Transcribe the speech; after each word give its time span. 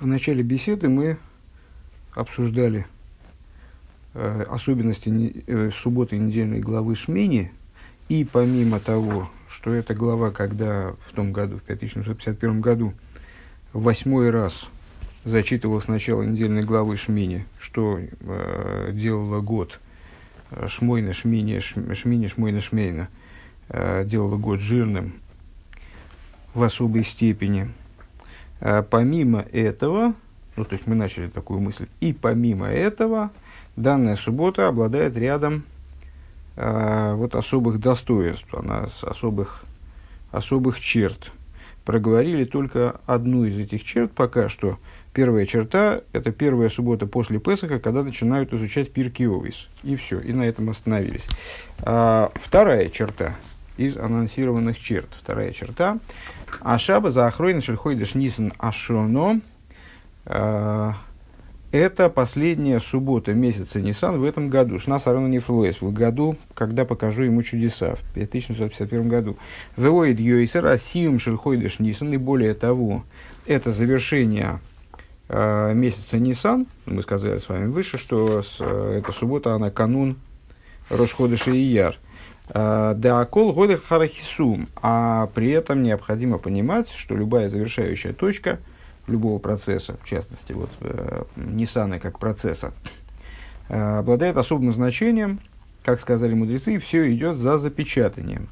В 0.00 0.06
начале 0.06 0.42
беседы 0.42 0.88
мы 0.88 1.18
обсуждали 2.14 2.86
э, 4.14 4.46
особенности 4.48 5.10
не, 5.10 5.44
э, 5.46 5.70
субботы 5.76 6.16
недельной 6.16 6.60
главы 6.60 6.94
Шмини, 6.94 7.52
и 8.08 8.24
помимо 8.24 8.80
того, 8.80 9.30
что 9.46 9.74
эта 9.74 9.92
глава, 9.92 10.30
когда 10.30 10.94
в 11.06 11.12
том 11.14 11.34
году, 11.34 11.58
в 11.58 11.62
5751 11.64 12.62
году, 12.62 12.94
восьмой 13.74 14.30
раз 14.30 14.70
зачитывал 15.24 15.82
сначала 15.82 16.22
недельной 16.22 16.62
главы 16.62 16.96
Шмини, 16.96 17.44
что 17.58 18.00
э, 18.00 18.92
делало 18.94 19.42
год 19.42 19.80
э, 20.50 20.66
Шмойна, 20.66 21.12
Шмини, 21.12 21.58
Шмини, 21.58 22.28
Шмойна, 22.28 22.62
Шмейна, 22.62 23.08
э, 23.68 24.06
делало 24.06 24.38
год 24.38 24.60
жирным 24.60 25.12
в 26.54 26.62
особой 26.62 27.04
степени– 27.04 27.68
помимо 28.90 29.40
этого, 29.52 30.14
ну, 30.56 30.64
то 30.64 30.74
есть 30.74 30.86
мы 30.86 30.94
начали 30.94 31.28
такую 31.28 31.60
мысль, 31.60 31.86
и 32.00 32.12
помимо 32.12 32.66
этого, 32.66 33.30
данная 33.76 34.16
суббота 34.16 34.68
обладает 34.68 35.16
рядом 35.16 35.64
э, 36.56 37.14
вот 37.14 37.34
особых 37.34 37.80
достоинств, 37.80 38.52
она 38.54 38.88
с 38.88 39.04
особых, 39.04 39.64
особых 40.30 40.80
черт. 40.80 41.32
Проговорили 41.84 42.44
только 42.44 43.00
одну 43.06 43.44
из 43.46 43.56
этих 43.58 43.84
черт 43.84 44.12
пока 44.12 44.48
что. 44.48 44.78
Первая 45.12 45.44
черта– 45.44 46.02
это 46.12 46.30
первая 46.30 46.68
суббота 46.68 47.06
после 47.06 47.40
Песаха, 47.40 47.80
когда 47.80 48.04
начинают 48.04 48.52
изучать 48.52 48.92
Пирки 48.92 49.24
Овис. 49.24 49.68
И 49.82 49.96
все, 49.96 50.20
и 50.20 50.32
на 50.32 50.42
этом 50.42 50.70
остановились. 50.70 51.26
А, 51.80 52.30
вторая 52.36 52.88
черта 52.88 53.34
из 53.80 53.96
анонсированных 53.96 54.78
черт. 54.78 55.08
Вторая 55.18 55.52
черта 55.52 55.98
Ашаба 56.60 57.10
за 57.10 57.26
охройный 57.26 57.62
шельхойдыш 57.62 58.14
нисан 58.14 58.52
ашоно. 58.58 59.40
А, 60.26 60.94
это 61.72 62.10
последняя 62.10 62.78
суббота 62.78 63.32
месяца 63.32 63.80
Нисан 63.80 64.20
в 64.20 64.24
этом 64.24 64.50
году. 64.50 64.78
Шнас 64.78 65.06
Арона 65.06 65.28
Нефлоес. 65.28 65.80
В 65.80 65.92
году, 65.92 66.36
когда 66.54 66.84
покажу 66.84 67.22
ему 67.22 67.42
чудеса. 67.42 67.94
В 67.94 68.02
1951 68.10 69.08
году. 69.08 69.38
Веоид 69.76 70.20
Йойсер 70.20 70.66
Асиум 70.66 71.18
Шельхойдыш 71.18 71.78
Нисан. 71.78 72.12
И 72.12 72.16
более 72.16 72.54
того, 72.54 73.04
это 73.46 73.70
завершение 73.70 74.58
э, 75.28 75.72
месяца 75.72 76.18
Нисан. 76.18 76.66
Мы 76.86 77.02
сказали 77.02 77.38
с 77.38 77.48
вами 77.48 77.68
выше, 77.68 77.96
что 77.98 78.42
с, 78.42 78.56
э, 78.58 78.98
эта 78.98 79.12
суббота, 79.12 79.54
она 79.54 79.70
канун 79.70 80.16
Рошходыша 80.90 81.52
и 81.52 81.60
Яр. 81.60 81.94
Э, 81.94 82.09
Деакол 82.52 83.52
годы 83.52 83.76
харахисум. 83.76 84.68
А 84.82 85.28
при 85.34 85.50
этом 85.50 85.82
необходимо 85.82 86.38
понимать, 86.38 86.90
что 86.90 87.14
любая 87.14 87.48
завершающая 87.48 88.12
точка 88.12 88.58
любого 89.06 89.38
процесса, 89.38 89.96
в 90.02 90.08
частности, 90.08 90.52
вот 90.52 90.70
э, 90.80 91.24
Ниссана 91.36 91.98
как 91.98 92.18
процесса, 92.18 92.72
э, 93.68 93.98
обладает 93.98 94.36
особым 94.36 94.72
значением, 94.72 95.40
как 95.84 96.00
сказали 96.00 96.34
мудрецы, 96.34 96.78
все 96.78 97.12
идет 97.12 97.36
за 97.36 97.58
запечатанием. 97.58 98.48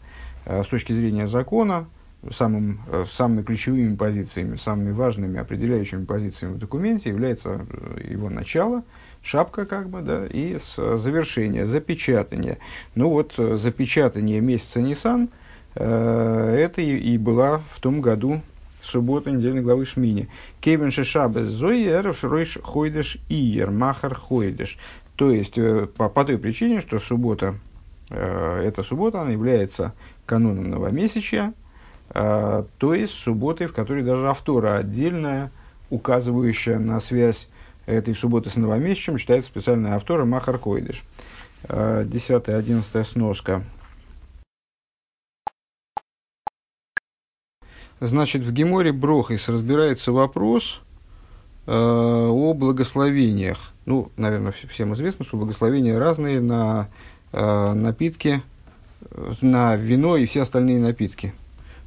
С 0.47 0.67
точки 0.67 0.95
зрения 0.95 1.27
закона, 1.27 1.87
самым, 2.33 2.81
самыми 3.07 3.43
ключевыми 3.43 3.97
позициями, 3.97 4.57
самыми 4.57 4.93
важными 4.93 5.39
определяющими 5.39 6.07
позициями 6.07 6.55
в 6.55 6.59
документе 6.59 7.11
является 7.11 7.67
его 8.03 8.31
начало– 8.31 8.83
шапка 9.23 9.67
как 9.67 9.89
бы, 9.89 10.01
да, 10.03 10.27
и 10.27 10.59
с 10.59 10.99
завершения, 10.99 11.65
запечатания. 11.65 12.59
Ну 12.95 13.11
вот, 13.11 13.35
э, 13.39 13.57
запечатание 13.57 14.41
месяца 14.41 14.81
Нисан, 14.81 15.29
э, 15.75 16.57
это 16.59 16.81
и, 16.81 16.97
и 16.97 17.19
была 17.19 17.59
в 17.59 17.81
том 17.81 18.01
году 18.01 18.41
суббота 18.83 19.31
недельной 19.31 19.63
главы 19.63 19.85
Шмини. 19.85 20.29
Кевин 20.61 20.91
Шишабес 20.91 21.47
Зоер 21.47 22.17
Ройш 22.23 22.59
Хойдеш 22.63 23.19
Иер 23.29 23.71
Махар 23.71 24.15
Хойдеш. 24.15 24.79
То 25.17 25.31
есть, 25.31 25.59
э, 25.59 25.87
по, 25.97 26.09
по 26.09 26.25
той 26.25 26.39
причине, 26.39 26.81
что 26.81 26.99
суббота, 26.99 27.57
э, 28.11 28.62
эта 28.65 28.83
суббота, 28.83 29.21
она 29.23 29.31
является 29.31 29.93
каноном 30.27 30.71
новомесячья, 30.71 31.55
э, 32.11 32.65
то 32.78 32.95
есть 32.95 33.12
субботой, 33.12 33.67
в 33.67 33.73
которой 33.73 34.03
даже 34.03 34.28
автора 34.28 34.77
отдельная, 34.77 35.51
указывающая 35.91 36.78
на 36.78 37.01
связь 37.01 37.49
этой 37.88 38.15
субботы 38.15 38.50
с 38.50 38.56
новомесячем 38.56 39.16
читается 39.16 39.50
специальный 39.50 39.91
автор 39.91 40.25
Махар 40.25 40.59
Койдыш. 40.59 41.03
Э, 41.65 42.04
десятая, 42.06 42.56
одиннадцатая 42.56 43.04
сноска. 43.04 43.65
Значит, 48.00 48.43
в 48.43 48.53
Геморе 48.53 48.93
Брохис 48.93 49.48
разбирается 49.48 50.12
вопрос 50.12 50.81
э, 51.66 51.72
о 51.72 52.54
благословениях. 52.54 53.72
Ну, 53.87 54.12
наверное, 54.16 54.53
всем 54.69 54.94
известно, 54.94 55.25
что 55.25 55.37
благословения 55.37 55.98
разные 55.98 56.41
на 56.41 56.88
э, 57.32 57.72
напитки, 57.72 58.43
на 59.41 59.77
вино 59.77 60.16
и 60.16 60.27
все 60.27 60.43
остальные 60.43 60.78
напитки 60.78 61.32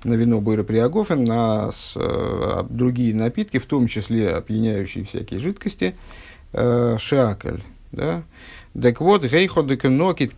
на 0.03 0.13
вино 0.13 0.41
Бойра 0.41 0.63
Приагофен, 0.63 1.23
на 1.23 1.71
с, 1.71 1.93
э, 1.95 2.63
другие 2.69 3.13
напитки, 3.13 3.57
в 3.57 3.65
том 3.65 3.87
числе 3.87 4.29
опьяняющие 4.29 5.05
всякие 5.05 5.39
жидкости, 5.39 5.95
э, 6.53 6.97
шакаль. 6.99 7.61
Да? 7.91 8.23
Так 8.81 9.01
вот, 9.01 9.25
гейхо 9.25 9.63
де 9.63 9.77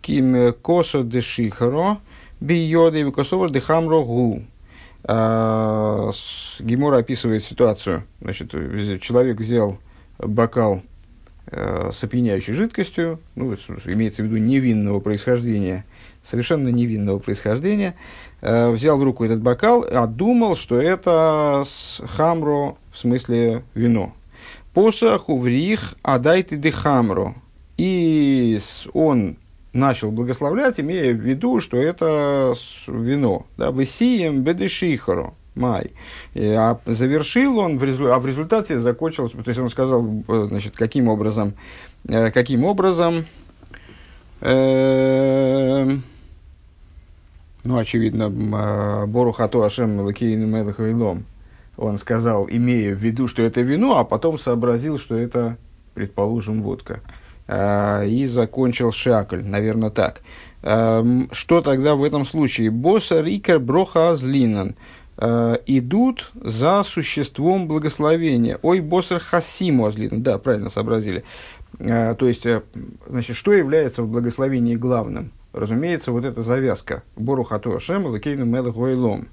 ким 0.02 0.53
косо 0.62 1.03
де 1.03 1.22
шихаро, 1.22 1.97
бийоды 2.40 3.02
и 3.02 3.12
косовар 3.12 3.52
де 3.52 3.59
хамро 3.59 4.03
гу. 4.03 4.44
Э, 5.03 6.12
Гимора 6.59 6.97
описывает 6.97 7.44
ситуацию. 7.44 8.03
Значит, 8.22 8.52
человек 9.02 9.40
взял 9.40 9.78
бокал 10.18 10.81
э, 11.47 11.91
с 11.91 12.03
опьяняющей 12.03 12.53
жидкостью, 12.53 13.19
ну, 13.35 13.53
имеется 13.85 14.23
в 14.23 14.25
виду 14.25 14.38
невинного 14.38 15.00
происхождения, 15.00 15.85
совершенно 16.23 16.69
невинного 16.69 17.19
происхождения, 17.19 17.95
э, 18.41 18.72
взял 18.72 18.97
в 18.97 19.03
руку 19.03 19.25
этот 19.25 19.41
бокал, 19.41 19.85
а 19.89 20.07
думал, 20.07 20.56
что 20.56 20.79
это 20.79 21.63
хамро, 22.16 22.75
в 22.91 22.97
смысле 22.97 23.63
вино. 23.73 24.13
Посаху 24.73 25.38
врих 25.38 25.95
адайте 26.01 26.56
де 26.56 26.72
хамро. 26.72 27.35
И 27.78 28.59
он 28.94 29.38
начал 29.73 30.11
благословлять, 30.11 30.79
имея 30.79 31.13
в 31.13 31.17
виду, 31.17 31.59
что 31.59 31.78
это 31.78 32.55
вино. 32.88 33.45
Да, 33.57 33.72
Весием 33.72 34.41
бедешихаро. 34.41 35.34
Май. 35.55 35.91
А 36.35 36.79
завершил 36.85 37.59
он, 37.59 37.78
в 37.78 37.84
резу... 37.84 38.11
а 38.11 38.17
в 38.17 38.25
результате 38.25 38.79
закончился, 38.79 39.38
то 39.38 39.47
есть 39.47 39.59
он 39.59 39.69
сказал, 39.69 40.03
э, 40.28 40.45
значит, 40.50 40.75
каким 40.75 41.09
образом, 41.09 41.53
э, 42.07 42.31
каким 42.31 42.66
образом, 42.66 43.25
э, 44.41 45.97
ну, 47.63 47.78
очевидно, 47.78 48.31
а, 48.53 49.06
Борухату 49.06 49.63
Ашем 49.63 50.00
Лакейн 50.01 50.50
Мелахайлом, 50.50 51.25
он 51.78 51.97
сказал, 51.97 52.47
имея 52.50 52.94
в 52.94 53.00
виду, 53.00 53.28
что 53.28 53.41
это 53.41 53.62
вино, 53.62 53.97
а 53.97 54.03
потом 54.03 54.38
сообразил, 54.38 55.00
что 55.00 55.18
это, 55.18 55.57
предположим, 55.94 56.62
водка. 56.62 57.00
А, 57.47 58.03
и 58.03 58.25
закончил 58.25 58.91
шакль, 58.91 59.41
наверное, 59.44 59.90
так. 59.90 60.22
А, 60.62 61.06
что 61.31 61.62
тогда 61.62 61.96
в 61.96 62.03
этом 62.03 62.25
случае? 62.25 62.69
Босса 62.69 63.22
Рикер 63.22 63.59
Броха 63.59 64.12
Азлинан 64.12 64.75
идут 65.16 66.31
за 66.34 66.81
существом 66.84 67.68
благословения. 67.68 68.57
Ой, 68.63 68.79
боссер 68.79 69.19
хасиму 69.19 69.85
азлинан. 69.85 70.23
Да, 70.23 70.40
правильно 70.40 70.72
сообразили. 70.72 71.23
То 71.78 72.18
есть, 72.22 72.47
э, 72.47 72.63
значит, 73.06 73.35
что 73.35 73.53
является 73.53 74.02
в 74.02 74.09
благословении 74.09 74.75
главным? 74.75 75.31
Разумеется, 75.53 76.12
вот 76.12 76.25
эта 76.25 76.41
завязка 76.41 77.03
Бору 77.16 77.44
Хату 77.44 77.75
Ашем, 77.75 78.06
Лакейну 78.08 78.46
Мелах 78.46 78.75
Гойлом, 78.75 79.30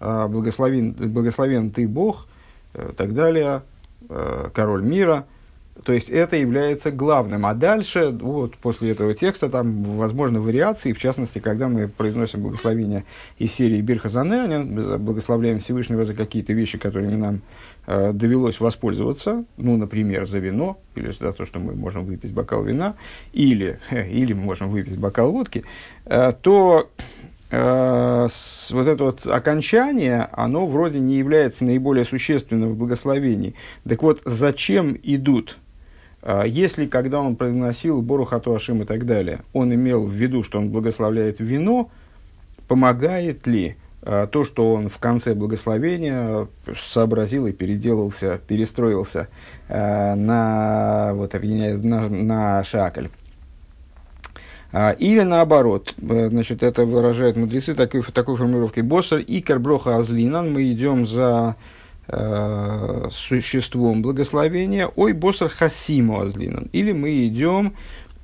а, 0.00 0.26
благословен, 0.28 0.92
благословен 0.92 1.70
ты 1.70 1.86
Бог, 1.86 2.26
э, 2.74 2.92
так 2.96 3.14
далее, 3.14 3.62
э, 4.08 4.48
король 4.52 4.82
мира. 4.82 5.26
То 5.84 5.92
есть 5.92 6.10
это 6.10 6.36
является 6.36 6.90
главным. 6.90 7.46
А 7.46 7.54
дальше, 7.54 8.10
вот 8.10 8.56
после 8.56 8.90
этого 8.90 9.14
текста, 9.14 9.48
там 9.48 9.84
возможны 9.96 10.40
вариации, 10.40 10.92
в 10.92 10.98
частности, 10.98 11.38
когда 11.38 11.68
мы 11.68 11.88
произносим 11.88 12.42
благословение 12.42 13.04
из 13.38 13.52
серии 13.52 13.80
Бирхазане, 13.80 14.58
благословляем 14.98 15.60
Всевышнего 15.60 16.04
за 16.04 16.14
какие-то 16.14 16.52
вещи, 16.52 16.78
которыми 16.78 17.14
нам 17.14 17.42
э, 17.88 18.12
довелось 18.12 18.60
воспользоваться, 18.60 19.44
ну, 19.56 19.76
например, 19.78 20.26
за 20.26 20.38
вино, 20.38 20.78
или 20.94 21.10
за 21.10 21.32
то, 21.32 21.46
что 21.46 21.58
мы 21.58 21.74
можем 21.74 22.04
выпить 22.04 22.32
бокал 22.32 22.62
вина, 22.62 22.94
или, 23.32 23.80
или 23.90 24.34
мы 24.34 24.42
можем 24.42 24.68
выпить 24.68 24.98
бокал 24.98 25.32
водки, 25.32 25.64
э, 26.04 26.34
то 26.42 26.90
э, 27.50 28.26
с, 28.30 28.70
вот 28.70 28.86
это 28.86 29.04
вот 29.04 29.26
окончание, 29.26 30.28
оно 30.32 30.66
вроде 30.66 31.00
не 31.00 31.16
является 31.16 31.64
наиболее 31.64 32.04
существенным 32.04 32.74
в 32.74 32.76
благословении. 32.76 33.54
Так 33.88 34.02
вот, 34.02 34.20
зачем 34.26 34.94
идут? 35.02 35.56
Э, 36.22 36.42
если, 36.46 36.86
когда 36.86 37.20
он 37.20 37.36
произносил 37.36 38.02
Борухату 38.02 38.54
Ашим 38.54 38.82
и 38.82 38.84
так 38.84 39.06
далее, 39.06 39.40
он 39.54 39.74
имел 39.74 40.04
в 40.04 40.12
виду, 40.12 40.42
что 40.42 40.58
он 40.58 40.68
благословляет 40.68 41.40
вино, 41.40 41.90
помогает 42.66 43.46
ли 43.46 43.76
то, 44.32 44.44
что 44.44 44.72
он 44.72 44.88
в 44.88 44.96
конце 44.98 45.34
благословения 45.34 46.48
сообразил 46.76 47.46
и 47.46 47.52
переделался, 47.52 48.40
перестроился 48.46 49.28
на, 49.68 51.10
вот, 51.12 51.34
на, 51.34 52.08
на 52.08 52.64
шакль. 52.64 53.08
Или 54.98 55.22
наоборот, 55.22 55.94
значит, 55.98 56.62
это 56.62 56.84
выражает 56.84 57.36
мудрецы 57.36 57.74
такой, 57.74 58.02
такой 58.02 58.36
формулировкой. 58.36 58.82
«Боссер 58.82 59.24
икер 59.26 59.58
броха 59.58 59.96
азлинан» 59.96 60.52
мы 60.52 60.70
идем 60.70 61.06
за 61.06 61.56
э, 62.06 63.08
существом 63.10 64.02
благословения. 64.02 64.90
«Ой, 64.94 65.14
боссер 65.14 65.48
хасиму 65.48 66.20
азлинан» 66.20 66.68
или 66.72 66.92
мы 66.92 67.26
идем 67.26 67.74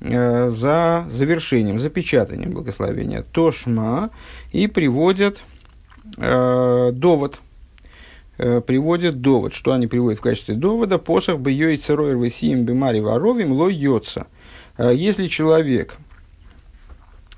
э, 0.01 0.49
за 0.49 1.05
завершением, 1.09 1.79
запечатанием 1.79 2.51
благословения. 2.51 3.23
«Тошма» 3.23 4.11
и 4.51 4.67
приводят 4.67 5.41
э, 6.17 6.91
довод, 6.93 7.39
э, 8.37 8.61
приводят 8.61 9.21
довод. 9.21 9.53
Что 9.53 9.73
они 9.73 9.87
приводят 9.87 10.19
в 10.19 10.23
качестве 10.23 10.55
довода? 10.55 10.97
«Посох 10.97 11.39
бы 11.39 11.51
йой 11.51 11.77
церойр 11.77 12.17
весиим 12.17 12.63
бимари 12.63 12.99
воровим 12.99 13.51
ло 13.51 13.69
йоца». 13.69 14.27
Э, 14.77 14.91
если 14.93 15.27
человек 15.27 15.97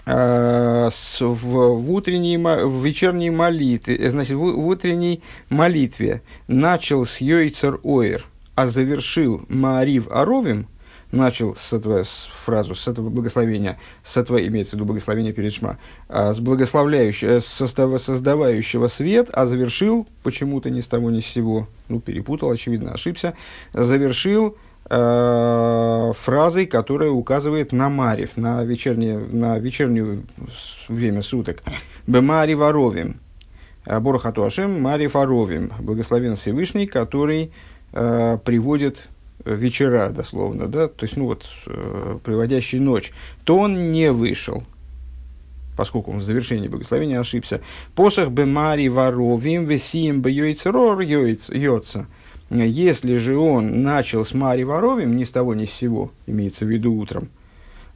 Э, 0.10 0.88
в, 1.20 1.34
в, 1.36 1.92
утренней, 1.92 2.38
в 2.38 2.86
вечерней 2.86 3.30
молитве, 3.30 3.98
э, 3.98 4.10
значит, 4.10 4.38
в, 4.38 4.40
в 4.40 4.68
утренней 4.68 5.22
молитве 5.50 6.22
начал 6.48 7.06
с 7.06 7.20
Йойцер 7.20 7.82
Оир, 7.84 8.24
а 8.56 8.68
завершил 8.68 9.42
Маарив 9.50 10.08
Аровим, 10.10 10.68
начал 11.12 11.56
с 11.56 11.74
этого 11.74 12.04
с 12.04 12.30
фразу, 12.46 12.76
с 12.76 12.88
этого 12.88 13.10
благословения, 13.10 13.78
с 14.04 14.18
этого 14.18 14.46
имеется 14.46 14.72
в 14.72 14.74
виду 14.76 14.86
благословение 14.86 15.34
перед 15.34 15.54
Шма, 15.54 15.78
а, 16.10 16.34
с 16.34 16.40
благословляющего, 16.40 17.40
состава, 17.40 17.98
создавающего 17.98 18.88
свет, 18.88 19.30
а 19.34 19.46
завершил 19.46 20.08
почему-то 20.24 20.70
ни 20.70 20.82
с 20.82 20.86
того 20.86 21.10
ни 21.10 21.22
с 21.22 21.26
сего, 21.26 21.68
ну, 21.90 22.00
перепутал, 22.00 22.52
очевидно, 22.52 22.94
ошибся, 22.94 23.34
завершил 23.74 24.58
э, 24.90 26.12
фразой, 26.18 26.66
которая 26.66 27.10
указывает 27.10 27.72
на 27.72 27.90
Марив, 27.90 28.38
на, 28.38 28.64
вечернее, 28.64 29.18
на 29.18 29.60
вечернее 29.60 30.24
время 30.90 31.22
суток. 31.22 31.64
Бемари 32.06 32.54
варовим. 32.54 33.20
Борохату 33.88 34.44
Ашем 34.44 34.82
Мари 34.82 35.08
Фаровим. 35.08 35.72
Благословен 35.80 36.36
Всевышний, 36.36 36.88
который 36.88 37.54
э, 37.94 38.38
приводит 38.44 39.08
вечера, 39.46 40.10
дословно, 40.10 40.68
да, 40.68 40.88
то 40.88 41.06
есть, 41.06 41.18
ну 41.18 41.26
вот, 41.26 41.46
э, 41.66 42.20
приводящий 42.24 42.80
ночь, 42.80 43.12
то 43.44 43.58
он 43.58 43.92
не 43.92 44.12
вышел, 44.12 44.64
поскольку 45.76 46.12
он 46.12 46.20
в 46.20 46.24
завершении 46.24 46.68
благословения 46.68 47.20
ошибся. 47.20 47.62
Посох 47.96 48.30
бемари 48.30 48.88
варовим 48.88 49.66
весием 49.66 50.22
бьёйцерор 50.22 51.02
йоца. 51.02 52.08
Если 52.50 53.18
же 53.18 53.38
он 53.38 53.82
начал 53.82 54.24
с 54.24 54.34
Мари 54.34 54.64
Воровим, 54.64 55.18
ни 55.18 55.26
с 55.26 55.30
того 55.30 55.54
ни 55.54 55.66
с 55.66 55.72
сего, 55.72 56.12
имеется 56.28 56.66
в 56.66 56.70
виду 56.70 56.94
утром, 56.94 57.28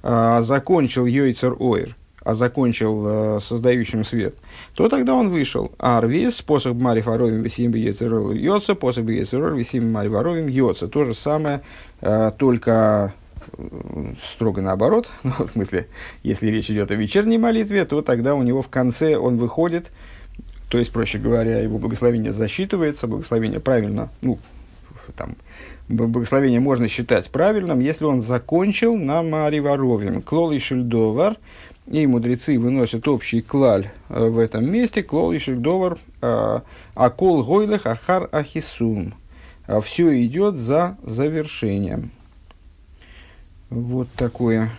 а 0.03 0.41
закончил 0.41 1.05
Йойцер 1.05 1.55
Ойр, 1.57 1.95
а 2.23 2.33
закончил 2.35 3.03
э, 3.05 3.39
создающим 3.41 4.03
свет, 4.03 4.35
то 4.75 4.89
тогда 4.89 5.13
он 5.13 5.29
вышел. 5.29 5.71
Арвис, 5.77 6.37
способ 6.37 6.77
Мари 6.77 7.01
Воровим, 7.01 7.41
Весим 7.41 7.73
Йойцер 7.73 8.13
Йоца, 8.31 8.73
способ 8.73 9.07
Йойцер 9.07 9.53
Весим 9.53 9.91
Мари 9.91 10.09
Йоца. 10.51 10.87
То 10.87 11.05
же 11.05 11.13
самое, 11.13 11.61
э, 12.01 12.31
только 12.37 13.13
э, 13.57 14.13
строго 14.33 14.61
наоборот. 14.61 15.09
Ну, 15.23 15.47
в 15.47 15.51
смысле, 15.51 15.87
если 16.23 16.47
речь 16.47 16.69
идет 16.69 16.91
о 16.91 16.95
вечерней 16.95 17.37
молитве, 17.37 17.85
то 17.85 18.01
тогда 18.01 18.35
у 18.35 18.43
него 18.43 18.61
в 18.61 18.69
конце 18.69 19.17
он 19.17 19.37
выходит 19.37 19.91
то 20.71 20.77
есть, 20.77 20.93
проще 20.93 21.17
говоря, 21.17 21.59
его 21.59 21.77
благословение 21.79 22.31
засчитывается, 22.31 23.05
благословение 23.05 23.59
правильно, 23.59 24.09
ну, 24.21 24.39
там, 25.17 25.35
благословение 25.89 26.61
можно 26.61 26.87
считать 26.87 27.29
правильным, 27.29 27.81
если 27.81 28.05
он 28.05 28.21
закончил 28.21 28.95
на 28.95 29.21
Мариваровим. 29.21 30.21
Клол 30.21 30.51
и 30.51 30.59
Шельдовар, 30.59 31.35
и 31.87 32.07
мудрецы 32.07 32.59
выносят 32.59 33.07
общий 33.07 33.41
клаль 33.41 33.89
э, 34.09 34.27
в 34.27 34.37
этом 34.39 34.69
месте, 34.69 35.03
клол 35.03 35.31
и 35.31 35.39
Шельдовар, 35.39 35.97
э, 36.21 36.59
акол 36.95 37.43
гойлех 37.43 37.85
ахар 37.85 38.29
ахисун. 38.31 39.13
А 39.67 39.81
Все 39.81 40.25
идет 40.25 40.55
за 40.57 40.97
завершением. 41.03 42.11
Вот 43.69 44.09
такое, 44.15 44.69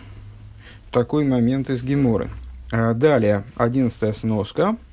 такой 0.91 1.25
момент 1.25 1.69
из 1.69 1.83
Геморы. 1.83 2.29
А 2.71 2.93
далее, 2.93 3.43
одиннадцатая 3.55 4.13
сноска– 4.13 4.77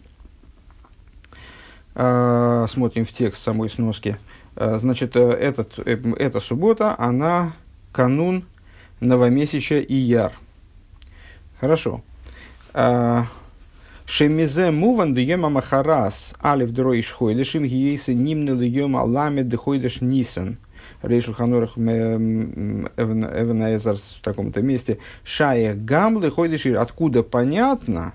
смотрим 1.92 3.04
в 3.04 3.12
текст 3.12 3.42
самой 3.42 3.68
сноски. 3.68 4.16
Значит, 4.56 5.16
э, 5.16 5.30
этот, 5.30 5.78
э, 5.78 5.98
эта 6.18 6.40
суббота, 6.40 6.94
она 6.98 7.54
канун 7.92 8.44
новомесяча 9.00 9.80
Ияр. 9.80 10.32
Хорошо. 11.60 12.02
А, 12.72 13.26
Шемизе 14.06 14.70
муван 14.70 15.12
дуема 15.14 15.50
махарас 15.50 16.34
алев 16.40 16.72
дроиш 16.72 17.12
хойдешим 17.12 17.64
гиейсы 17.64 18.14
нимны 18.14 18.50
льема 18.50 19.04
ламед 19.04 19.48
дхойдеш 19.48 20.00
нисан. 20.00 20.56
Рейшел 21.02 21.34
Ханорах 21.34 21.76
Эвенаэзар 21.76 23.96
в 23.96 24.20
таком-то 24.22 24.62
месте. 24.62 24.98
Шая 25.22 25.74
гамлы 25.74 26.30
хойдешир. 26.30 26.78
Откуда 26.78 27.22
понятно, 27.22 28.14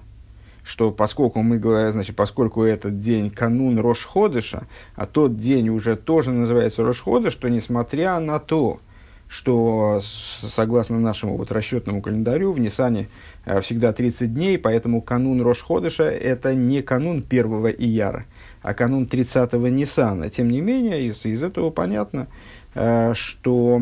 что 0.63 0.89
поскольку 0.91 1.41
мы 1.41 1.59
говорим, 1.59 1.94
значит, 1.94 2.15
поскольку 2.15 2.63
этот 2.63 3.00
день 3.00 3.30
канун 3.30 3.77
Рошходыша, 3.80 4.63
а 4.95 5.06
тот 5.06 5.39
день 5.39 5.69
уже 5.69 5.95
тоже 5.95 6.31
называется 6.31 6.83
Рошходыш, 6.83 7.33
что 7.33 7.50
несмотря 7.50 8.19
на 8.19 8.39
то, 8.39 8.80
что 9.27 10.01
согласно 10.01 11.00
нашему 11.00 11.38
вот 11.38 11.51
расчетному 11.51 12.01
календарю 12.01 12.51
в 12.51 12.60
Нисане 12.60 13.10
э, 13.45 13.60
всегда 13.62 13.92
30 13.94 14.33
дней, 14.33 14.57
поэтому 14.57 15.01
канун 15.01 15.42
Рошходыша 15.42 16.04
это 16.04 16.54
не 16.54 16.81
канун 16.81 17.22
первого 17.22 17.68
Ияра, 17.68 18.25
а 18.62 18.74
канун 18.74 19.06
30-го 19.06 19.68
Нисана. 19.68 20.30
Тем 20.30 20.50
не 20.50 20.62
менее, 20.62 21.04
из, 21.04 21.25
из 21.25 21.44
этого 21.44 21.69
понятно, 21.72 22.27
э, 22.75 23.13
что 23.13 23.81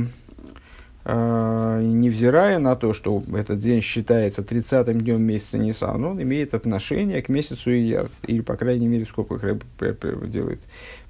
а, 1.06 1.82
невзирая 1.82 2.60
на 2.60 2.78
то, 2.78 2.94
что 2.94 3.22
этот 3.36 3.60
день 3.60 3.82
считается 3.82 4.42
30-м 4.42 5.02
днем 5.02 5.22
месяца 5.22 5.58
Нисан, 5.58 6.04
он 6.06 6.22
имеет 6.22 6.54
отношение 6.54 7.22
к 7.22 7.28
месяцу 7.28 7.72
Ияр, 7.72 8.10
или, 8.26 8.40
по 8.40 8.56
крайней 8.56 8.88
мере, 8.88 9.06
сколько 9.06 9.38
скобках 9.38 10.30
делает 10.30 10.62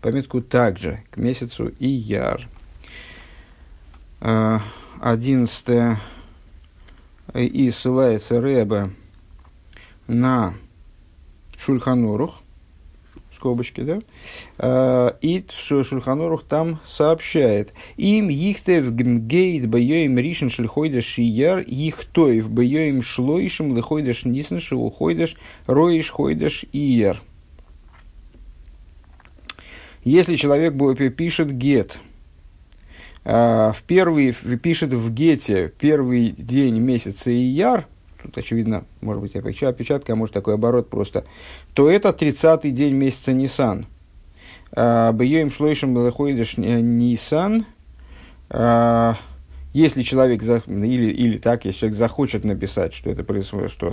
пометку 0.02 0.42
также 0.42 1.04
к 1.12 1.18
месяцу 1.18 1.72
Ияр. 1.80 2.48
А, 4.26 4.62
одиннадцатое. 5.02 6.00
И 7.34 7.70
ссылается 7.72 8.40
Рэбе 8.40 8.92
на 10.08 10.54
Шульханорух, 11.58 12.42
скобочки, 13.36 13.82
да, 13.82 14.00
а, 14.58 15.18
и 15.20 15.44
в 15.46 15.84
Шульханорух 15.84 16.46
там 16.46 16.80
сообщает, 16.88 17.74
им 17.98 18.30
ихтев 18.30 18.96
гмгейт 18.96 19.66
бьёим 19.66 20.18
ришен 20.18 20.50
шлихойдеш 20.50 21.04
шияр, 21.04 21.60
ихтоев 21.60 22.50
бьёим 22.50 23.02
шлойшим 23.02 23.76
лихойдеш 23.76 24.24
нисен 24.24 24.62
шелухойдеш 24.62 25.36
роиш 25.66 26.10
хойдеш 26.12 26.64
ияр. 26.72 27.22
Если 30.06 30.38
человек 30.38 30.76
пишет 31.18 31.52
гет, 31.58 32.00
в 33.24 33.78
первый, 33.88 34.34
пишет 34.34 34.94
в 34.94 35.14
гете 35.14 35.72
первый 35.80 36.32
день 36.38 36.80
месяца 36.80 37.32
ияр, 37.32 37.86
тут, 38.24 38.38
очевидно, 38.38 38.86
может 39.02 39.22
быть, 39.22 39.36
опечатка, 39.36 40.14
а 40.14 40.16
может, 40.16 40.34
такой 40.34 40.56
оборот 40.56 40.90
просто, 40.90 41.26
то 41.74 41.90
это 41.90 42.10
30-й 42.10 42.72
день 42.72 42.96
месяца 42.96 43.34
Нисан. 43.34 43.86
А, 44.72 45.12
Бьем 45.12 45.52
шлойшим 45.52 45.94
белоходишь 45.94 46.58
Нисан. 46.58 47.66
А, 48.50 49.16
если 49.74 50.04
человек, 50.04 50.44
или, 50.44 51.12
или 51.12 51.38
так, 51.38 51.66
если 51.66 51.80
человек 51.80 51.98
захочет 51.98 52.44
написать, 52.44 52.94
что 52.94 53.10
это 53.10 53.24
происходит, 53.24 53.72
что 53.72 53.92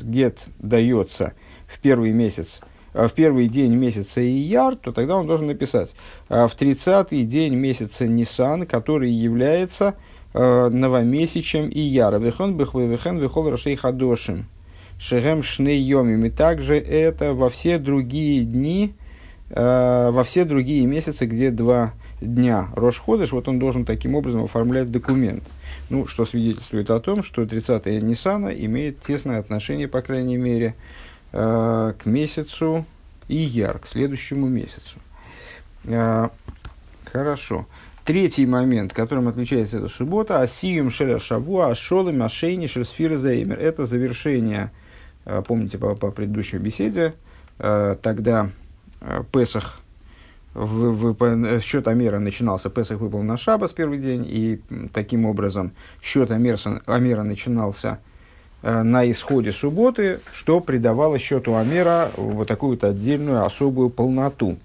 гет 0.00 0.40
дается 0.58 1.34
в 1.66 1.78
первый 1.80 2.12
месяц, 2.12 2.60
в 2.94 3.10
первый 3.10 3.48
день 3.48 3.74
месяца 3.74 4.20
Ияр, 4.20 4.76
то 4.76 4.92
тогда 4.92 5.16
он 5.16 5.26
должен 5.26 5.46
написать 5.46 5.94
в 6.28 6.50
30-й 6.58 7.22
день 7.24 7.54
месяца 7.54 8.06
Нисан, 8.06 8.66
который 8.66 9.10
является 9.10 9.94
э, 10.34 10.68
новомесячем 10.68 11.68
и 11.68 11.80
яра. 11.80 12.18
Вехон 12.18 12.56
бихвы 12.56 12.86
вехен 12.86 13.18
вехол 13.18 13.50
рашей 13.50 13.76
хадошим. 13.76 14.46
Шехем 14.98 15.42
шней. 15.42 15.80
И 15.80 16.30
также 16.30 16.76
это 16.76 17.34
во 17.34 17.48
все 17.50 17.78
другие 17.78 18.44
дни, 18.44 18.94
э, 19.50 20.10
во 20.10 20.24
все 20.24 20.44
другие 20.44 20.86
месяцы, 20.86 21.26
где 21.26 21.50
два 21.50 21.92
дня 22.20 22.68
Рошходыш, 22.74 23.30
вот 23.30 23.46
он 23.48 23.60
должен 23.60 23.84
таким 23.84 24.16
образом 24.16 24.42
оформлять 24.44 24.90
документ. 24.90 25.44
Ну, 25.88 26.06
что 26.06 26.24
свидетельствует 26.24 26.90
о 26.90 26.98
том, 27.00 27.22
что 27.22 27.42
30-е 27.42 28.00
Ниссана 28.02 28.48
имеет 28.48 29.00
тесное 29.00 29.38
отношение, 29.38 29.86
по 29.86 30.02
крайней 30.02 30.36
мере, 30.36 30.74
э, 31.32 31.92
к 31.98 32.06
месяцу 32.06 32.84
Ияр, 33.28 33.78
к 33.78 33.86
следующему 33.86 34.48
месяцу. 34.48 34.98
А, 35.86 36.30
хорошо. 37.04 37.66
Третий 38.04 38.46
момент, 38.46 38.94
которым 38.94 39.28
отличается 39.28 39.78
эта 39.78 39.88
суббота, 39.88 40.40
асиюм 40.40 40.90
шеля 40.90 41.18
шаву, 41.18 41.60
ашолым 41.60 42.22
ашейни 42.22 42.66
шельсфира 42.66 43.18
заимер. 43.18 43.58
Это 43.58 43.84
завершение, 43.84 44.70
а, 45.24 45.42
помните 45.42 45.76
по, 45.78 45.94
по 45.94 46.10
предыдущей 46.10 46.58
беседе, 46.58 47.14
тогда 47.58 48.50
Песах, 49.32 49.80
в, 50.54 51.12
в, 51.12 51.60
счет 51.60 51.88
Амера 51.88 52.20
начинался, 52.20 52.70
Песах 52.70 53.00
выпал 53.00 53.22
на 53.22 53.36
Шабас 53.36 53.72
первый 53.72 53.98
день, 53.98 54.24
и 54.28 54.60
таким 54.92 55.26
образом 55.26 55.72
счет 56.00 56.30
Амера, 56.30 56.56
Амера 56.86 57.24
начинался 57.24 57.98
на 58.62 59.08
исходе 59.10 59.52
субботы, 59.52 60.20
что 60.32 60.60
придавало 60.60 61.18
счету 61.18 61.54
Амера 61.54 62.10
вот 62.16 62.48
такую 62.48 62.72
вот 62.72 62.84
отдельную 62.84 63.44
особую 63.44 63.90
полноту 63.90 64.56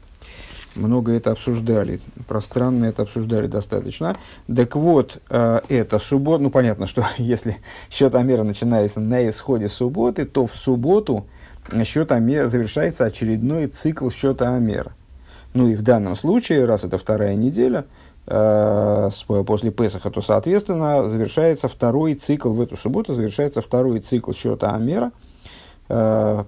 много 0.76 1.14
это 1.14 1.32
обсуждали, 1.32 2.00
пространно 2.28 2.86
это 2.86 3.04
обсуждали 3.04 3.48
достаточно. 3.48 4.18
Так 4.54 4.76
вот, 4.76 5.22
э, 5.30 5.62
это 5.70 6.00
суббота, 6.00 6.44
ну 6.44 6.50
понятно, 6.50 6.88
что 6.88 7.06
если 7.18 7.58
счет 7.90 8.16
Амера 8.16 8.44
начинается 8.44 9.00
на 9.00 9.28
исходе 9.28 9.68
субботы, 9.68 10.26
то 10.26 10.48
в 10.48 10.56
субботу 10.56 11.26
счет 11.86 12.12
Амера 12.12 12.48
завершается 12.48 13.06
очередной 13.06 13.68
цикл 13.68 14.10
счета 14.10 14.56
Амера. 14.56 14.94
Ну 15.54 15.68
и 15.68 15.76
в 15.76 15.84
данном 15.84 16.16
случае, 16.16 16.66
раз 16.66 16.84
это 16.84 16.98
вторая 16.98 17.36
неделя, 17.36 17.82
э, 17.82 18.03
после 18.26 19.72
Песаха, 19.72 20.10
то, 20.10 20.22
соответственно, 20.22 21.10
завершается 21.10 21.68
второй 21.68 22.16
цикл, 22.16 22.54
в 22.54 22.62
эту 22.62 22.78
субботу 22.78 23.14
завершается 23.14 23.62
второй 23.62 24.00
цикл 24.00 24.32
счета 24.32 24.72
Амера. 24.72 25.12
Э, 25.90 26.44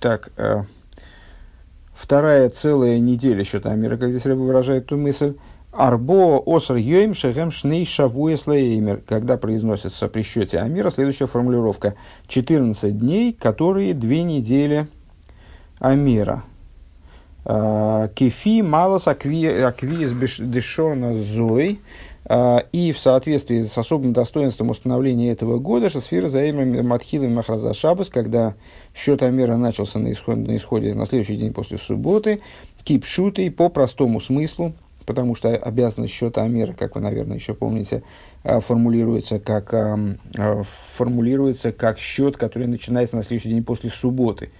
так, 0.00 0.32
вторая 1.94 2.50
целая 2.50 2.98
неделя 2.98 3.44
счета 3.44 3.70
Амира, 3.70 3.96
как 3.96 4.10
здесь 4.10 4.26
Рэба 4.26 4.40
выражает 4.40 4.86
ту 4.86 4.96
мысль, 4.96 5.36
Арбо 5.76 6.38
оср 6.38 6.76
йоим 6.76 7.14
шехем 7.14 7.50
шней 7.50 7.84
шавуес 7.84 8.46
леймер, 8.46 9.02
когда 9.06 9.36
произносится 9.36 10.06
при 10.06 10.22
счете 10.22 10.60
Амира 10.60 10.90
следующая 10.90 11.26
формулировка. 11.26 11.94
14 12.28 12.96
дней, 12.96 13.32
которые 13.32 13.92
две 13.92 14.22
недели 14.22 14.86
Амира. 15.80 16.44
А, 17.44 18.08
кефи 18.08 18.62
малос 18.62 19.06
аквиес 19.08 20.38
дешона 20.38 21.14
зой. 21.14 21.80
А, 22.26 22.64
и 22.72 22.92
в 22.92 22.98
соответствии 22.98 23.62
с 23.62 23.76
особым 23.76 24.14
достоинством 24.14 24.70
установления 24.70 25.30
этого 25.30 25.58
года 25.58 25.90
Шасфира 25.90 26.28
Заимра 26.28 26.64
Матхилы 26.82 27.28
Махраза 27.28 27.74
Шабас, 27.74 28.08
когда 28.08 28.54
счет 28.94 29.22
Амера 29.22 29.56
начался 29.56 29.98
на 29.98 30.10
исходе, 30.10 30.40
на 30.40 30.56
исходе 30.56 30.94
на 30.94 31.04
следующий 31.04 31.36
день 31.36 31.52
после 31.52 31.76
субботы, 31.76 32.40
кипшутой 32.82 33.50
по 33.50 33.68
простому 33.68 34.20
смыслу, 34.20 34.72
потому 35.04 35.34
что 35.34 35.54
обязанность 35.54 36.14
счета 36.14 36.42
Амера, 36.42 36.72
как 36.72 36.94
вы, 36.94 37.02
наверное, 37.02 37.36
еще 37.36 37.52
помните, 37.52 38.02
а, 38.42 38.60
формулируется 38.60 39.38
как, 39.38 39.74
а, 39.74 39.98
формулируется 40.94 41.72
как 41.72 41.98
счет, 41.98 42.38
который 42.38 42.68
начинается 42.68 43.16
на 43.16 43.22
следующий 43.22 43.50
день 43.50 43.64
после 43.64 43.90
субботы. 43.90 44.50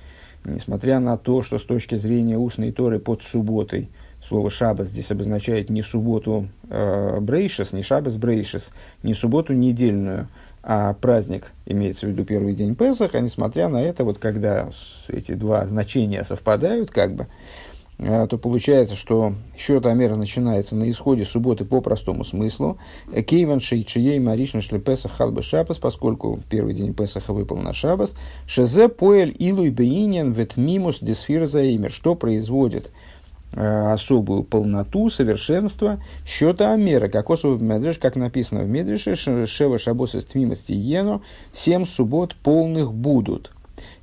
Несмотря 0.45 1.01
на 1.01 1.17
то, 1.17 1.43
что 1.43 1.59
с 1.59 1.63
точки 1.63 1.95
зрения 1.95 2.37
устной 2.39 2.73
торы 2.73 2.99
под 2.99 3.23
субботой– 3.23 3.91
Слово 4.27 4.49
шабас 4.49 4.89
здесь 4.89 5.11
обозначает 5.11 5.69
не 5.69 5.83
субботу 5.83 6.49
э, 6.71 7.21
брейшес, 7.21 7.75
не 7.75 7.83
шабас 7.83 8.17
брейшес, 8.17 8.73
не 9.03 9.13
субботу 9.13 9.53
недельную, 9.53 10.29
а 10.63 10.95
праздник, 10.95 11.53
имеется 11.67 12.07
в 12.07 12.11
виду 12.11 12.25
первый 12.25 12.55
день 12.55 12.75
Песаха, 12.75 13.21
несмотря 13.21 13.69
на 13.69 13.83
это, 13.83 14.03
вот 14.05 14.19
когда 14.19 14.71
эти 15.09 15.33
два 15.33 15.67
значения 15.67 16.25
совпадают, 16.25 16.91
как 16.91 17.15
бы, 17.15 17.25
э, 17.25 17.27
то 17.99 18.39
получается, 18.39 18.97
что 18.97 19.35
счет 19.57 19.87
Амера 19.87 20.17
начинается 20.17 20.77
на 20.77 20.91
исходе 20.91 21.25
субботы 21.25 21.65
по 21.65 21.81
простому 21.81 22.25
смыслу. 22.25 22.79
Кейван 23.27 23.61
шейчией 23.61 24.19
маришна 24.19 24.61
шле 24.61 24.81
Песах 24.81 25.13
халбы 25.13 25.43
шабас, 25.43 25.79
поскольку 25.79 26.41
первый 26.51 26.75
день 26.75 26.93
Песаха 26.93 27.33
выпал 27.33 27.59
на 27.59 27.73
шабас. 27.73 28.15
Шезе 28.47 28.89
поэль 28.89 29.35
илуй 29.39 29.71
бейнин 29.71 30.33
ветмимус 30.33 30.99
дисфир 31.01 31.47
заимер, 31.47 31.91
что 31.91 32.15
производит– 32.15 32.91
Э, 33.57 33.93
особую 33.93 34.43
полноту, 34.43 35.09
совершенство 35.11 36.03
счета 36.27 36.73
Амера, 36.73 37.07
как 37.07 37.29
в 37.29 37.63
Медреш, 37.63 37.99
как 37.99 38.17
написано 38.17 38.65
в 38.65 38.69
Медреше, 38.69 39.15
Шева 39.15 39.79
Шабоса 39.79 40.21
Тмимости 40.23 40.73
Ено, 40.73 41.23
семь 41.53 41.87
суббот 41.87 42.35
полных 42.35 42.93
будут. 42.93 43.53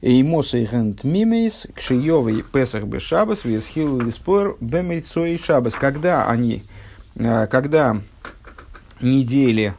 Эймоса 0.01 0.57
и 0.57 0.67
Мимейс, 1.03 1.67
Кшиевый 1.75 2.43
Песах 2.43 2.85
Бешабас, 2.85 3.45
Весхил 3.45 3.99
Лиспор, 3.99 4.57
Бемейцой 4.59 5.37
Шабас. 5.37 5.75
Когда 5.75 6.27
они, 6.27 6.63
э, 7.15 7.47
когда 7.47 8.01
недели 8.99 9.73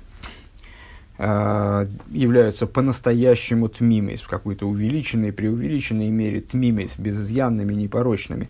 э, 1.19 1.87
являются 2.11 2.67
по-настоящему 2.67 3.69
тмимейс, 3.69 4.21
в 4.23 4.29
какой-то 4.29 4.69
увеличенной, 4.69 5.33
преувеличенной 5.33 6.09
мере 6.09 6.41
тмимейс, 6.41 6.97
безызъянными, 6.99 7.75
непорочными, 7.75 8.49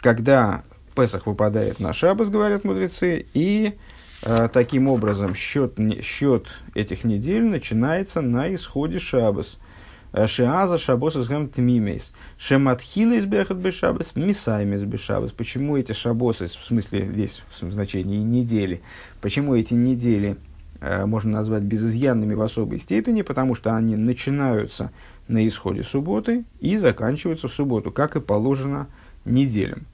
когда 0.00 0.62
Песах 0.94 1.26
выпадает 1.26 1.80
на 1.80 1.92
Шабас, 1.92 2.30
говорят 2.30 2.64
мудрецы, 2.64 3.26
и 3.32 3.74
э, 4.22 4.48
таким 4.52 4.88
образом 4.88 5.34
счет, 5.34 5.78
счет 6.02 6.46
этих 6.74 7.04
недель 7.04 7.44
начинается 7.44 8.20
на 8.20 8.52
исходе 8.54 8.98
Шабас. 8.98 9.58
Шиаза 10.12 10.78
Шабос 10.78 11.16
из 11.16 11.28
Тмимейс. 11.50 12.12
Шематхила 12.38 13.12
из 13.12 13.26
Бехат 13.26 13.58
Бешабас, 13.58 14.16
Мисаймис 14.16 14.82
Бешабас. 14.82 15.30
Почему 15.32 15.76
эти 15.76 15.92
Шабосы, 15.92 16.46
в 16.46 16.64
смысле 16.64 17.06
здесь 17.06 17.42
в 17.60 17.72
значении 17.72 18.18
недели, 18.18 18.82
почему 19.20 19.54
эти 19.54 19.74
недели 19.74 20.36
э, 20.80 21.06
можно 21.06 21.32
назвать 21.32 21.62
безызъянными 21.62 22.34
в 22.34 22.42
особой 22.42 22.78
степени? 22.78 23.22
Потому 23.22 23.54
что 23.54 23.76
они 23.76 23.96
начинаются 23.96 24.90
на 25.28 25.46
исходе 25.46 25.84
субботы 25.84 26.44
и 26.58 26.76
заканчиваются 26.76 27.46
в 27.46 27.54
субботу, 27.54 27.92
как 27.92 28.16
и 28.16 28.20
положено 28.20 28.88
неделям. 29.24 29.86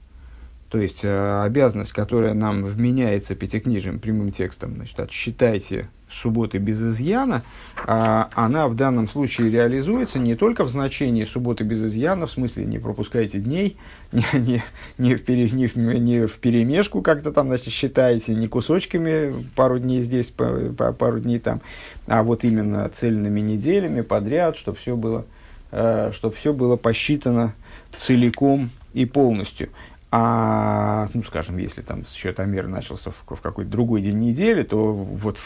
То 0.69 0.79
есть 0.79 1.05
э, 1.05 1.43
обязанность, 1.43 1.93
которая 1.93 2.33
нам 2.33 2.65
вменяется 2.65 3.35
пятикнижием 3.35 3.99
прямым 3.99 4.33
текстом, 4.33 4.75
значит, 4.75 4.99
отсчитайте 4.99 5.87
субботы 6.09 6.57
без 6.57 6.81
изъяна, 6.81 7.43
э, 7.85 8.23
она 8.33 8.67
в 8.67 8.75
данном 8.75 9.07
случае 9.07 9.49
реализуется 9.49 10.19
не 10.19 10.35
только 10.35 10.65
в 10.65 10.69
значении 10.69 11.23
субботы 11.23 11.63
без 11.63 11.85
изъяна, 11.85 12.27
в 12.27 12.31
смысле 12.31 12.65
не 12.65 12.79
пропускайте 12.79 13.39
дней, 13.39 13.77
не, 14.11 14.25
не, 14.33 14.63
не, 14.97 15.15
в, 15.15 15.23
пере, 15.23 15.49
не, 15.49 15.67
в, 15.67 15.77
не 15.77 16.27
в 16.27 16.33
перемешку 16.33 17.01
как-то 17.01 17.31
там, 17.31 17.47
значит, 17.47 17.73
считаете, 17.73 18.35
не 18.35 18.49
кусочками 18.49 19.45
пару 19.55 19.79
дней 19.79 20.01
здесь, 20.01 20.27
по, 20.27 20.73
по, 20.77 20.91
пару 20.91 21.21
дней 21.21 21.39
там, 21.39 21.61
а 22.07 22.23
вот 22.23 22.43
именно 22.43 22.89
цельными 22.89 23.39
неделями 23.39 24.01
подряд, 24.01 24.57
чтобы 24.57 24.77
все 24.79 24.97
было, 24.97 25.25
э, 25.71 26.11
чтобы 26.13 26.35
все 26.35 26.51
было 26.51 26.75
посчитано 26.75 27.53
целиком 27.95 28.69
и 28.93 29.05
полностью. 29.05 29.69
А, 30.09 31.07
ну, 31.13 31.21
скажем, 31.23 31.57
если 31.57 31.81
там 31.81 32.05
счет 32.05 32.39
Амер 32.39 32.67
начался 32.67 33.11
в, 33.11 33.35
в 33.35 33.41
какой-то 33.41 33.69
другой 33.69 34.01
день 34.01 34.19
недели, 34.19 34.63
то 34.63 34.93
вот 34.93 35.37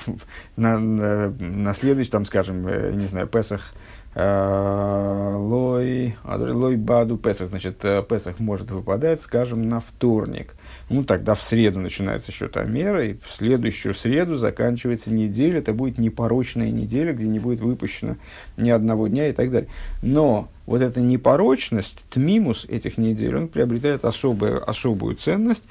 на, 0.56 0.78
на, 0.78 1.30
на 1.30 1.74
следующий, 1.74 2.12
там, 2.12 2.26
скажем, 2.26 2.68
э, 2.68 2.92
не 2.94 3.08
знаю, 3.08 3.26
Песах, 3.26 3.74
э, 4.14 5.36
Лой, 5.36 6.16
Лой 6.24 6.76
Баду 6.76 7.18
Песах, 7.18 7.50
значит, 7.50 7.84
э, 7.84 8.04
Песах 8.08 8.40
может 8.40 8.70
выпадать, 8.70 9.22
скажем, 9.22 9.68
на 9.68 9.80
вторник. 9.80 10.54
Ну, 10.92 11.04
тогда 11.04 11.34
в 11.34 11.42
среду 11.42 11.80
начинается 11.80 12.32
счет 12.32 12.56
Амера, 12.56 13.04
и 13.04 13.14
в 13.16 13.32
следующую 13.32 13.96
среду 13.96 14.36
заканчивается 14.36 15.12
неделя. 15.12 15.58
Это 15.58 15.74
будет 15.74 15.98
непорочная 15.98 16.70
неделя, 16.70 17.14
где 17.14 17.26
не 17.26 17.40
будет 17.40 17.62
выпущено 17.62 18.18
ни 18.58 18.70
одного 18.70 19.08
дня 19.08 19.30
и 19.30 19.34
так 19.34 19.50
далее. 19.50 19.70
Но 20.04 20.50
вот 20.72 20.82
эта 20.82 21.00
непорочность, 21.00 22.04
тмимус 22.10 22.66
этих 22.66 22.98
недель, 22.98 23.36
он 23.36 23.48
приобретает 23.48 24.04
особую, 24.06 24.68
особую 24.68 25.16
ценность 25.16 25.64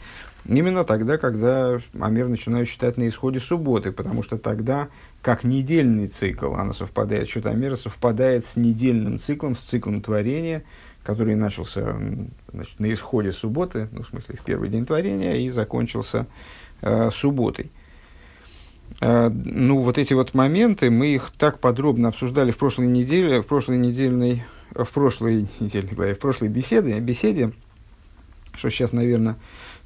именно 0.46 0.84
тогда, 0.84 1.18
когда 1.18 1.80
Амер 1.98 2.28
начинает 2.28 2.68
считать 2.68 2.96
на 2.96 3.08
исходе 3.08 3.40
субботы, 3.40 3.92
потому 3.92 4.22
что 4.22 4.38
тогда, 4.38 4.88
как 5.20 5.44
недельный 5.44 6.06
цикл, 6.06 6.54
она 6.54 6.72
совпадает, 6.72 7.28
счет 7.28 7.46
Амера 7.46 7.76
совпадает 7.76 8.46
с 8.46 8.56
недельным 8.56 9.18
циклом, 9.18 9.56
с 9.56 9.60
циклом 9.60 10.00
творения– 10.00 10.62
который 11.02 11.34
начался 11.34 11.96
значит, 12.52 12.78
на 12.78 12.92
исходе 12.92 13.32
субботы, 13.32 13.88
ну, 13.92 14.02
в 14.02 14.08
смысле, 14.08 14.36
в 14.36 14.44
первый 14.44 14.68
день 14.68 14.86
творения, 14.86 15.36
и 15.36 15.48
закончился 15.48 16.26
э, 16.82 17.10
субботой. 17.10 17.70
Э, 19.00 19.30
ну, 19.30 19.78
вот 19.78 19.98
эти 19.98 20.12
вот 20.12 20.34
моменты, 20.34 20.90
мы 20.90 21.08
их 21.08 21.30
так 21.36 21.58
подробно 21.58 22.08
обсуждали 22.08 22.50
в 22.50 22.58
прошлой 22.58 22.86
неделе, 22.86 23.40
в 23.40 23.46
прошлой 23.46 23.78
недельной, 23.78 24.44
в 24.74 24.90
прошлой 24.90 25.48
недельной 25.60 25.94
главе, 25.94 26.14
в 26.14 26.18
прошлой 26.18 26.48
беседе, 26.48 26.98
беседе, 27.00 27.52
что 28.54 28.70
сейчас, 28.70 28.92
наверное, 28.92 29.36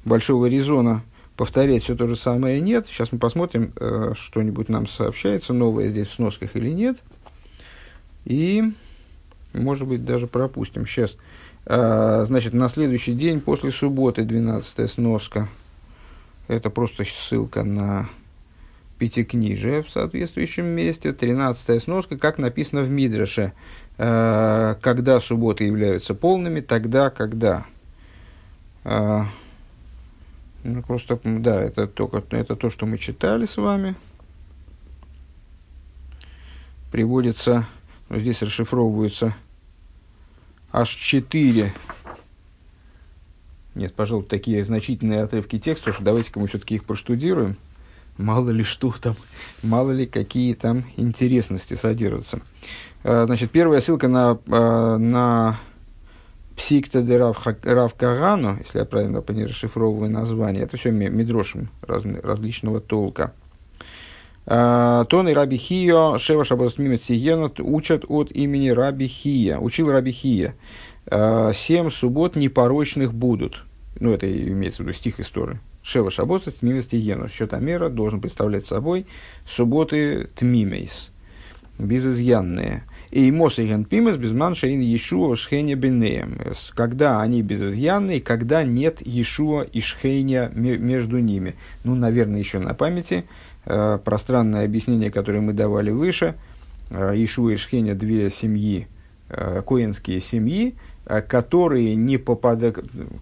большого 0.03 0.47
резона 0.47 1.03
повторять 1.37 1.83
все 1.83 1.95
то 1.95 2.07
же 2.07 2.15
самое 2.15 2.61
нет. 2.61 2.87
Сейчас 2.87 3.11
мы 3.11 3.19
посмотрим, 3.19 3.73
э, 3.75 4.13
что-нибудь 4.15 4.69
нам 4.69 4.87
сообщается 4.87 5.53
новое 5.53 5.89
здесь 5.89 6.07
в 6.07 6.13
сносках 6.13 6.55
или 6.55 6.69
нет. 6.69 6.97
И 8.23 8.63
может 9.55 9.87
быть, 9.87 10.05
даже 10.05 10.27
пропустим. 10.27 10.85
Сейчас. 10.85 11.15
Значит, 11.65 12.53
на 12.53 12.69
следующий 12.69 13.13
день 13.13 13.41
после 13.41 13.71
субботы, 13.71 14.23
12 14.23 14.89
сноска, 14.89 15.47
это 16.47 16.69
просто 16.69 17.05
ссылка 17.05 17.63
на 17.63 18.07
пятикнижие 18.97 19.83
в 19.83 19.89
соответствующем 19.89 20.65
месте, 20.65 21.13
13 21.13 21.81
сноска, 21.83 22.17
как 22.17 22.37
написано 22.37 22.81
в 22.81 22.89
Мидраше, 22.89 23.53
когда 23.97 25.19
субботы 25.19 25.65
являются 25.65 26.13
полными, 26.13 26.61
тогда, 26.61 27.09
когда. 27.09 27.65
Ну, 28.83 29.27
просто, 30.87 31.19
да, 31.23 31.61
это, 31.61 31.87
только, 31.87 32.23
это 32.31 32.55
то, 32.55 32.69
что 32.69 32.85
мы 32.85 32.97
читали 32.97 33.45
с 33.45 33.57
вами. 33.57 33.95
Приводится, 36.91 37.67
ну, 38.09 38.19
здесь 38.19 38.41
расшифровываются 38.41 39.35
аж 40.71 40.89
четыре 40.89 41.73
нет, 43.75 43.93
пожалуй, 43.93 44.23
такие 44.23 44.63
значительные 44.63 45.23
отрывки 45.23 45.59
текста, 45.59 45.91
что 45.91 46.01
давайте-ка 46.01 46.39
мы 46.39 46.47
все-таки 46.47 46.75
их 46.75 46.85
проштудируем. 46.85 47.57
Мало 48.17 48.49
ли 48.51 48.63
что 48.63 48.93
там, 48.99 49.15
мало 49.63 49.91
ли 49.91 50.05
какие 50.05 50.53
там 50.53 50.85
интересности 50.97 51.73
содержатся. 51.73 52.39
А, 53.03 53.25
значит, 53.25 53.51
первая 53.51 53.81
ссылка 53.81 54.07
на, 54.07 54.39
а, 54.47 54.97
на 54.97 55.59
Псикта 56.55 57.01
де 57.01 57.17
Рав 57.17 57.93
Кагану, 57.95 58.57
если 58.59 58.79
я 58.79 58.85
правильно 58.85 59.21
расшифровываю 59.21 60.09
название, 60.09 60.63
это 60.63 60.77
все 60.77 60.91
медрошим 60.91 61.69
различного 61.85 62.79
толка. 62.79 63.33
А, 64.45 65.03
Тон 65.05 65.27
и 65.27 65.33
Раби 65.33 65.57
Хио, 65.57 66.17
Шева 66.17 66.45
Шабас 66.45 66.77
Мимет 66.77 67.01
учат 67.59 68.05
от 68.07 68.31
имени 68.31 68.69
Раби 68.69 69.07
Хия. 69.07 69.57
Учил 69.57 69.91
Раби 69.91 70.11
Хия. 70.11 70.55
Семь 71.07 71.91
суббот 71.91 72.35
непорочных 72.35 73.13
будут. 73.13 73.63
Ну, 73.99 74.11
это 74.11 74.31
имеется 74.31 74.81
в 74.81 74.87
виду 74.87 74.97
стих 74.97 75.19
истории. 75.19 75.59
Шева 75.85 76.09
Шабоса 76.09 76.49
Тмимес 76.49 76.87
Тигену. 76.87 77.29
Счетомера 77.29 77.89
должен 77.89 78.19
представлять 78.19 78.65
собой 78.65 79.05
субботы 79.45 80.29
Тмимейс. 80.35 81.11
Безызъянные. 81.77 82.83
И 83.11 83.31
Мосиген 83.31 83.85
Пимес 83.85 84.17
безман 84.17 84.55
шейн 84.55 84.81
Иешуа 84.81 85.35
Шхеня 85.35 85.75
Бенеем. 85.75 86.39
Когда 86.73 87.21
они 87.21 87.43
безызъянные, 87.43 88.19
когда 88.19 88.63
нет 88.63 89.05
Иешуа 89.05 89.61
и 89.61 89.79
Шхеня 89.79 90.51
между 90.55 91.19
ними. 91.19 91.55
Ну, 91.83 91.93
наверное, 91.93 92.39
еще 92.39 92.57
на 92.57 92.73
памяти. 92.73 93.25
Э, 93.65 93.99
пространное 94.03 94.65
объяснение, 94.65 95.11
которое 95.11 95.41
мы 95.41 95.53
давали 95.53 95.91
выше. 95.91 96.35
Э, 96.89 97.15
и 97.15 97.27
Шхеня 97.27 97.93
две 97.93 98.31
семьи, 98.31 98.87
э, 99.29 99.61
коинские 99.61 100.19
семьи, 100.19 100.75
которые 101.05 101.95
не 101.95 102.17
попадали, 102.17 102.73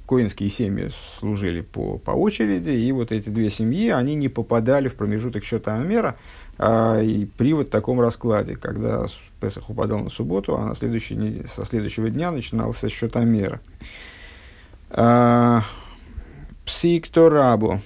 коинские 0.07 0.49
семьи 0.49 0.89
служили 1.19 1.61
по, 1.61 1.97
по 1.97 2.11
очереди, 2.11 2.69
и 2.69 2.91
вот 2.91 3.11
эти 3.11 3.29
две 3.29 3.49
семьи, 3.49 3.89
они 3.89 4.15
не 4.15 4.29
попадали 4.29 4.87
в 4.87 4.95
промежуток 4.95 5.43
счета 5.43 5.75
Амера, 5.75 6.15
а, 6.57 7.01
и 7.01 7.25
при 7.25 7.53
вот 7.53 7.69
таком 7.69 7.99
раскладе, 7.99 8.55
когда 8.55 9.07
Песах 9.41 9.69
упадал 9.69 9.99
на 9.99 10.09
субботу, 10.09 10.55
а 10.57 10.67
на 10.67 10.75
следующий, 10.75 11.45
со 11.47 11.65
следующего 11.65 12.09
дня 12.09 12.31
начинался 12.31 12.87
счет 12.87 13.17
Амера. 13.17 13.59
А, 14.89 15.63
Псикторабу. 16.65 17.81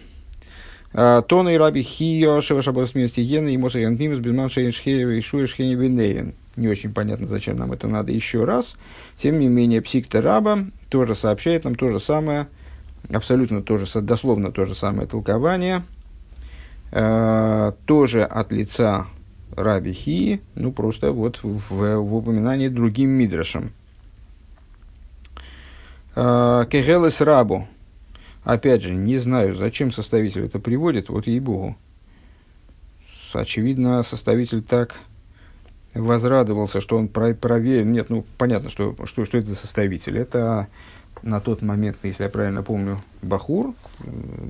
А, 0.94 1.24
Тона 1.24 1.50
и 1.50 1.58
раби 1.58 1.82
хио, 1.82 2.42
шева 2.42 2.62
шабас 2.62 2.94
вместе 2.94 3.24
гена, 3.24 3.48
и 3.48 3.58
моса 3.58 3.80
янпимус, 3.80 4.20
безман 4.20 4.50
шейн 4.50 4.72
шхеева, 4.72 5.12
и 5.12 5.22
шуя 5.22 5.48
бенеен. 5.58 6.36
Не 6.58 6.68
очень 6.68 6.94
понятно, 6.94 7.28
зачем 7.28 7.56
нам 7.56 7.72
это 7.72 7.88
надо 7.88 8.12
еще 8.12 8.44
раз. 8.44 8.76
Тем 9.18 9.40
не 9.40 9.48
менее, 9.48 9.82
псикта 9.82 10.22
раба 10.22 10.66
тоже 10.90 11.16
сообщает 11.16 11.64
нам 11.64 11.76
то 11.76 11.90
же 11.90 12.00
самое, 12.00 12.48
абсолютно 13.10 13.62
то 13.62 13.78
же, 13.78 14.02
дословно 14.02 14.52
то 14.52 14.66
же 14.66 14.76
самое 14.76 15.08
толкование– 15.08 15.84
Э, 16.92 17.74
тоже 17.86 18.24
от 18.24 18.52
лица 18.52 19.08
Раби 19.56 19.92
Хи, 19.92 20.42
ну 20.56 20.72
просто 20.72 21.12
вот 21.12 21.40
в, 21.44 21.98
в 21.98 22.16
упоминании 22.16 22.70
другим 22.70 23.10
мидрашем. 23.10 23.72
Э, 26.16 26.66
Кегелес 26.70 27.20
Рабу. 27.22 27.68
Опять 28.44 28.84
же, 28.84 28.94
не 28.94 29.18
знаю, 29.18 29.56
зачем 29.56 29.92
составитель 29.92 30.46
это 30.46 30.60
приводит, 30.60 31.10
вот 31.10 31.28
ей-богу. 31.28 31.76
Очевидно, 33.34 34.02
составитель 34.04 34.62
так 34.62 34.96
возрадовался, 35.98 36.82
что 36.82 36.98
он 36.98 37.08
проверил. 37.08 37.86
Нет, 37.86 38.10
ну 38.10 38.26
понятно, 38.38 38.70
что, 38.70 38.96
что, 39.06 39.26
что 39.26 39.38
это 39.38 39.50
за 39.50 39.56
составитель. 39.56 40.18
Это 40.18 40.68
на 41.24 41.40
тот 41.40 41.62
момент, 41.62 41.98
если 42.04 42.24
я 42.24 42.30
правильно 42.30 42.64
помню, 42.64 43.02
Бахур, 43.22 43.74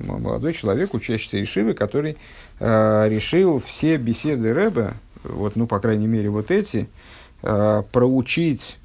молодой 0.06 0.52
человек, 0.52 0.94
учащийся 0.94 1.42
Ишивы, 1.42 1.74
который 1.74 2.16
э, 2.60 3.08
решил 3.08 3.60
все 3.60 3.96
беседы 3.96 4.52
Рэба, 4.52 4.94
вот, 5.24 5.56
ну, 5.56 5.66
по 5.66 5.80
крайней 5.80 6.06
мере, 6.06 6.30
вот 6.30 6.50
эти, 6.50 6.88
э, 7.42 7.82
проучить 7.90 8.78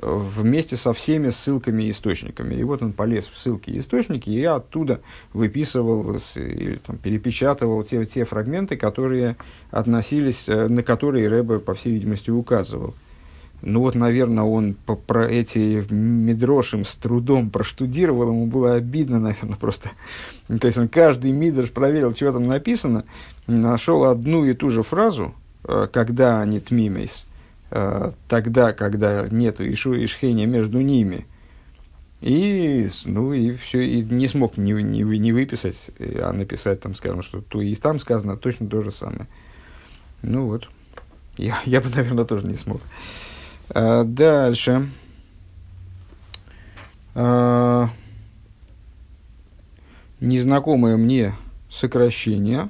вместе 0.00 0.76
со 0.76 0.92
всеми 0.92 1.30
ссылками 1.30 1.84
и 1.84 1.90
источниками. 1.90 2.54
И 2.54 2.62
вот 2.62 2.82
он 2.82 2.92
полез 2.92 3.26
в 3.26 3.38
ссылки 3.38 3.70
и 3.70 3.78
источники, 3.78 4.30
и 4.30 4.44
оттуда 4.44 5.00
выписывал 5.32 6.18
или 6.36 6.76
там, 6.76 6.98
перепечатывал 6.98 7.82
те, 7.82 8.04
те 8.06 8.24
фрагменты, 8.24 8.76
которые 8.76 9.36
относились, 9.70 10.48
э, 10.48 10.68
на 10.68 10.82
которые 10.82 11.28
Рэбе, 11.28 11.58
по 11.58 11.74
всей 11.74 11.94
видимости, 11.94 12.30
указывал. 12.30 12.94
Ну 13.60 13.80
вот, 13.80 13.96
наверное, 13.96 14.44
он 14.44 14.74
по, 14.74 14.94
про 14.94 15.26
эти 15.26 15.84
мидрошим 15.90 16.84
с 16.84 16.94
трудом 16.94 17.50
проштудировал, 17.50 18.28
ему 18.28 18.46
было 18.46 18.74
обидно, 18.74 19.18
наверное, 19.18 19.56
просто. 19.56 19.90
То 20.46 20.66
есть 20.66 20.78
он 20.78 20.88
каждый 20.88 21.32
мидрош 21.32 21.72
проверил, 21.72 22.14
что 22.14 22.32
там 22.32 22.46
написано, 22.46 23.04
нашел 23.48 24.04
одну 24.04 24.44
и 24.44 24.54
ту 24.54 24.70
же 24.70 24.84
фразу, 24.84 25.34
э, 25.64 25.88
когда 25.92 26.40
они 26.40 26.60
тмимейс, 26.60 27.26
тогда, 27.70 28.72
когда 28.72 29.28
нету 29.28 29.70
ишу 29.70 29.94
и 29.94 30.06
шхения 30.06 30.46
между 30.46 30.80
ними. 30.80 31.26
И, 32.20 32.88
ну, 33.04 33.32
и 33.32 33.54
все, 33.54 33.86
и 33.86 34.02
не 34.02 34.26
смог 34.26 34.56
не, 34.56 34.72
не, 34.72 35.02
не 35.02 35.32
выписать, 35.32 35.90
а 36.00 36.32
написать 36.32 36.80
там, 36.80 36.96
скажем, 36.96 37.22
что 37.22 37.40
то 37.40 37.60
и 37.60 37.74
там 37.76 38.00
сказано 38.00 38.36
точно 38.36 38.66
то 38.66 38.82
же 38.82 38.90
самое. 38.90 39.28
Ну 40.22 40.46
вот, 40.46 40.68
я, 41.36 41.58
я 41.64 41.80
бы, 41.80 41.88
наверное, 41.90 42.24
тоже 42.24 42.46
не 42.46 42.54
смог. 42.54 42.80
А, 43.70 44.04
дальше. 44.04 44.88
А, 47.14 47.88
незнакомое 50.20 50.96
мне 50.96 51.34
сокращение. 51.70 52.68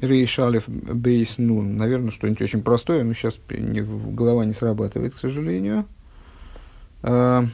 Рейшалев 0.00 0.68
Бейс 0.68 1.38
Нун. 1.38 1.76
Наверное, 1.76 2.10
что-нибудь 2.10 2.42
очень 2.42 2.62
простое, 2.62 3.02
но 3.04 3.14
сейчас 3.14 3.38
не, 3.50 3.80
голова 3.80 4.44
не 4.44 4.52
срабатывает, 4.52 5.14
к 5.14 5.18
сожалению. 5.18 5.86
А, 7.02 7.44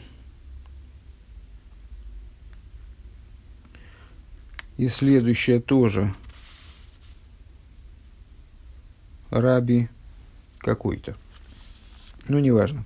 и 4.76 4.88
следующее 4.88 5.60
тоже– 5.60 6.12
раби 9.32 9.88
какой-то, 10.58 11.16
ну, 12.28 12.38
неважно, 12.38 12.84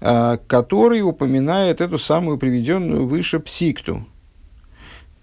а, 0.00 0.36
который 0.36 1.00
упоминает 1.02 1.80
эту 1.80 1.98
самую 1.98 2.38
приведенную 2.38 3.06
выше 3.06 3.40
псикту, 3.40 4.06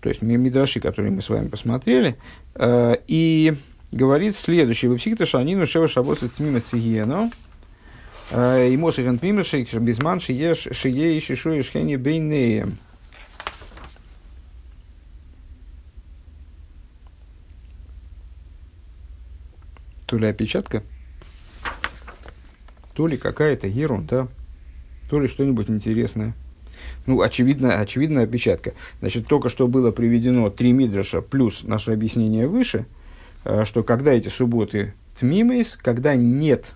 то 0.01 0.09
есть 0.09 0.21
мидраши, 0.21 0.79
которые 0.79 1.11
мы 1.11 1.21
с 1.21 1.29
вами 1.29 1.47
посмотрели, 1.47 2.17
и 2.59 3.53
говорит 3.91 4.35
следующее. 4.35 4.91
Вы 4.91 4.97
психта 4.97 5.25
шанину 5.25 5.65
шева 5.67 5.87
шабоса 5.87 6.29
цмима 6.29 6.61
цигиену, 6.61 7.31
а, 8.31 8.65
и 8.65 8.75
мосихан 8.77 9.17
пимаши, 9.17 9.63
безман 9.79 10.19
шиеш 10.19 10.67
шие 10.71 11.17
и 11.17 11.21
шишу 11.21 11.51
и 11.51 11.61
шхени 11.61 11.95
бейнеем. 11.95 12.77
то 20.05 20.17
ли 20.17 20.27
опечатка, 20.27 20.83
то 22.93 23.07
ли 23.07 23.17
какая-то 23.17 23.67
ерунда, 23.67 24.27
то 25.09 25.19
ли 25.19 25.27
что-нибудь 25.27 25.69
интересное. 25.69 26.35
Ну, 27.05 27.21
очевидно, 27.21 27.79
очевидная 27.79 28.23
опечатка. 28.23 28.73
Значит, 28.99 29.27
только 29.27 29.49
что 29.49 29.67
было 29.67 29.91
приведено 29.91 30.49
три 30.49 30.71
мидраша 30.71 31.21
плюс 31.21 31.63
наше 31.63 31.91
объяснение 31.91 32.47
выше, 32.47 32.85
э, 33.43 33.65
что 33.65 33.83
когда 33.83 34.11
эти 34.11 34.29
субботы 34.29 34.93
тмимейс, 35.19 35.77
когда 35.81 36.15
нет 36.15 36.73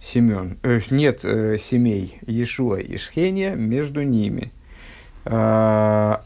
семен, 0.00 0.58
э, 0.62 0.80
нет 0.90 1.20
э, 1.24 1.56
семей 1.58 2.18
Иешуа 2.26 2.76
и 2.76 2.96
Шхения 2.96 3.56
между 3.56 4.02
ними. 4.02 4.52
Э, 5.24 6.18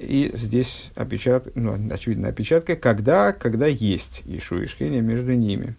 и 0.00 0.32
здесь 0.34 0.90
опечатка, 0.94 1.50
ну, 1.54 1.78
очевидно, 1.92 2.28
опечатка, 2.28 2.76
когда, 2.76 3.32
когда 3.32 3.66
есть 3.66 4.22
Иешуа 4.24 4.62
и 4.62 4.66
Шхения 4.66 5.02
между 5.02 5.32
ними. 5.34 5.76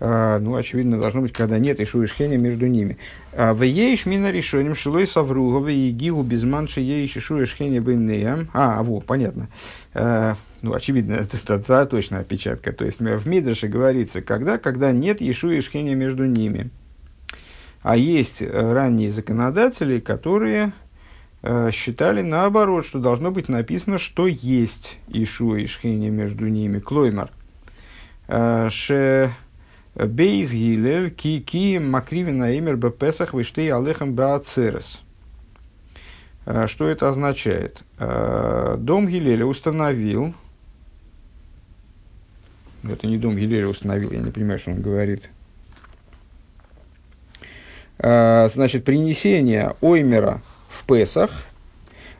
Ну, 0.00 0.54
очевидно, 0.54 0.98
должно 0.98 1.20
быть, 1.20 1.32
когда 1.32 1.58
нет 1.58 1.78
Ишуа 1.78 2.04
и 2.04 2.06
Шхеня 2.06 2.38
между 2.38 2.66
ними. 2.66 2.96
А, 3.34 3.52
в 3.52 3.62
ейш 3.62 4.06
мина 4.06 4.30
решением 4.30 4.74
шилой 4.74 5.06
савругова 5.06 5.68
и 5.68 5.90
гигу 5.90 6.22
безманши 6.22 6.80
ейш 6.80 7.18
Ишуа 7.18 7.42
и 7.42 7.44
Шхеня 7.44 7.82
бейнеям. 7.82 8.48
А, 8.54 8.82
во, 8.82 9.00
понятно. 9.00 9.48
А, 9.92 10.36
ну, 10.62 10.72
очевидно, 10.72 11.12
это, 11.12 11.36
это, 11.36 11.54
это 11.54 11.84
точно 11.84 12.20
опечатка. 12.20 12.72
То 12.72 12.86
есть 12.86 13.00
в 13.00 13.28
Мидраше 13.28 13.68
говорится, 13.68 14.22
когда, 14.22 14.56
когда 14.56 14.90
нет 14.90 15.20
Ешуа 15.20 15.52
и 15.52 15.60
Шхеня 15.60 15.94
между 15.94 16.24
ними. 16.24 16.70
А 17.82 17.96
есть 17.96 18.40
э, 18.40 18.72
ранние 18.72 19.10
законодатели, 19.10 20.00
которые 20.00 20.72
э, 21.42 21.70
считали 21.72 22.22
наоборот, 22.22 22.86
что 22.86 23.00
должно 23.00 23.30
быть 23.30 23.50
написано, 23.50 23.98
что 23.98 24.26
есть 24.26 24.98
Ишуа 25.08 25.56
и 25.56 25.66
Шхеня 25.66 26.08
между 26.08 26.46
ними. 26.46 26.78
Клоймар. 26.78 27.30
Ше 28.28 29.34
бейз 29.94 30.52
гилель 30.52 31.10
ки 31.10 31.40
ки 31.40 31.78
макривина 31.78 32.58
имер 32.58 32.76
бепесах 32.76 33.34
виштей 33.34 33.72
алехам 33.72 34.14
баацерес. 34.14 35.02
Э, 36.46 36.66
что 36.66 36.88
это 36.88 37.08
означает? 37.08 37.82
Э, 37.98 38.76
дом 38.78 39.06
Гилеля 39.06 39.46
установил, 39.46 40.34
это 42.82 43.06
не 43.06 43.18
дом 43.18 43.36
Гилеля 43.36 43.68
установил, 43.68 44.10
я 44.10 44.20
не 44.20 44.30
понимаю, 44.30 44.58
что 44.58 44.70
он 44.70 44.80
говорит, 44.80 45.30
а, 48.02 48.48
значит, 48.48 48.84
принесение 48.84 49.74
оймера 49.82 50.40
в 50.70 50.86
Песах 50.86 51.44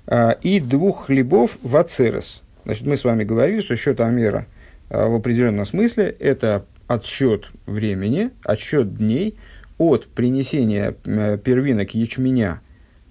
а, 0.06 0.32
и 0.42 0.60
двух 0.60 1.06
хлебов 1.06 1.56
в 1.62 1.74
Ацерес. 1.76 2.42
Значит, 2.64 2.86
мы 2.86 2.98
с 2.98 3.04
вами 3.04 3.24
говорили, 3.24 3.60
что 3.62 3.76
счет 3.76 4.00
Амера 4.00 4.46
в 4.90 5.14
определенном 5.14 5.64
смысле 5.64 6.14
это 6.20 6.66
отсчет 6.92 7.50
времени, 7.66 8.30
отсчет 8.44 8.96
дней 8.96 9.36
от 9.78 10.06
принесения 10.08 10.92
первинок 10.92 11.94
ячменя 11.94 12.60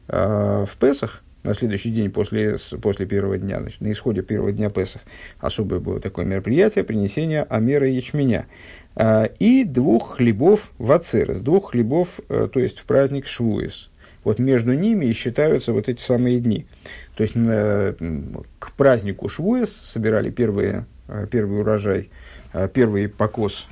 в 0.07 0.69
Песах– 0.79 1.23
на 1.43 1.53
следующий 1.53 1.91
день 1.91 2.11
после, 2.11 2.57
после 2.81 3.05
первого 3.05 3.37
дня, 3.37 3.59
значит, 3.59 3.81
на 3.81 3.91
исходе 3.91 4.21
первого 4.21 4.51
дня 4.51 4.69
Песах, 4.69 5.01
особое 5.39 5.79
было 5.79 5.99
такое 5.99 6.25
мероприятие, 6.25 6.83
принесение 6.83 7.43
Амера 7.43 7.87
ячменя. 7.87 8.45
А, 8.95 9.23
и 9.23 9.63
двух 9.63 10.17
хлебов 10.17 10.71
в 10.77 10.91
Ацерес, 10.91 11.39
двух 11.39 11.71
хлебов, 11.71 12.19
э, 12.27 12.49
то 12.51 12.59
есть 12.59 12.79
в 12.79 12.85
праздник 12.85 13.25
Швуис. 13.27 13.89
Вот 14.25 14.37
между 14.37 14.73
ними 14.73 15.05
и 15.05 15.13
считаются 15.13 15.71
вот 15.71 15.87
эти 15.87 16.01
самые 16.01 16.39
дни. 16.39 16.65
То 17.15 17.23
есть 17.23 17.35
э, 17.35 17.93
к 18.59 18.73
празднику 18.73 19.29
Швуис 19.29 19.71
собирали 19.71 20.29
первые, 20.29 20.85
э, 21.07 21.25
первый 21.31 21.61
урожай, 21.61 22.09
первый 22.73 23.07
покос 23.09 23.67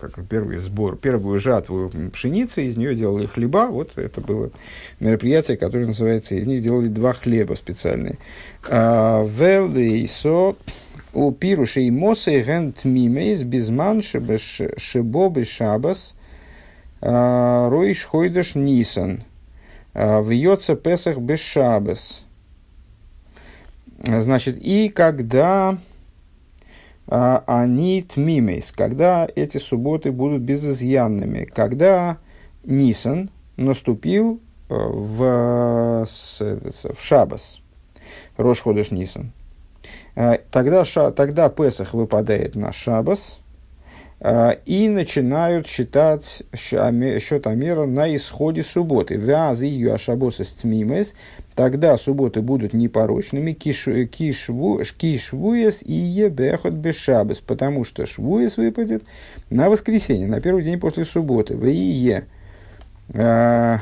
как 0.00 0.18
первый 0.28 0.56
сбор, 0.56 0.96
первую 0.96 1.38
жатву 1.38 1.90
пшеницы, 2.12 2.64
из 2.64 2.76
нее 2.76 2.94
делали 2.94 3.26
хлеба. 3.26 3.68
Вот 3.68 3.96
это 3.96 4.20
было 4.20 4.50
мероприятие, 4.98 5.56
которое 5.56 5.86
называется, 5.86 6.34
из 6.34 6.46
них 6.46 6.62
делали 6.62 6.88
два 6.88 7.12
хлеба 7.12 7.54
специальные. 7.54 8.18
А, 8.68 9.24
Велдейсо 9.24 10.56
у 11.12 11.32
пируши 11.32 11.82
и 11.82 11.90
мосы 11.90 12.42
гент 12.42 12.84
мимейс 12.84 13.42
безман 13.42 14.02
шебо 14.02 15.44
шабас 15.44 16.16
а, 17.00 17.70
роиш 17.70 18.04
хойдаш 18.04 18.54
нисан 18.54 19.24
а, 19.94 20.20
вьется 20.22 20.74
песах 20.74 21.18
без 21.18 21.40
шабас. 21.40 22.24
Значит, 24.04 24.58
и 24.60 24.88
когда 24.88 25.78
они 27.08 28.02
тмимейс, 28.02 28.72
когда 28.72 29.28
эти 29.36 29.58
субботы 29.58 30.10
будут 30.10 30.42
безызъянными, 30.42 31.44
когда 31.44 32.18
Нисан 32.64 33.30
наступил 33.56 34.40
э, 34.68 34.74
в, 34.74 36.04
в 36.04 37.00
Шабас, 37.00 37.60
Рошходыш 38.36 38.90
Нисан. 38.90 39.32
Э, 40.16 40.38
тогда, 40.50 40.84
тогда 40.84 41.48
Песах 41.48 41.94
выпадает 41.94 42.56
на 42.56 42.72
Шабас, 42.72 43.38
и 44.24 44.88
начинают 44.88 45.66
считать 45.66 46.42
счет 46.54 47.46
Амера 47.46 47.84
на 47.84 48.14
исходе 48.16 48.62
субботы. 48.62 49.16
Вяз 49.16 49.60
ее 49.60 49.92
ашабосас 49.94 50.48
тмимес, 50.48 51.14
тогда 51.54 51.98
субботы 51.98 52.40
будут 52.40 52.72
непорочными, 52.72 53.52
кишвуес 53.52 54.94
и 55.82 55.92
ебехот 55.92 56.72
бешабес, 56.72 57.40
потому 57.40 57.84
что 57.84 58.06
швуес 58.06 58.56
выпадет 58.56 59.04
на 59.50 59.68
воскресенье, 59.68 60.26
на 60.26 60.40
первый 60.40 60.64
день 60.64 60.80
после 60.80 61.04
субботы. 61.04 61.54
В 61.54 61.66
ие 61.66 62.24
э, 63.12 63.78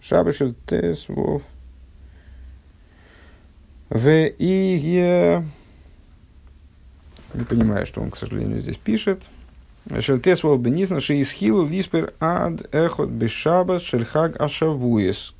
Шабашел 0.00 0.54
тес 0.66 1.06
вов. 1.08 1.42
В 3.90 4.08
ие 4.38 5.44
не 7.34 7.44
понимаю, 7.44 7.86
что 7.86 8.00
он, 8.00 8.10
к 8.10 8.16
сожалению, 8.16 8.60
здесь 8.60 8.76
пишет. 8.76 9.22
Шельтесвол 10.00 10.58
бенизна 10.58 11.00
шеисхилу 11.00 11.66
лиспер 11.66 12.12
ад 12.20 12.74
эхот 12.74 13.08
бешабас 13.08 13.82
шельхаг 13.82 14.40
ашавуес. 14.40 15.34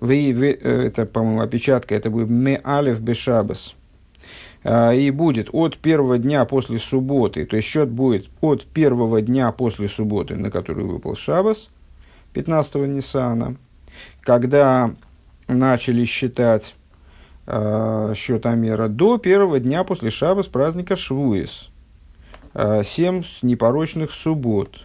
Э, 0.00 0.82
это, 0.86 1.06
по-моему, 1.06 1.42
опечатка, 1.42 1.94
это 1.94 2.10
будет 2.10 2.28
ме 2.28 2.60
алев 2.64 3.00
бешабас. 3.00 3.76
А, 4.64 4.92
и 4.92 5.10
будет 5.10 5.48
от 5.52 5.76
первого 5.78 6.18
дня 6.18 6.44
после 6.44 6.78
субботы, 6.78 7.44
то 7.46 7.56
есть 7.56 7.68
счет 7.68 7.88
будет 7.88 8.28
от 8.40 8.64
первого 8.64 9.20
дня 9.20 9.50
после 9.50 9.88
субботы, 9.88 10.36
на 10.36 10.50
которую 10.50 10.88
выпал 10.88 11.16
шабас, 11.16 11.68
15-го 12.34 12.86
Ниссана, 12.86 13.56
когда 14.20 14.94
начали 15.48 16.04
считать 16.04 16.74
счет 17.46 18.46
Амера 18.46 18.88
до 18.88 19.18
первого 19.18 19.58
дня 19.58 19.84
после 19.84 20.10
Шабас 20.10 20.46
праздника 20.46 20.96
Швуис. 20.96 21.72
Э, 22.54 22.82
семь 22.84 23.22
непорочных 23.42 24.10
суббот. 24.10 24.84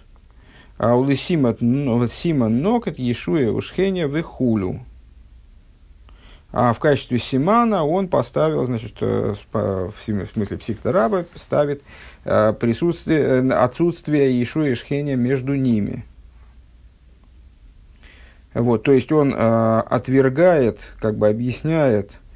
А 0.77 0.95
у 0.95 1.11
Сима 1.11 1.55
Нокет 1.59 2.99
Ешуя 2.99 3.51
Ушхеня 3.51 4.07
Вехулю. 4.07 4.81
А 6.53 6.71
в 6.71 6.79
качестве 6.79 7.19
Симана 7.19 7.83
он 7.83 8.07
поставил, 8.07 8.65
значит, 8.65 8.93
э, 9.01 9.35
в 9.51 9.93
смысле 10.33 10.57
психтораба 10.57 11.25
ставит 11.35 11.83
э, 12.23 12.53
присутствие, 12.53 13.51
отсутствие 13.53 14.39
Ешуя 14.39 14.71
и 14.71 14.75
Шхеня 14.75 15.15
между 15.15 15.55
ними. 15.55 16.05
Вот, 18.53 18.83
то 18.83 18.93
есть 18.93 19.11
он 19.11 19.33
э, 19.33 19.79
отвергает, 19.81 20.93
как 20.99 21.17
бы 21.17 21.27
объясняет, 21.27 22.13
э, 22.13 22.26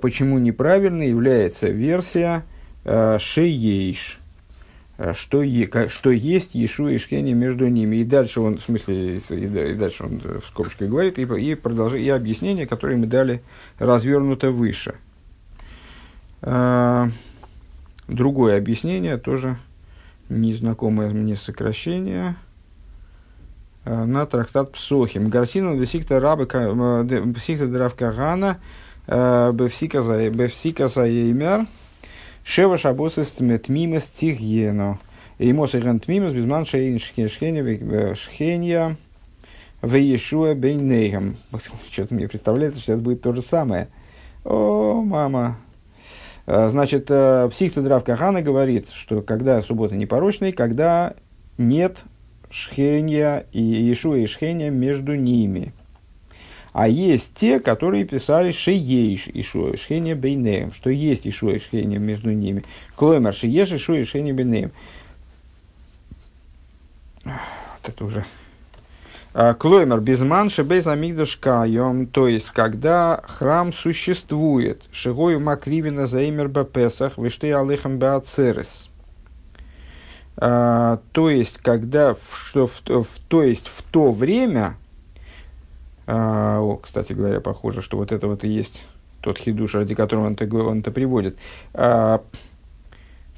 почему 0.00 0.38
неправильно 0.38 1.02
является 1.02 1.68
версия 1.68 2.44
э, 2.84 3.18
шеейш, 3.18 4.22
Э, 4.98 5.14
что, 5.14 5.42
что 5.88 6.10
есть 6.10 6.56
Ишу 6.56 6.88
и 6.88 6.96
Шхени 6.98 7.32
между 7.32 7.66
ними. 7.66 7.96
И 7.96 8.04
дальше 8.04 8.40
он, 8.40 8.58
в 8.58 8.62
смысле, 8.62 9.16
и 9.16 9.74
дальше 9.74 10.04
он 10.04 10.20
в 10.20 10.46
скобочках 10.46 10.88
говорит, 10.88 11.18
и, 11.18 11.22
и, 11.22 11.54
продолжает, 11.56 12.04
и 12.04 12.08
объяснение, 12.08 12.66
которое 12.66 12.96
мы 12.96 13.06
дали, 13.06 13.42
развернуто 13.78 14.52
выше. 14.52 14.94
Другое 18.08 18.58
объяснение, 18.58 19.16
тоже 19.16 19.56
незнакомое 20.28 21.10
мне 21.10 21.36
сокращение, 21.36 22.36
на 23.84 24.26
трактат 24.26 24.72
Псохим. 24.72 25.28
Гарсина 25.28 25.76
десикта 25.76 26.20
рабы 26.20 26.46
психта 27.34 27.66
дравкагана 27.66 28.58
бевсика 29.52 30.00
за 30.88 31.04
еймер– 31.04 31.66
Шева 32.44 32.76
шабосес 32.76 33.30
тмимес 33.32 34.04
тихьено. 34.06 34.98
И 35.38 35.52
мос 35.52 35.74
ирен 35.74 36.00
тмимес 36.00 36.32
безман 36.32 36.66
шейн 36.66 36.98
шхенья 36.98 38.96
в 39.80 39.94
Иешуа 39.94 40.54
бейнейгам. 40.54 41.36
Что-то 41.90 42.14
мне 42.14 42.28
представляется, 42.28 42.80
сейчас 42.80 43.00
будет 43.00 43.22
то 43.22 43.32
же 43.32 43.42
самое. 43.42 43.88
О, 44.44 45.02
мама. 45.02 45.56
А, 46.46 46.68
значит, 46.68 47.06
э, 47.10 47.48
психтодрав 47.50 48.04
Кахана 48.04 48.42
говорит, 48.42 48.88
что 48.90 49.22
когда 49.22 49.62
суббота 49.62 49.96
непорочная, 49.96 50.52
когда 50.52 51.14
нет 51.58 52.02
шхенья 52.50 53.46
и 53.52 53.60
Иешуа 53.60 54.16
и 54.16 54.26
шхенья 54.26 54.70
между 54.70 55.14
ними. 55.14 55.72
А 56.72 56.88
есть 56.88 57.34
те, 57.34 57.60
которые 57.60 58.04
писали 58.04 58.50
«шееш 58.50 59.28
Ишуа 59.28 59.76
Шхеня 59.76 60.16
Бейнеем», 60.16 60.72
что 60.72 60.88
есть 60.88 61.26
Ишуа 61.26 61.52
и 61.52 61.58
Шхеня 61.58 61.98
между 61.98 62.30
ними. 62.32 62.64
Клоймар 62.96 63.34
«шееш 63.34 63.72
Ишуа 63.72 63.96
и 63.96 64.04
Шхеня 64.04 64.32
Бейнеем». 64.32 64.72
Вот 67.24 67.34
это 67.84 68.04
уже 68.04 68.24
А, 69.34 69.54
Клоймер 69.54 70.00
безман 70.00 70.50
шебез 70.50 70.86
амигдаш 70.86 71.36
кайом, 71.36 72.06
то 72.06 72.28
есть, 72.28 72.50
когда 72.50 73.22
храм 73.26 73.72
существует, 73.72 74.82
шигою 74.92 75.40
макривина 75.40 76.06
заимер 76.06 76.48
бапесах, 76.48 77.16
вишты 77.16 77.50
алыхам 77.52 77.98
беацерес. 77.98 78.88
То 80.36 80.98
есть, 81.14 81.58
когда, 81.58 82.16
что, 82.46 82.66
в, 82.66 82.82
в, 82.86 83.06
то 83.28 83.42
есть, 83.42 83.68
в 83.68 83.82
то 83.82 84.10
время, 84.12 84.76
а, 86.06 86.60
о, 86.60 86.76
кстати 86.76 87.12
говоря, 87.12 87.40
похоже, 87.40 87.82
что 87.82 87.96
вот 87.96 88.12
это 88.12 88.26
вот 88.26 88.44
и 88.44 88.48
есть 88.48 88.84
тот 89.20 89.38
хидуш, 89.38 89.74
ради 89.74 89.94
которого 89.94 90.26
он 90.26 90.32
это, 90.34 90.56
он 90.56 90.80
это 90.80 90.90
приводит. 90.90 91.36
А, 91.74 92.22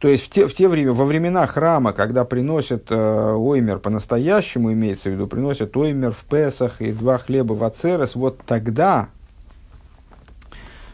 то 0.05 0.09
есть 0.09 0.25
в 0.25 0.29
те, 0.29 0.47
в 0.47 0.55
те 0.55 0.69
время, 0.69 0.93
во 0.93 1.07
времена 1.07 1.47
храма, 1.47 1.93
когда 1.95 2.27
приносят 2.27 2.89
э, 2.91 3.35
оймер 3.35 3.79
по-настоящему, 3.79 4.71
имеется 4.73 5.09
в 5.09 5.13
виду, 5.13 5.27
приносят 5.27 5.75
оймер 5.77 6.13
в 6.13 6.25
Песах 6.25 6.83
и 6.83 6.93
два 6.93 7.17
хлеба 7.17 7.55
в 7.55 7.65
Ацерес, 7.65 8.15
вот 8.15 8.39
тогда, 8.45 9.09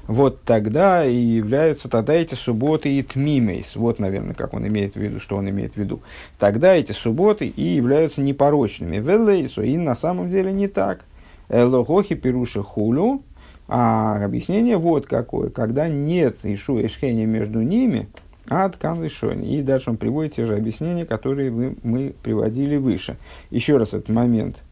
вот 0.06 0.42
тогда 0.42 1.04
и 1.04 1.16
являются 1.16 1.88
тогда 1.88 2.14
эти 2.14 2.34
субботы 2.34 2.88
и 2.88 3.02
тмимейс. 3.02 3.74
Вот, 3.74 3.98
наверное, 3.98 4.34
как 4.34 4.54
он 4.54 4.66
имеет 4.68 4.94
в 4.94 5.00
виду, 5.00 5.18
что 5.18 5.36
он 5.36 5.48
имеет 5.50 5.74
в 5.74 5.76
виду. 5.76 6.02
Тогда 6.38 6.74
эти 6.74 6.92
субботы 6.92 7.48
и 7.48 7.62
являются 7.62 8.20
непорочными. 8.20 8.98
Велейсу, 8.98 9.62
и 9.62 9.76
на 9.76 9.96
самом 9.96 10.30
деле 10.30 10.52
не 10.52 10.68
так. 10.68 11.04
Лохохи 11.50 12.14
пируша 12.14 12.62
хулю, 12.62 13.22
а 13.68 14.24
объяснение 14.24 14.78
вот 14.78 15.06
какое. 15.06 15.50
Когда 15.50 15.88
нет 15.88 16.38
ишу 16.44 16.78
и 16.78 17.24
между 17.24 17.60
ними, 17.60 18.08
от 18.50 18.76
Канлишони. 18.76 19.56
И 19.56 19.62
дальше 19.62 19.90
он 19.90 19.96
приводит 19.96 20.34
те 20.34 20.44
же 20.44 20.56
объяснения, 20.56 21.06
которые 21.06 21.50
мы, 21.50 21.76
мы 21.82 22.14
приводили 22.22 22.76
выше. 22.76 23.16
Еще 23.50 23.76
раз 23.76 23.94
этот 23.94 24.08
момент 24.08 24.62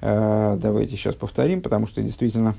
э, 0.00 0.58
давайте 0.60 0.96
сейчас 0.96 1.14
повторим, 1.14 1.62
потому 1.62 1.86
что 1.86 2.02
действительно 2.02 2.54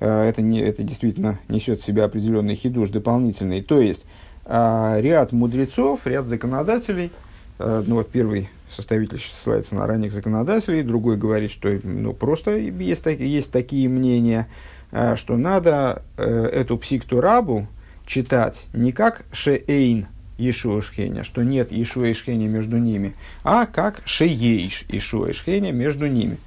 э, 0.00 0.28
это, 0.28 0.42
не, 0.42 0.60
это 0.60 0.82
действительно 0.82 1.38
несет 1.48 1.80
в 1.80 1.84
себя 1.84 2.04
определенный 2.04 2.56
хидуш 2.56 2.90
дополнительный. 2.90 3.62
То 3.62 3.80
есть 3.80 4.04
э, 4.44 4.96
ряд 5.00 5.32
мудрецов, 5.32 6.06
ряд 6.06 6.26
законодателей, 6.26 7.12
ну 7.58 7.96
вот 7.96 8.08
первый 8.10 8.48
составитель 8.70 9.18
ссылается 9.18 9.74
на 9.74 9.86
ранних 9.86 10.12
законодателей, 10.12 10.82
другой 10.82 11.16
говорит, 11.16 11.50
что 11.50 11.78
ну, 11.82 12.12
просто 12.12 12.56
есть, 12.56 13.06
есть 13.06 13.50
такие 13.50 13.88
мнения, 13.88 14.48
э, 14.90 15.16
что 15.16 15.36
надо 15.36 16.02
э, 16.16 16.24
эту 16.24 16.78
псиктурабу, 16.78 17.66
читать 18.06 18.66
не 18.72 18.92
как 18.92 19.24
шеэйн 19.32 20.06
Ишуа 20.38 20.80
Шхеня, 20.80 21.24
что 21.24 21.42
нет 21.42 21.68
Ишуа 21.70 22.14
Шхеня 22.14 22.48
между 22.48 22.78
ними, 22.78 23.14
а 23.42 23.66
как 23.66 24.00
шеейш 24.04 24.84
Ишуа 24.88 25.32
Шхеня 25.32 25.72
между 25.72 26.06
ними. 26.06 26.38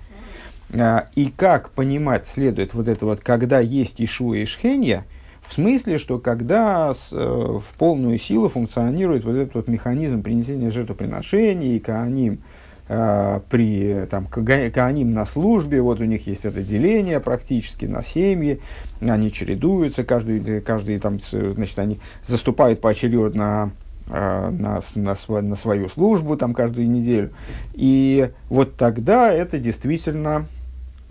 А, 0.74 1.10
и 1.16 1.30
как 1.30 1.72
понимать 1.72 2.28
следует 2.28 2.74
вот 2.74 2.88
это 2.88 3.06
вот, 3.06 3.20
когда 3.20 3.60
есть 3.60 4.02
Ишуа 4.02 4.46
Шхеня, 4.46 5.06
в 5.52 5.54
смысле, 5.54 5.98
что 5.98 6.18
когда 6.18 6.94
с, 6.94 7.10
э, 7.12 7.18
в 7.18 7.78
полную 7.78 8.18
силу 8.18 8.50
функционирует 8.50 9.26
вот 9.26 9.36
этот 9.36 9.56
вот 9.56 9.68
механизм 9.68 10.24
принесения 10.24 10.72
жертвоприношений, 10.72 11.80
Кааним– 11.80 12.40
Э, 12.94 13.40
при 13.50 14.06
там, 14.10 14.26
Кааним 14.26 15.14
на 15.14 15.26
службе, 15.26 15.82
вот 15.82 16.02
у 16.02 16.04
них 16.04 16.28
есть 16.28 16.44
это 16.44 16.62
деление 16.62 17.22
практически 17.22 17.86
на 17.86 18.04
семьи, 18.04 18.60
они 19.00 19.32
чередуются, 19.32 20.04
каждый, 20.04 20.60
каждый 20.60 21.00
там, 21.00 21.22
значит, 21.22 21.80
они 21.80 22.02
заступают 22.28 22.82
поочередно 22.82 23.72
э, 24.10 24.50
на, 24.50 24.82
на, 24.96 25.16
на 25.42 25.56
свою 25.56 25.88
службу 25.88 26.36
там 26.36 26.54
каждую 26.54 26.90
неделю. 26.90 27.32
И 27.76 28.30
вот 28.50 28.76
тогда 28.76 29.32
это 29.32 29.58
действительно 29.58 30.48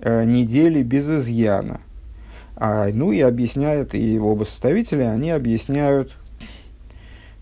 э, 0.00 0.24
недели 0.26 0.82
без 0.82 1.08
изъяна. 1.08 1.80
А, 2.62 2.90
ну 2.92 3.10
и 3.10 3.20
объясняют, 3.20 3.94
и 3.94 4.18
оба 4.18 4.44
составителя, 4.44 5.10
они 5.10 5.30
объясняют 5.30 6.14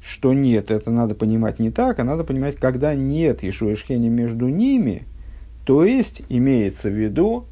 что 0.01 0.33
нет, 0.33 0.71
это 0.71 0.91
надо 0.91 1.15
понимать 1.15 1.59
не 1.59 1.71
так, 1.71 1.99
а 1.99 2.05
надо 2.05 2.23
понимать, 2.25 2.57
когда 2.57 2.95
нет 2.95 3.43
Ишуа 3.43 3.77
Шхени 3.77 4.09
между 4.09 4.49
ними, 4.49 5.03
то 5.67 5.85
есть 5.85 6.23
имеется 6.29 6.89
в 6.89 6.95
виду, 6.95 7.45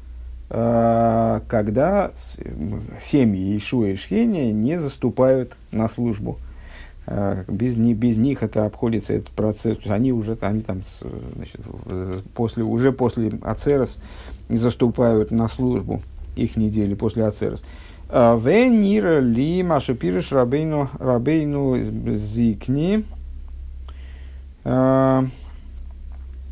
э, 0.49 1.41
когда 1.47 2.13
семьи 2.99 3.57
Ишуа 3.57 3.89
и 3.89 3.95
Шхени 3.95 4.51
не 4.51 4.79
заступают 4.79 5.55
на 5.71 5.87
службу. 5.87 6.39
Э, 7.05 7.43
без, 7.47 7.77
не, 7.77 7.93
без 7.93 8.15
них 8.15 8.41
это 8.41 8.65
обходится 8.65 9.13
этот 9.13 9.29
процесс. 9.29 9.77
Они 9.85 10.11
уже 10.11 10.35
они 10.41 10.61
там, 10.61 10.81
значит, 11.35 11.61
после, 12.33 12.63
уже 12.63 12.91
после 12.91 13.29
Ацерос 13.43 13.97
заступают 14.49 15.29
на 15.29 15.47
службу 15.47 16.01
их 16.37 16.55
недели 16.55 16.93
после 16.93 17.25
Ацерос. 17.25 17.63
Венира 18.09 19.19
ли 19.19 19.63
Маша 19.63 19.93
Пириш 19.93 20.31
Рабейну, 20.31 20.89
Рабейну 20.97 21.77
Зикни. 22.15 23.03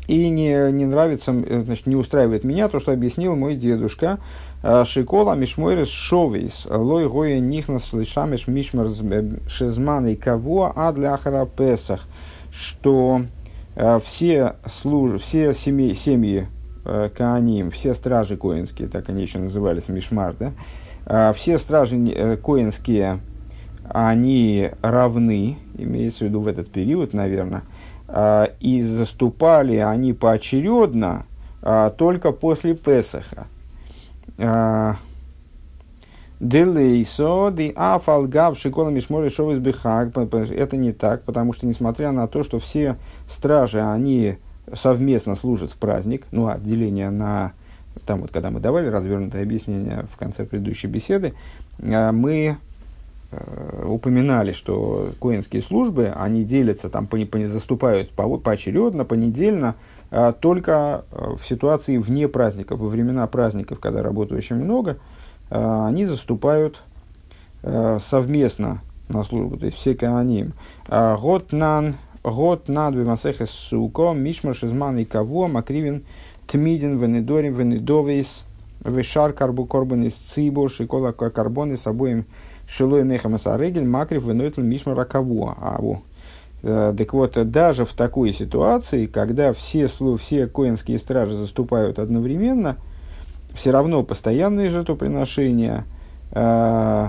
И 0.08 0.28
не, 0.28 0.72
не 0.72 0.84
нравится, 0.84 1.32
значит, 1.32 1.86
не 1.86 1.96
устраивает 1.96 2.44
меня 2.44 2.68
то, 2.68 2.78
что 2.78 2.92
объяснил 2.92 3.34
мой 3.36 3.56
дедушка. 3.56 4.18
Шикола 4.84 5.34
Мишмойрес 5.34 5.88
Шовис, 5.88 6.66
Лой 6.70 7.08
Гоя 7.08 7.40
Нихнас 7.40 7.92
Лишамиш 7.92 8.46
Мишмар 8.46 8.88
Шезман 9.48 10.06
и 10.08 10.14
Кого, 10.14 10.72
а 10.76 10.92
для 10.92 11.16
Песах, 11.56 12.06
что 12.52 13.22
все, 14.04 14.56
служ... 14.66 15.22
все 15.22 15.52
семьи, 15.54 15.94
семьи 15.94 16.48
Кааним, 17.16 17.70
все 17.70 17.94
стражи 17.94 18.36
коинские, 18.36 18.88
так 18.88 19.08
они 19.08 19.22
еще 19.22 19.38
назывались, 19.38 19.88
Мишмар, 19.88 20.34
да, 20.38 20.52
а, 21.06 21.32
все 21.32 21.58
стражи 21.58 21.96
э, 21.96 22.36
коинские, 22.36 23.20
они 23.88 24.70
равны, 24.82 25.58
имеется 25.78 26.24
в 26.24 26.28
виду 26.28 26.40
в 26.40 26.48
этот 26.48 26.70
период, 26.70 27.12
наверное, 27.12 27.62
а, 28.08 28.50
и 28.60 28.82
заступали 28.82 29.76
они 29.76 30.12
поочередно 30.12 31.26
а, 31.62 31.90
только 31.90 32.32
после 32.32 32.74
Песаха. 32.74 33.46
Делейсо, 36.38 37.50
ди 37.50 37.72
афал 37.74 38.26
гав 38.26 38.58
шикола 38.58 38.90
мишмори 38.90 39.58
бихак. 39.58 40.14
Это 40.18 40.76
не 40.76 40.92
так, 40.92 41.22
потому 41.22 41.54
что, 41.54 41.66
несмотря 41.66 42.12
на 42.12 42.28
то, 42.28 42.42
что 42.42 42.58
все 42.58 42.96
стражи, 43.26 43.80
они 43.80 44.36
совместно 44.72 45.34
служат 45.34 45.72
в 45.72 45.76
праздник, 45.76 46.24
ну, 46.30 46.48
отделение 46.48 47.10
на 47.10 47.52
там 48.04 48.20
вот, 48.20 48.30
когда 48.30 48.50
мы 48.50 48.60
давали 48.60 48.88
развернутое 48.88 49.42
объяснение 49.42 50.06
в 50.12 50.16
конце 50.18 50.44
предыдущей 50.44 50.88
беседы, 50.88 51.34
э, 51.78 52.12
мы 52.12 52.58
э, 53.30 53.84
упоминали, 53.86 54.52
что 54.52 55.12
коинские 55.20 55.62
службы, 55.62 56.12
они 56.14 56.44
делятся, 56.44 56.90
там, 56.90 57.06
по, 57.06 57.18
по, 57.24 57.38
заступают 57.46 58.10
по, 58.10 58.36
поочередно, 58.36 59.04
понедельно, 59.04 59.76
а 60.10 60.32
только 60.32 61.04
в 61.10 61.40
ситуации 61.46 61.98
вне 61.98 62.28
праздников, 62.28 62.78
во 62.78 62.88
времена 62.88 63.26
праздников, 63.26 63.80
когда 63.80 64.02
работы 64.02 64.36
очень 64.36 64.56
много, 64.56 64.98
они 65.50 66.06
заступают 66.06 66.80
совместно 67.62 68.82
на 69.08 69.24
службу, 69.24 69.56
то 69.56 69.66
есть 69.66 69.76
все 69.76 69.96
каноним. 69.96 70.52
Год 70.88 71.50
нан, 71.50 71.96
год 72.30 72.68
над 72.68 72.94
бимасехес 72.94 73.50
суко, 73.50 74.12
мишмар 74.12 74.54
шизман 74.54 74.98
и 74.98 75.04
кого, 75.04 75.48
макривин 75.48 76.04
Тмидин, 76.46 76.98
Венедорим, 76.98 77.54
Венедовейс, 77.54 78.44
Вешар, 78.84 79.32
Карбу, 79.32 79.64
Корбан 79.64 80.04
из 80.04 80.14
Цибур, 80.14 80.70
Шикола, 80.70 81.12
Карбоны 81.12 81.76
с 81.76 81.86
обоим 81.86 82.24
Шилой 82.68 83.04
Мехам 83.04 83.34
Асарегель, 83.34 83.86
Макрив, 83.86 84.24
Венуэтл, 84.24 84.60
Мишма, 84.60 84.94
Ракову. 84.94 85.54
А, 85.56 85.80
во. 85.80 86.02
Так 86.62 87.12
вот, 87.12 87.50
даже 87.50 87.84
в 87.84 87.92
такой 87.92 88.32
ситуации, 88.32 89.06
когда 89.06 89.52
все, 89.52 89.86
все 89.86 90.46
коинские 90.48 90.98
стражи 90.98 91.34
заступают 91.34 91.98
одновременно, 91.98 92.76
все 93.54 93.70
равно 93.70 94.02
постоянные 94.02 94.70
жертвоприношения, 94.70 95.84
э, 96.32 97.08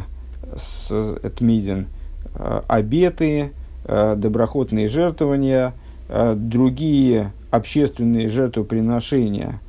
с, 0.56 1.20
Тмидин, 1.38 1.88
э, 2.36 2.62
обеты, 2.68 3.52
э, 3.88 4.15
доброходные 4.17 4.88
жертвования, 4.88 5.73
э, 6.10 6.36
другие 6.36 7.32
общественные 7.52 8.30
жертвоприношения, 8.30 9.60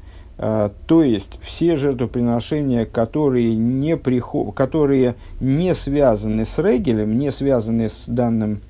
а, 0.40 0.70
то 0.86 1.02
есть 1.02 1.40
все 1.42 1.74
жертвоприношения, 1.74 2.86
которые 2.86 3.56
не, 3.56 3.96
приход... 3.96 4.54
которые 4.54 5.16
не 5.40 5.74
связаны 5.74 6.44
с 6.44 6.58
Регелем, 6.58 7.18
не 7.18 7.32
связаны 7.32 7.88
с 7.88 8.04
данным 8.06 8.60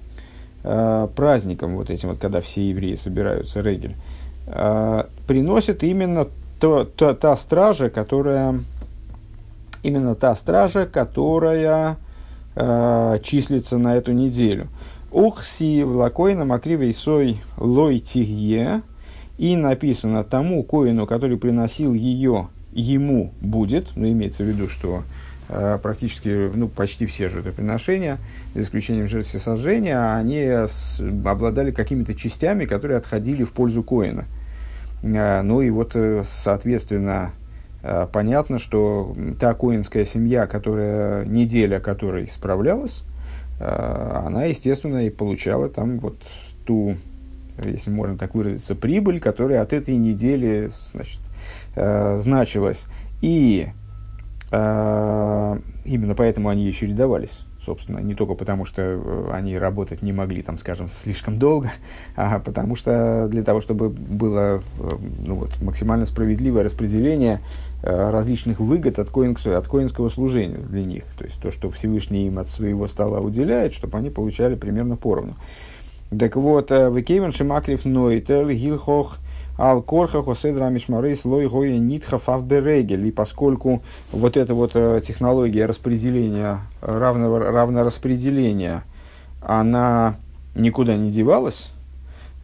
э, 0.65 1.09
праздником, 1.15 1.77
вот 1.77 1.91
этим 1.91 2.09
вот, 2.09 2.19
когда 2.19 2.41
все 2.41 2.71
евреи 2.71 2.95
собираются, 2.95 3.61
Регель, 3.61 3.97
э, 4.47 5.05
приносят 5.27 5.83
именно 5.83 6.29
то, 6.59 6.85
то, 6.85 7.13
та 7.13 7.37
стража, 7.37 7.91
которая 7.91 8.61
именно 9.83 10.15
та 10.15 10.35
стража, 10.35 10.87
которая 10.87 11.97
э, 12.57 13.19
числится 13.23 13.77
на 13.77 13.95
эту 13.97 14.13
неделю. 14.13 14.69
Ухси 15.11 15.85
влакойна 15.85 16.45
макривей 16.45 16.93
сой 16.93 17.41
лой 17.57 17.99
тигье, 17.99 18.83
И 19.39 19.57
написано 19.57 20.25
тому 20.25 20.65
коину, 20.65 21.07
который 21.07 21.39
приносил 21.39 21.95
ее, 21.95 22.49
ему 22.73 23.33
будет, 23.41 23.87
ну, 23.95 24.09
имеется 24.09 24.43
в 24.43 24.47
виду, 24.47 24.69
что 24.69 25.05
э, 25.49 25.79
практически, 25.81 26.51
ну, 26.53 26.67
почти 26.67 27.07
все 27.07 27.29
жертвоприношения, 27.29 28.19
за 28.55 28.63
исключением 28.63 29.07
жертв 29.07 29.31
сожжения, 29.41 30.17
они 30.17 30.41
с, 30.41 31.01
обладали 31.01 31.71
какими-то 31.71 32.17
частями, 32.17 32.65
которые 32.65 32.99
отходили 32.99 33.45
в 33.45 33.53
пользу 33.53 33.85
коина. 33.85 34.25
Э, 35.05 35.43
ну 35.43 35.61
и 35.61 35.71
вот, 35.71 35.93
э, 35.95 36.25
соответственно, 36.43 37.31
э, 37.85 38.09
понятно, 38.13 38.59
что 38.59 39.15
та 39.39 39.55
коинская 39.55 40.05
семья, 40.05 40.49
которая, 40.49 41.25
неделя 41.27 41.79
которой 41.79 42.27
справлялась, 42.27 43.05
она, 43.61 44.45
естественно, 44.45 45.07
и 45.07 45.11
получала 45.11 45.69
там 45.69 45.99
вот 45.99 46.17
ту 46.65 46.97
если 47.65 47.91
можно 47.91 48.17
так 48.17 48.35
выразиться, 48.35 48.75
прибыль, 48.75 49.21
которая 49.21 49.63
от 49.63 49.73
этой 49.73 49.97
недели 49.97 50.71
значит, 50.93 51.21
э, 51.75 52.17
значилась. 52.23 52.87
И 53.21 53.69
э, 54.53 55.59
именно 55.85 56.15
поэтому 56.15 56.49
они 56.49 56.69
и 56.69 56.73
чередовались. 56.73 57.41
Собственно, 57.65 57.99
не 57.99 58.15
только 58.15 58.35
потому, 58.35 58.65
что 58.65 58.83
э, 58.83 59.31
они 59.33 59.59
работать 59.59 60.01
не 60.01 60.13
могли, 60.13 60.43
там, 60.43 60.59
скажем, 60.59 60.89
слишком 60.89 61.39
долго, 61.39 61.73
а 62.15 62.39
потому 62.39 62.77
что 62.77 63.27
для 63.29 63.43
того, 63.43 63.61
чтобы 63.61 63.89
было 63.89 64.63
э, 64.79 64.91
ну, 65.25 65.35
вот, 65.35 65.51
максимально 65.61 66.07
справедливое 66.07 66.63
распределение 66.63 67.41
э, 67.83 68.11
различных 68.11 68.61
выгод 68.61 69.01
от, 69.01 69.11
коин, 69.11 69.37
от 69.45 69.67
коинского 69.67 70.09
служения 70.09 70.59
для 70.59 70.85
них. 70.85 71.05
То 71.19 71.25
есть 71.25 71.41
то, 71.41 71.51
что 71.51 71.71
Всевышний 71.71 72.29
им 72.29 72.39
от 72.39 72.49
своего 72.49 72.87
стола 72.87 73.21
уделяет, 73.21 73.75
чтобы 73.75 73.99
они 73.99 74.11
получали 74.11 74.55
примерно 74.55 74.97
поровну. 74.97 75.35
Так 76.17 76.37
вот, 76.37 76.71
Викейвен 76.71 77.33
Шимакрив 77.33 77.85
Нойтел 77.85 78.49
Гилхох 78.49 79.19
Ал 79.59 79.83
Корха 79.83 80.23
Хоседра 80.23 80.67
Мишмарейс 80.67 81.25
Лой 81.25 81.49
Гоя 81.49 81.79
Нитха 81.79 82.19
Фавберегель. 82.19 83.09
И 83.09 83.11
поскольку 83.11 83.83
вот 84.13 84.37
эта 84.37 84.55
вот 84.55 84.73
э, 84.75 85.03
технология 85.05 85.67
распределения, 85.67 86.61
равного, 86.81 87.41
равнораспределения, 87.41 88.85
она 89.43 90.15
никуда 90.55 90.97
не 90.97 91.11
девалась, 91.11 91.71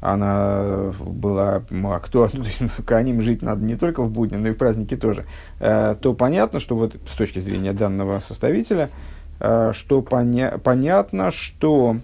она 0.01 0.93
была 1.01 1.63
актуальна, 1.85 2.47
к 2.85 3.03
ним 3.03 3.23
жить 3.23 3.43
надо 3.43 3.65
не 3.65 3.77
только 3.77 4.03
в 4.03 4.11
будни, 4.11 4.37
но 4.37 4.49
и 4.49 4.53
в 4.53 4.57
праздники 4.57 4.97
тоже, 4.97 5.25
э, 5.61 5.95
то 6.01 6.15
понятно, 6.15 6.59
что 6.59 6.75
вот 6.75 6.97
с 7.09 7.17
точки 7.17 7.39
зрения 7.39 7.73
данного 7.73 8.19
составителя, 8.19 8.91
что 9.39 10.01
поня- 10.01 10.59
понятно, 10.59 11.33
что 11.33 11.97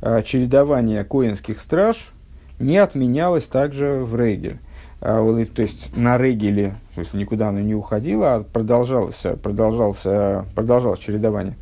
чередование 0.00 1.04
коинских 1.04 1.58
страж 1.58 2.12
не 2.60 2.76
отменялось 2.78 3.46
также 3.46 4.04
в 4.04 4.14
Регель. 4.16 4.58
А, 5.00 5.44
то 5.46 5.62
есть 5.62 5.96
на 5.96 6.18
Регеле, 6.18 6.74
то 6.94 7.00
есть 7.00 7.14
никуда 7.14 7.48
оно 7.48 7.60
не 7.60 7.74
уходило, 7.74 8.34
а 8.34 8.42
продолжалось, 8.42 9.22
продолжалось, 9.42 10.06
продолжалось 10.54 11.00
чередование. 11.00 11.56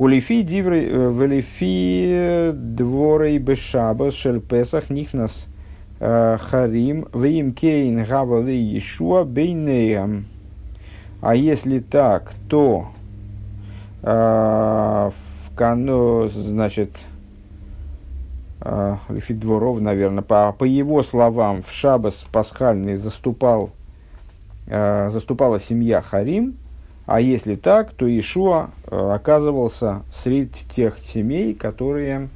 У 0.00 0.06
Лифи 0.06 0.40
дивры, 0.40 0.82
э, 0.82 1.08
в 1.10 1.26
Лифи 1.26 2.52
дворей 2.54 3.36
бешабас 3.36 4.14
шель 4.14 4.40
песах 4.40 4.88
нихнас 4.88 5.46
э, 5.98 6.38
харим 6.40 7.06
вим 7.12 7.52
кейн 7.52 8.02
гавали 8.06 8.52
Ешуа 8.52 9.24
бейнеям. 9.24 10.24
А 11.20 11.34
если 11.34 11.80
так, 11.80 12.32
то 12.48 12.88
э, 14.02 15.10
в 15.12 15.54
кано, 15.54 16.28
значит, 16.28 16.92
Лефидворов, 19.08 19.80
наверное, 19.80 20.22
по, 20.22 20.52
по 20.52 20.64
его 20.64 21.02
словам, 21.02 21.62
в 21.62 21.70
Шабас 21.72 22.26
пасхальный 22.30 22.96
заступал, 22.96 23.70
э, 24.66 25.08
заступала 25.10 25.58
семья 25.58 26.02
Харим, 26.02 26.56
а 27.06 27.20
если 27.20 27.56
так, 27.56 27.92
то 27.92 28.06
Ишуа 28.06 28.70
э, 28.86 29.12
оказывался 29.14 30.02
среди 30.12 30.60
тех 30.70 30.98
семей, 31.00 31.54
которые 31.54 32.28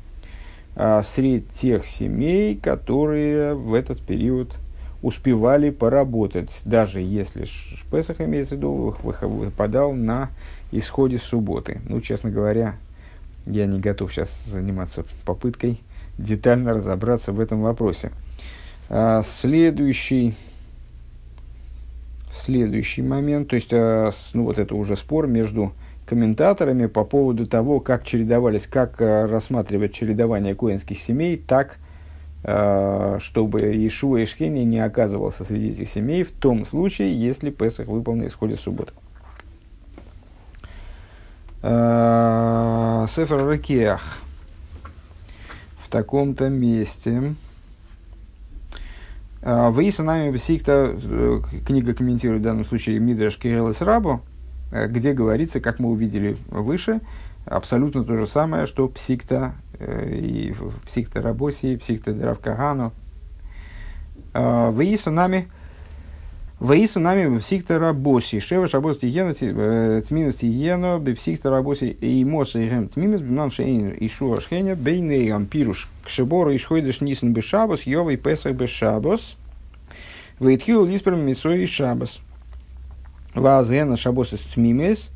э, 0.77 1.03
среди 1.05 1.45
тех 1.55 1.87
семей, 1.87 2.57
которые 2.57 3.55
в 3.55 3.75
этот 3.75 4.01
период 4.01 4.57
успевали 5.03 5.69
поработать, 5.71 6.63
даже 6.65 7.01
если 7.01 7.45
Песах, 7.95 8.21
имеется 8.21 8.57
в 8.57 8.59
виду, 8.59 8.97
выпадал 9.03 9.93
на 9.93 10.31
исходе 10.73 11.19
субботы. 11.19 11.81
Ну, 11.89 12.01
честно 12.01 12.31
говоря, 12.31 12.75
я 13.47 13.67
не 13.67 13.79
готов 13.79 14.13
сейчас 14.13 14.29
заниматься 14.47 15.05
попыткой 15.25 15.81
детально 16.19 16.75
разобраться 16.75 17.33
в 17.33 17.41
этом 17.41 17.63
вопросе. 17.63 18.13
А, 18.89 19.23
следующий, 19.23 20.35
следующий 22.31 23.03
момент, 23.03 23.49
то 23.49 23.57
есть, 23.57 23.73
а, 23.73 24.11
ну 24.35 24.45
вот 24.45 24.59
это 24.59 24.75
уже 24.75 24.97
спор 24.97 25.27
между 25.27 25.73
комментаторами 26.07 26.87
по 26.87 27.05
поводу 27.05 27.47
того, 27.47 27.81
как 27.81 28.05
чередовались, 28.05 28.67
как 28.67 29.01
а, 29.01 29.27
рассматривать 29.27 29.95
чередование 29.95 30.55
коинских 30.55 30.99
семей 30.99 31.37
так, 31.37 31.79
чтобы 32.43 33.61
Ишуа 33.87 34.19
и 34.19 34.27
Шхени 34.27 34.65
не 34.65 34.79
оказывался 34.79 35.45
среди 35.45 35.71
этих 35.71 35.89
семей 35.89 36.25
в 36.25 36.31
том 36.31 36.67
случае, 36.67 37.19
если 37.19 37.49
Песах 37.49 37.87
выпал 37.87 38.17
на 38.17 38.27
исходе 38.27 38.57
субботы. 38.57 38.93
Сефер 41.63 43.47
Ракеах 43.47 44.19
таком-то 45.95 46.49
месте. 46.49 47.37
А, 49.43 49.71
Вейса 49.71 50.03
нами 50.03 50.33
Бесикта, 50.33 50.93
э, 50.93 51.41
книга 51.65 51.95
комментирует 51.95 52.41
в 52.41 52.45
данном 52.45 52.65
случае 52.65 52.99
Мидраш 52.99 53.39
Кириллес 53.39 53.81
Рабу, 53.81 54.21
э, 54.73 54.89
где 54.89 55.13
говорится, 55.13 55.61
как 55.61 55.79
мы 55.79 55.91
увидели 55.91 56.37
выше, 56.49 57.01
абсолютно 57.45 58.03
то 58.03 58.17
же 58.17 58.27
самое, 58.27 58.67
что 58.67 58.89
Псикта 58.89 59.55
э, 59.79 60.17
и 60.17 60.57
Псикта 60.85 61.23
Рабоси, 61.23 61.77
Псикта 61.77 62.13
Дравкагану. 62.13 62.93
А, 64.33 64.73
Вейса 64.73 65.13
нами 65.13 65.47
Ваиса 66.61 67.01
нами 67.01 67.35
бепсихта 67.35 67.79
рабоси. 67.79 68.39
Шева 68.39 68.69
шабос 68.69 68.99
тиена 68.99 69.35
э, 69.41 70.03
тминус 70.07 70.37
тиена 70.37 70.99
бепсихта 71.01 71.51
рабоси 71.51 71.97
и 72.01 72.25
моса 72.25 72.61
и 72.61 72.69
гем 72.69 72.89
тминус 72.89 73.21
бимнан 73.21 73.51
шейн 73.51 73.91
и 73.91 74.09
шуа 74.09 74.41
шхеня 74.41 74.77
бейнеям 74.77 75.47
пируш 75.47 75.89
к 76.05 76.09
шебору 76.09 76.53
и 76.53 76.59
шхойдыш 76.59 77.01
нисен 77.01 77.33
бешабос 77.33 77.83
йовый 77.83 78.17
песах 78.17 78.55
бешабос. 78.55 79.37
Вейтхил 80.39 80.87
лисперм 80.87 81.21
митсой 81.21 81.65
и 81.65 81.67
шабос. 81.67 82.21
Вазена 83.35 83.97
шабос 83.97 84.33
из 84.33 84.41
тмимес 84.41 85.11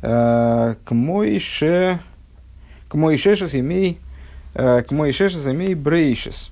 э, 0.00 0.76
к 0.82 0.94
моише 0.94 2.00
к 2.88 2.94
моишешес 2.94 3.54
имей 3.54 3.98
э, 4.54 4.82
к 4.82 4.92
моишешес 4.92 5.46
имей 5.46 5.74
брейшес 5.74 6.50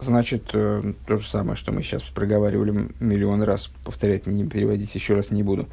значит, 0.00 0.50
э, 0.52 0.92
то 1.06 1.16
же 1.16 1.26
самое, 1.26 1.56
что 1.56 1.72
мы 1.72 1.82
сейчас 1.82 2.02
проговаривали 2.02 2.88
миллион 3.00 3.42
раз, 3.42 3.70
повторять, 3.84 4.26
не 4.26 4.44
переводить 4.44 4.94
еще 4.94 5.14
раз 5.14 5.30
не 5.30 5.42
буду. 5.42 5.66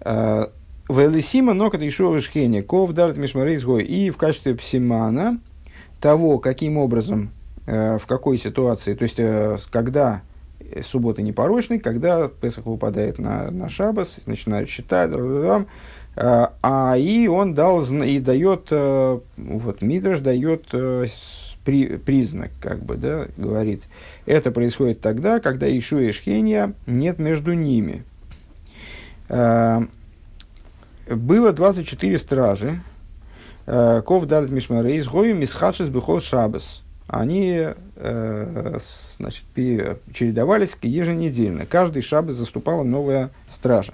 Э, 0.00 0.46
Велисима 0.88 1.54
нокат 1.54 1.82
Ишуа 1.82 2.14
Вишхене, 2.14 2.62
ков 2.62 2.92
дарт 2.92 3.16
мишмарейсгой. 3.16 3.84
И 3.84 4.10
в 4.10 4.16
качестве 4.16 4.54
псимана 4.54 5.40
того, 6.00 6.38
каким 6.38 6.76
образом, 6.76 7.30
э, 7.66 7.98
в 7.98 8.06
какой 8.06 8.38
ситуации, 8.38 8.94
то 8.94 9.04
есть, 9.04 9.18
когда 9.70 10.22
суббота 10.84 11.22
непорочный, 11.22 11.78
когда 11.78 12.28
Песах 12.28 12.66
выпадает 12.66 13.18
на, 13.18 13.50
на 13.50 13.68
Шабас, 13.68 14.20
начинают 14.26 14.68
считать, 14.68 15.10
а 16.14 16.94
и 16.96 17.26
он 17.26 17.54
дал 17.54 17.82
и 17.82 18.18
дает, 18.18 18.70
вот 18.70 19.82
Мидраш 19.82 20.20
дает 20.20 20.66
при, 21.64 21.96
признак, 21.96 22.50
как 22.60 22.84
бы, 22.84 22.96
да, 22.96 23.26
говорит, 23.36 23.84
это 24.26 24.50
происходит 24.50 25.00
тогда, 25.00 25.40
когда 25.40 25.66
Ишу 25.78 25.98
и 25.98 26.12
Шхения 26.12 26.74
нет 26.86 27.18
между 27.18 27.52
ними. 27.52 28.04
А, 29.28 29.82
было 31.08 31.52
24 31.52 32.18
стражи, 32.18 32.82
а, 33.66 34.02
Ков 34.02 34.26
Далит 34.26 34.50
Мишмарей, 34.50 35.00
Гою 35.02 35.34
Мисхадшис 35.36 35.88
Бехол 35.88 36.20
Шабас. 36.20 36.82
Они 37.08 37.68
э, 37.96 38.78
значит, 39.18 39.44
чередовались 39.54 40.78
еженедельно. 40.80 41.66
Каждый 41.66 42.00
шабас 42.00 42.36
заступала 42.36 42.84
новая 42.84 43.28
стража. 43.50 43.92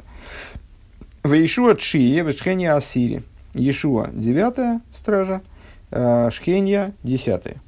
В 1.25 1.33
Ишуа 1.33 1.75
Чие, 1.75 2.23
в 2.23 2.31
Шхене 2.31 2.73
Асири. 2.73 3.25
Ишуа– 3.55 4.11
девятая 4.13 4.83
стража, 4.93 5.41
Э, 5.41 5.58
Шхенья, 5.91 6.95
десятое. 7.03 7.63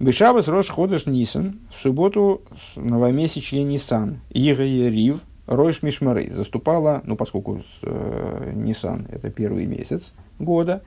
Бешабас 0.00 0.48
Рош 0.48 0.68
Ходыш 0.68 1.06
Нисан, 1.06 1.60
в 1.74 1.80
субботу 1.80 2.42
новомесячье 2.76 3.62
Нисан, 3.62 4.20
Ига 4.30 4.64
Рив, 4.64 5.20
Ройш 5.46 5.82
Мишмарей, 5.82 6.30
заступала, 6.30 7.02
ну, 7.04 7.16
поскольку 7.16 7.60
э, 7.82 8.72
это 9.10 9.30
первый 9.30 9.66
месяц 9.66 10.14
года, 10.38 10.82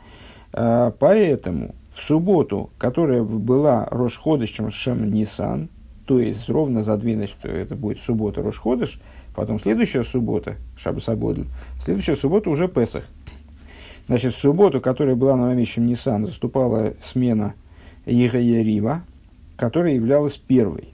А, 0.54 0.92
поэтому 0.92 1.76
в 1.94 2.04
субботу, 2.04 2.70
которая 2.78 3.24
была 3.24 3.86
Рошходышем 3.86 4.72
Шем 4.72 5.12
Нисан, 5.12 5.70
то 6.06 6.20
есть 6.20 6.50
ровно 6.50 6.84
за 6.84 6.98
две, 6.98 7.16
значит, 7.16 7.44
это 7.44 7.76
будет 7.76 8.00
суббота 8.00 8.42
Рошходыш, 8.42 9.00
потом 9.36 9.60
следующая 9.60 10.04
суббота, 10.04 10.56
Шабасагодль, 10.78 11.48
следующая 11.84 12.16
суббота 12.16 12.50
уже 12.50 12.68
Песах. 12.68 13.08
Значит, 14.08 14.34
в 14.34 14.40
субботу, 14.40 14.80
которая 14.80 15.16
была 15.16 15.36
на 15.36 15.54
Нисан, 15.54 16.26
заступала 16.26 16.94
смена 17.02 17.56
Егаерива, 18.06 19.02
которая 19.58 19.96
являлась 19.96 20.38
первой. 20.38 20.94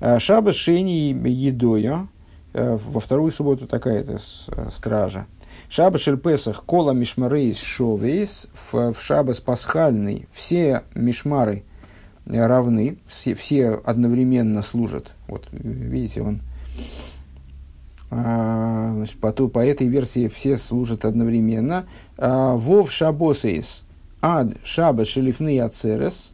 А 0.00 0.20
Шаба 0.20 0.52
Шени 0.52 1.12
Едоя, 1.28 2.06
э, 2.52 2.76
во 2.76 3.00
вторую 3.00 3.32
субботу 3.32 3.66
такая-то 3.66 4.18
э, 4.48 4.70
стража. 4.70 5.26
Шаба 5.68 5.98
Песах 5.98 6.64
Кола 6.64 6.92
Мишмарейс 6.92 7.58
Шовейс, 7.58 8.48
в, 8.54 8.92
в 8.92 9.02
Шабас 9.02 9.40
Пасхальный 9.40 10.28
все 10.32 10.82
мишмары 10.94 11.64
равны, 12.26 12.98
все, 13.08 13.34
все 13.34 13.70
одновременно 13.84 14.62
служат. 14.62 15.12
Вот, 15.26 15.48
видите, 15.50 16.22
он 16.22 16.40
значит, 18.10 19.18
по, 19.18 19.32
по 19.32 19.64
этой 19.64 19.86
версии 19.86 20.28
все 20.28 20.56
служат 20.56 21.04
одновременно. 21.04 21.86
А, 22.16 22.54
Вов 22.56 22.90
шабосейс 22.90 23.84
ад 24.20 24.56
шаба 24.64 25.04
шелифны 25.04 25.60
ацерес. 25.60 26.32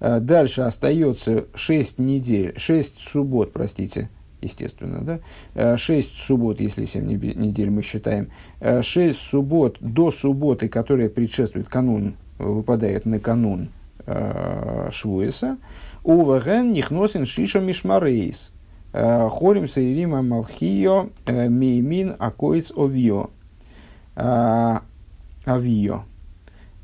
А, 0.00 0.20
дальше 0.20 0.62
остается 0.62 1.46
6 1.54 1.98
недель, 1.98 2.54
6 2.56 3.00
суббот, 3.00 3.52
простите, 3.52 4.10
естественно, 4.42 5.20
да? 5.54 5.76
6 5.78 6.14
суббот, 6.14 6.60
если 6.60 6.84
7 6.84 7.06
недель 7.06 7.70
мы 7.70 7.82
считаем. 7.82 8.28
6 8.60 9.18
суббот 9.18 9.78
до 9.80 10.10
субботы, 10.10 10.68
которая 10.68 11.08
предшествует 11.08 11.68
канун, 11.68 12.16
выпадает 12.38 13.06
на 13.06 13.18
канун 13.18 13.70
Швуеса. 14.90 15.56
Уваген 16.02 16.74
нихносин 16.74 17.24
шиша 17.24 17.60
мишмарейс. 17.60 18.52
Хорим 18.94 19.66
Сейрима 19.66 20.22
Малхио 20.22 21.08
э, 21.26 21.48
Меймин 21.48 22.14
Акоиц 22.16 22.70
Овио. 22.76 23.30
А, 24.14 24.82
Авио. 25.44 26.04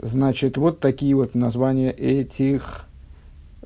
Значит, 0.01 0.57
вот 0.57 0.81
такие 0.81 1.15
вот 1.15 1.37
названия 1.37 1.93
этих 1.93 2.87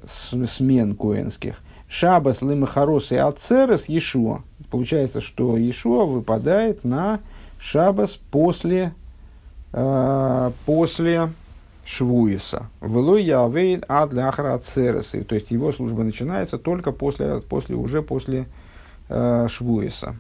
смен 0.04 0.94
коэнских. 0.94 1.62
Шабас 1.88 2.42
Лимахарос 2.42 3.12
и 3.12 3.16
Ацерес 3.16 3.88
Ешуа. 3.88 4.42
Получается, 4.70 5.22
что 5.22 5.56
Ешуа 5.56 6.04
выпадает 6.04 6.84
на 6.84 7.20
Шабас 7.58 8.18
после, 8.30 8.92
э, 9.72 10.50
после 10.66 11.30
Швуиса. 11.84 12.70
Велой 12.80 13.22
Явейн 13.22 13.84
ад 13.88 14.12
ляхра 14.12 14.58
цересы. 14.58 15.22
То 15.22 15.34
есть 15.34 15.50
его 15.50 15.70
служба 15.72 16.02
начинается 16.02 16.58
только 16.58 16.92
после, 16.92 17.40
после 17.40 17.76
уже 17.76 18.02
после 18.02 18.46
э, 19.08 19.46
Швуиса. 19.48 20.16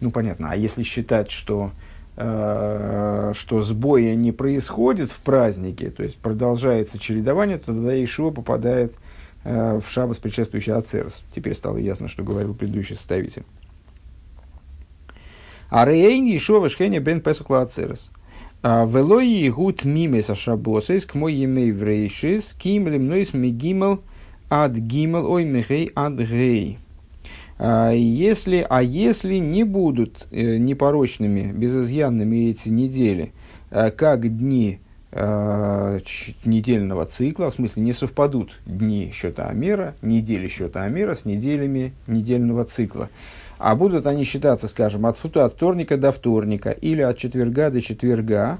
Ну, 0.00 0.10
понятно. 0.10 0.50
А 0.50 0.56
если 0.56 0.84
считать, 0.84 1.30
что, 1.30 1.72
э, 2.16 3.32
что 3.34 3.62
сбоя 3.62 4.14
не 4.14 4.30
происходит 4.32 5.10
в 5.10 5.20
празднике, 5.20 5.90
то 5.90 6.02
есть 6.02 6.18
продолжается 6.18 6.98
чередование, 6.98 7.58
то 7.58 7.66
тогда 7.66 8.02
Ишуа 8.02 8.30
попадает 8.30 8.94
э, 9.44 9.80
в 9.84 9.90
шабас, 9.90 10.18
предшествующий 10.18 10.72
Ацерес. 10.72 11.22
Теперь 11.34 11.54
стало 11.54 11.78
ясно, 11.78 12.08
что 12.08 12.22
говорил 12.22 12.54
предыдущий 12.54 12.94
составитель. 12.94 13.44
А 15.70 15.84
Рейн 15.84 16.24
Ишуа 16.36 16.68
Шхеня 16.68 17.00
бен 17.00 17.20
Песахла 17.20 17.62
Ацерес. 17.62 18.12
А, 18.60 18.84
Велой 18.86 19.48
гуд 19.50 19.84
мимес 19.84 20.30
ашабосес 20.30 21.06
к 21.06 21.14
мой 21.14 21.32
емей 21.32 21.70
врейшис 21.70 22.54
ким 22.54 22.88
лимнойс 22.88 23.32
мигимел 23.32 24.02
ад 24.50 24.72
гимел 24.72 25.30
ой 25.30 25.44
мехей 25.44 25.92
ад 25.94 26.18
гей. 26.18 26.78
А, 27.58 27.92
если, 27.92 28.66
а 28.68 28.82
если 28.82 29.36
не 29.36 29.62
будут 29.62 30.26
э, 30.32 30.56
непорочными, 30.56 31.52
безызъянными 31.52 32.50
эти 32.50 32.68
недели, 32.68 33.32
э, 33.70 33.92
как 33.92 34.36
дни 34.36 34.80
э, 35.12 36.00
недельного 36.44 37.06
цикла, 37.06 37.52
в 37.52 37.54
смысле 37.54 37.84
не 37.84 37.92
совпадут 37.92 38.58
дни 38.66 39.12
счета 39.14 39.48
Амера, 39.48 39.94
недели 40.02 40.48
счета 40.48 40.82
Амера 40.82 41.14
с 41.14 41.24
неделями 41.24 41.92
недельного 42.08 42.64
цикла 42.64 43.08
а 43.58 43.74
будут 43.74 44.06
они 44.06 44.24
считаться, 44.24 44.68
скажем, 44.68 45.04
от, 45.06 45.18
от 45.36 45.52
вторника 45.52 45.96
до 45.96 46.12
вторника 46.12 46.70
или 46.70 47.02
от 47.02 47.18
четверга 47.18 47.70
до 47.70 47.80
четверга, 47.80 48.58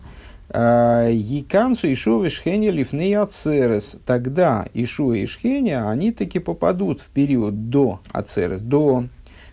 Якансу 0.50 1.92
Ишуа 1.92 2.24
и 2.24 2.28
Шхеня 2.30 2.70
лифней 2.70 3.16
ацерес. 3.16 3.98
Тогда 4.06 4.66
Ишуа 4.72 5.14
и 5.14 5.26
Шхеня, 5.26 5.90
они 5.90 6.10
таки 6.10 6.38
попадут 6.38 7.00
в 7.00 7.10
период 7.10 7.68
до 7.68 8.00
ацерес, 8.12 8.60
до 8.60 9.04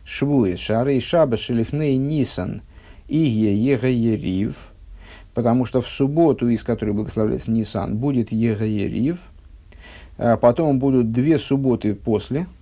Швуис, 0.05 0.59
Шары 0.59 0.97
и 0.97 1.01
Шаба 1.01 1.35
Шелифней 1.35 1.97
Нисан 1.97 2.61
и 3.07 3.17
Ега 3.17 3.87
Ерив, 3.87 4.55
потому 5.33 5.65
что 5.65 5.81
в 5.81 5.87
субботу, 5.87 6.47
из 6.47 6.63
которой 6.63 6.91
благословляется 6.91 7.51
Нисан, 7.51 7.97
будет 7.97 8.31
Ега 8.31 8.65
Ерив, 8.65 9.17
а 10.17 10.37
потом 10.37 10.79
будут 10.79 11.11
две 11.11 11.37
субботы 11.37 11.93
после– 11.93 12.47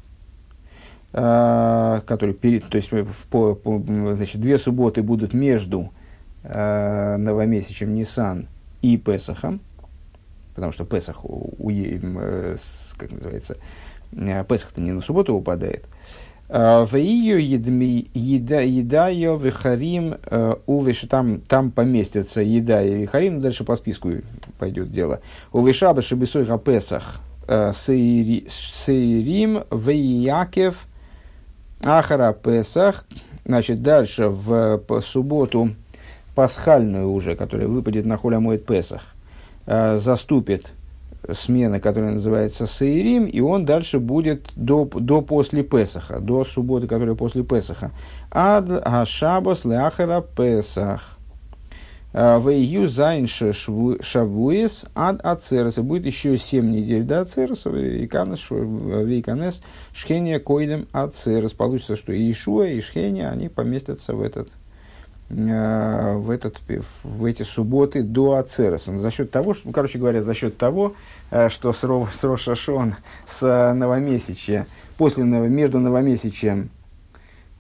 который 1.14 2.34
перед, 2.34 2.66
то 2.66 2.76
есть 2.76 2.90
по, 3.30 3.54
по, 3.54 3.80
значит, 4.16 4.42
две 4.42 4.58
субботы 4.58 5.04
будут 5.04 5.34
между 5.34 5.92
э, 6.44 7.18
новомесячем 7.18 7.94
Нисан 7.94 8.48
и 8.82 8.98
Песахом, 8.98 9.62
потому 10.56 10.72
что 10.72 10.86
Песах, 10.86 11.24
у, 11.24 11.54
у, 11.58 11.70
э, 11.70 12.56
как 12.98 13.12
называется, 13.12 13.58
э, 14.12 14.44
Песах-то 14.44 14.82
не 14.82 14.92
на 14.92 15.02
субботу 15.02 15.36
упадает. 15.36 15.86
Э, 16.50 16.84
в 16.84 16.96
ее 16.96 17.40
едаю 18.14 19.38
вихарим 19.38 20.16
увеш 20.66 21.02
там 21.02 21.42
там 21.42 21.72
поместятся 21.72 22.42
еда 22.42 22.84
и 22.84 22.96
вихарим, 22.96 23.40
дальше 23.40 23.64
по 23.64 23.76
списку 23.76 24.14
пойдет 24.58 24.92
дело. 24.92 25.22
Увешаба 25.52 26.02
шабисой 26.02 26.48
Песах 26.60 27.22
сейрим 27.48 29.64
веякев 29.70 30.88
Ахара 31.86 32.34
Песах, 32.34 33.06
значит, 33.46 33.82
дальше 33.82 34.28
в 34.30 34.82
субботу 35.02 35.72
пасхальную 36.36 37.12
уже, 37.12 37.36
которая 37.36 37.68
выпадет 37.68 38.06
на 38.06 38.18
Холя 38.18 38.40
Моет 38.40 38.66
Песах, 38.66 39.02
э, 39.66 39.98
заступит 39.98 40.72
смена, 41.32 41.80
которая 41.80 42.12
называется 42.12 42.68
Сеорим, 42.68 43.26
и 43.26 43.40
он 43.40 43.66
дальше 43.66 44.00
будет 44.00 44.50
до, 44.56 44.86
до 44.86 45.22
после 45.22 45.64
Песаха, 45.64 46.20
до 46.20 46.44
субботы, 46.44 46.88
которая 46.88 47.16
после 47.16 47.44
Песаха. 47.44 47.92
עד 48.32 48.70
השבת 48.86 49.64
לאחר 49.64 50.22
הפסח. 50.22 51.13
ויהיו 52.14 52.88
זיין 52.88 53.26
שבועות 53.26 54.86
עד 54.94 55.20
עצרת. 55.26 55.80
Будет 55.80 56.06
еще 56.06 56.38
семь 56.38 56.70
недель 56.72 57.04
до 57.04 57.22
ацереса. 57.22 57.72
ויכנס 57.72 59.62
שכניה 59.94 60.40
קודם 60.40 60.88
עצרת. 60.92 61.54
Получится, 61.54 61.96
что 61.96 62.14
и 62.14 62.30
Йешуа, 62.30 62.68
и 62.68 62.80
Шхения, 62.82 63.32
они 63.32 63.50
поместятся 63.50 64.14
в 64.14 64.22
этот, 64.22 64.50
э, 65.32 66.16
в, 66.16 66.30
этот, 66.30 66.62
в 67.04 67.26
эти 67.26 67.42
субботы 67.42 68.04
до 68.04 68.34
Ацереса. 68.34 68.96
За 69.00 69.10
счет 69.10 69.32
того, 69.32 69.56
что, 69.56 69.70
ну, 69.70 69.74
короче 69.74 69.98
говоря, 69.98 70.22
за 70.22 70.36
счет 70.36 70.56
того, 70.56 70.94
э, 71.32 71.50
что 71.50 71.74
с, 71.74 71.84
Ро, 71.84 72.08
с 72.14 72.24
Рошашон, 72.24 72.94
с 73.26 73.42
новомесячия, 73.74 74.68
после, 74.98 75.24
между 75.24 75.80
новомесячием 75.80 76.70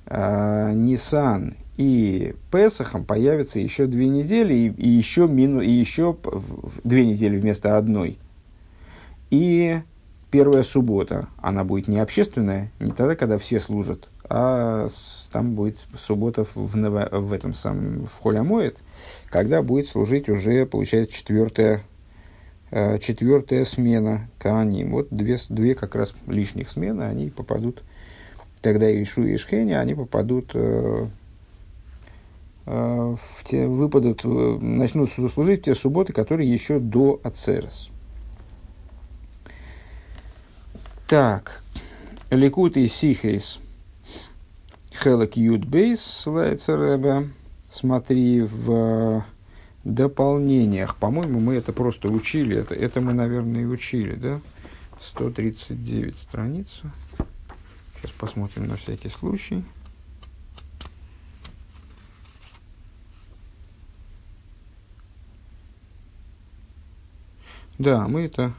э, 0.05 0.73
Нисан 0.73 1.55
и 1.77 2.35
Песахом 2.51 3.03
появится 3.03 3.59
еще 3.59 3.87
две 3.87 4.07
недели, 4.07 4.53
и, 4.53 4.67
и, 4.69 4.89
еще, 4.89 5.27
мину, 5.27 5.61
и 5.61 5.71
еще 5.71 6.15
две 6.83 7.05
недели 7.05 7.37
вместо 7.37 7.77
одной. 7.77 8.19
И 9.31 9.79
первая 10.29 10.63
суббота, 10.63 11.27
она 11.37 11.63
будет 11.63 11.87
не 11.87 11.99
общественная, 11.99 12.71
не 12.79 12.91
тогда, 12.91 13.15
когда 13.15 13.37
все 13.37 13.59
служат, 13.59 14.09
а 14.29 14.87
там 15.31 15.55
будет 15.55 15.77
суббота 15.97 16.45
в, 16.53 16.75
ново, 16.75 17.09
в 17.11 17.33
этом 17.33 17.53
самом, 17.53 18.05
в 18.05 18.21
Холямоет, 18.21 18.79
когда 19.29 19.63
будет 19.63 19.87
служить 19.87 20.29
уже, 20.29 20.67
получается, 20.67 21.15
четвертая, 21.15 21.81
э, 22.69 22.99
четвертая 22.99 23.65
смена 23.65 24.29
Кааним. 24.37 24.91
Вот 24.91 25.07
две, 25.09 25.39
две 25.49 25.73
как 25.73 25.95
раз 25.95 26.13
лишних 26.27 26.69
смены, 26.69 27.03
они 27.03 27.31
попадут, 27.31 27.81
тогда 28.61 28.89
Ишу 29.01 29.23
и 29.23 29.35
Ишхеня, 29.35 29.79
они 29.79 29.95
попадут 29.95 30.51
Э, 30.53 31.07
в 32.65 33.43
те, 33.43 33.67
выпадут, 33.67 34.23
э, 34.23 34.27
начнут 34.27 35.11
служить 35.11 35.61
в 35.61 35.63
те 35.63 35.75
субботы, 35.75 36.13
которые 36.13 36.51
еще 36.51 36.79
до 36.79 37.19
Ацерес. 37.23 37.89
Так, 41.07 41.63
Ликут 42.29 42.77
и 42.77 42.87
Сихейс, 42.87 43.59
Хелек 44.91 45.35
Юд 45.35 45.65
Бейс, 45.65 46.01
ссылается 46.01 46.77
Рэбе, 46.77 47.29
смотри 47.69 48.41
в 48.41 49.25
дополнениях. 49.83 50.95
По-моему, 50.95 51.39
мы 51.39 51.55
это 51.55 51.73
просто 51.73 52.07
учили. 52.07 52.57
Это, 52.57 52.73
это 52.73 53.01
мы, 53.01 53.13
наверное, 53.13 53.61
и 53.61 53.65
учили, 53.65 54.15
да? 54.15 54.39
139 55.01 56.17
страница. 56.17 56.91
Сейчас 57.97 58.11
посмотрим 58.11 58.67
на 58.67 58.77
всякий 58.77 59.09
случай. 59.09 59.63
Да, 67.77 68.07
мы 68.07 68.25
это 68.25 68.53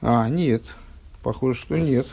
А, 0.00 0.28
нет. 0.28 0.74
Похоже, 1.22 1.58
что 1.60 1.76
нет. 1.76 2.06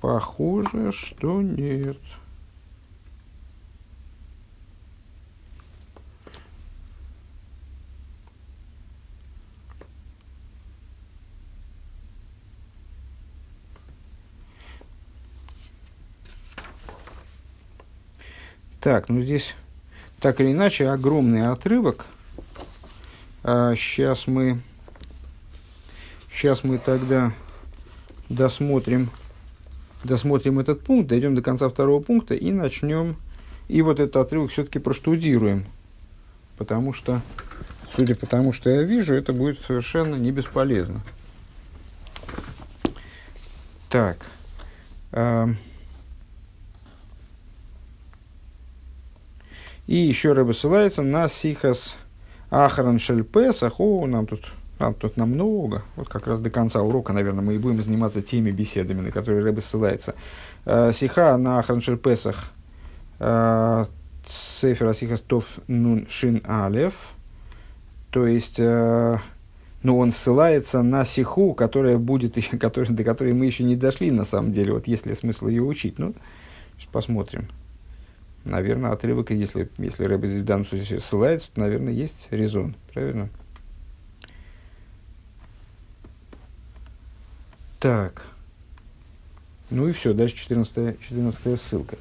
Похоже, 0.00 0.92
что 0.92 1.40
нет. 1.42 1.98
Так, 18.80 19.10
ну 19.10 19.20
здесь 19.20 19.54
так 20.20 20.40
или 20.40 20.52
иначе 20.52 20.88
огромный 20.88 21.46
отрывок. 21.48 22.06
А, 23.42 23.74
сейчас 23.76 24.26
мы, 24.26 24.58
сейчас 26.32 26.64
мы 26.64 26.78
тогда 26.78 27.34
досмотрим, 28.30 29.10
досмотрим 30.02 30.60
этот 30.60 30.80
пункт, 30.80 31.08
дойдем 31.08 31.34
до 31.34 31.42
конца 31.42 31.68
второго 31.68 32.02
пункта 32.02 32.34
и 32.34 32.52
начнем. 32.52 33.16
И 33.68 33.82
вот 33.82 34.00
этот 34.00 34.16
отрывок 34.16 34.50
все-таки 34.50 34.78
проштудируем, 34.78 35.66
потому 36.56 36.94
что, 36.94 37.20
судя 37.94 38.14
по 38.14 38.26
тому, 38.26 38.52
что 38.52 38.70
я 38.70 38.82
вижу, 38.82 39.12
это 39.14 39.34
будет 39.34 39.60
совершенно 39.60 40.16
не 40.16 40.32
бесполезно. 40.32 41.02
Так. 43.90 44.24
Э, 45.12 45.48
И 49.90 49.96
еще 49.96 50.34
Рэбе 50.34 50.52
ссылается 50.52 51.02
на 51.02 51.28
Сихас 51.28 51.96
Ахран 52.48 53.00
Шельпесах. 53.00 53.80
О, 53.80 54.06
нам 54.06 54.24
тут, 54.24 54.46
нам 54.78 54.94
тут 54.94 55.16
намного. 55.16 55.82
Вот 55.96 56.08
как 56.08 56.28
раз 56.28 56.38
до 56.38 56.48
конца 56.48 56.80
урока, 56.80 57.12
наверное, 57.12 57.42
мы 57.42 57.56
и 57.56 57.58
будем 57.58 57.82
заниматься 57.82 58.22
теми 58.22 58.52
беседами, 58.52 59.00
на 59.00 59.10
которые 59.10 59.42
Рэбе 59.42 59.60
ссылается. 59.60 60.14
Э, 60.64 60.92
Сиха 60.94 61.36
на 61.38 61.58
Ахран 61.58 61.80
Шельпесах. 61.80 62.52
Э, 63.18 63.86
Сефер 64.60 64.94
Сихас 64.94 65.18
Тов 65.22 65.58
Нун 65.66 66.06
Шин 66.08 66.40
Алев. 66.46 66.94
То 68.10 68.28
есть, 68.28 68.60
э, 68.60 69.18
ну, 69.82 69.98
он 69.98 70.12
ссылается 70.12 70.84
на 70.84 71.04
сиху, 71.04 71.52
которая 71.52 71.98
будет, 71.98 72.38
который, 72.60 72.90
до 72.90 73.02
которой 73.02 73.32
мы 73.32 73.46
еще 73.46 73.64
не 73.64 73.74
дошли, 73.74 74.12
на 74.12 74.24
самом 74.24 74.52
деле, 74.52 74.72
вот 74.72 74.86
есть 74.86 75.04
ли 75.04 75.14
смысл 75.14 75.48
ее 75.48 75.64
учить. 75.64 75.98
Ну, 75.98 76.14
посмотрим 76.92 77.48
наверное, 78.44 78.92
отрывок, 78.92 79.30
если, 79.30 79.68
если 79.78 80.04
Рэбби 80.04 80.40
в 80.40 80.44
данном 80.44 80.66
случае 80.66 81.00
ссылается, 81.00 81.48
то, 81.52 81.60
наверное, 81.60 81.92
есть 81.92 82.28
резон. 82.30 82.74
Правильно? 82.92 83.28
Так. 87.78 88.26
Ну 89.70 89.88
и 89.88 89.92
все, 89.92 90.12
дальше 90.12 90.36
14, 90.36 91.00
14 91.00 91.60
ссылка. 91.60 91.96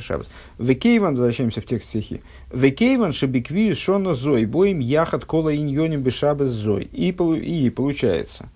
Шабас. 0.00 0.28
Векейван, 0.58 1.14
возвращаемся 1.14 1.60
в 1.60 1.66
текст 1.66 1.88
стихи. 1.88 2.20
Векейван 2.52 3.12
шабиквию 3.12 3.76
шона 3.76 4.14
зой, 4.14 4.44
боим 4.44 4.80
яхат 4.80 5.24
кола 5.24 5.54
иньоним 5.54 6.02
бешабас 6.02 6.48
зой. 6.48 6.88
И, 6.90 7.10
и 7.10 7.70
получается, 7.70 8.48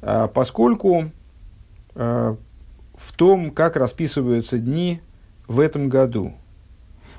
а, 0.00 0.28
поскольку 0.28 1.10
а, 1.94 2.36
в 2.96 3.12
том, 3.12 3.50
как 3.50 3.76
расписываются 3.76 4.58
дни 4.58 5.00
в 5.48 5.60
этом 5.60 5.88
году. 5.88 6.34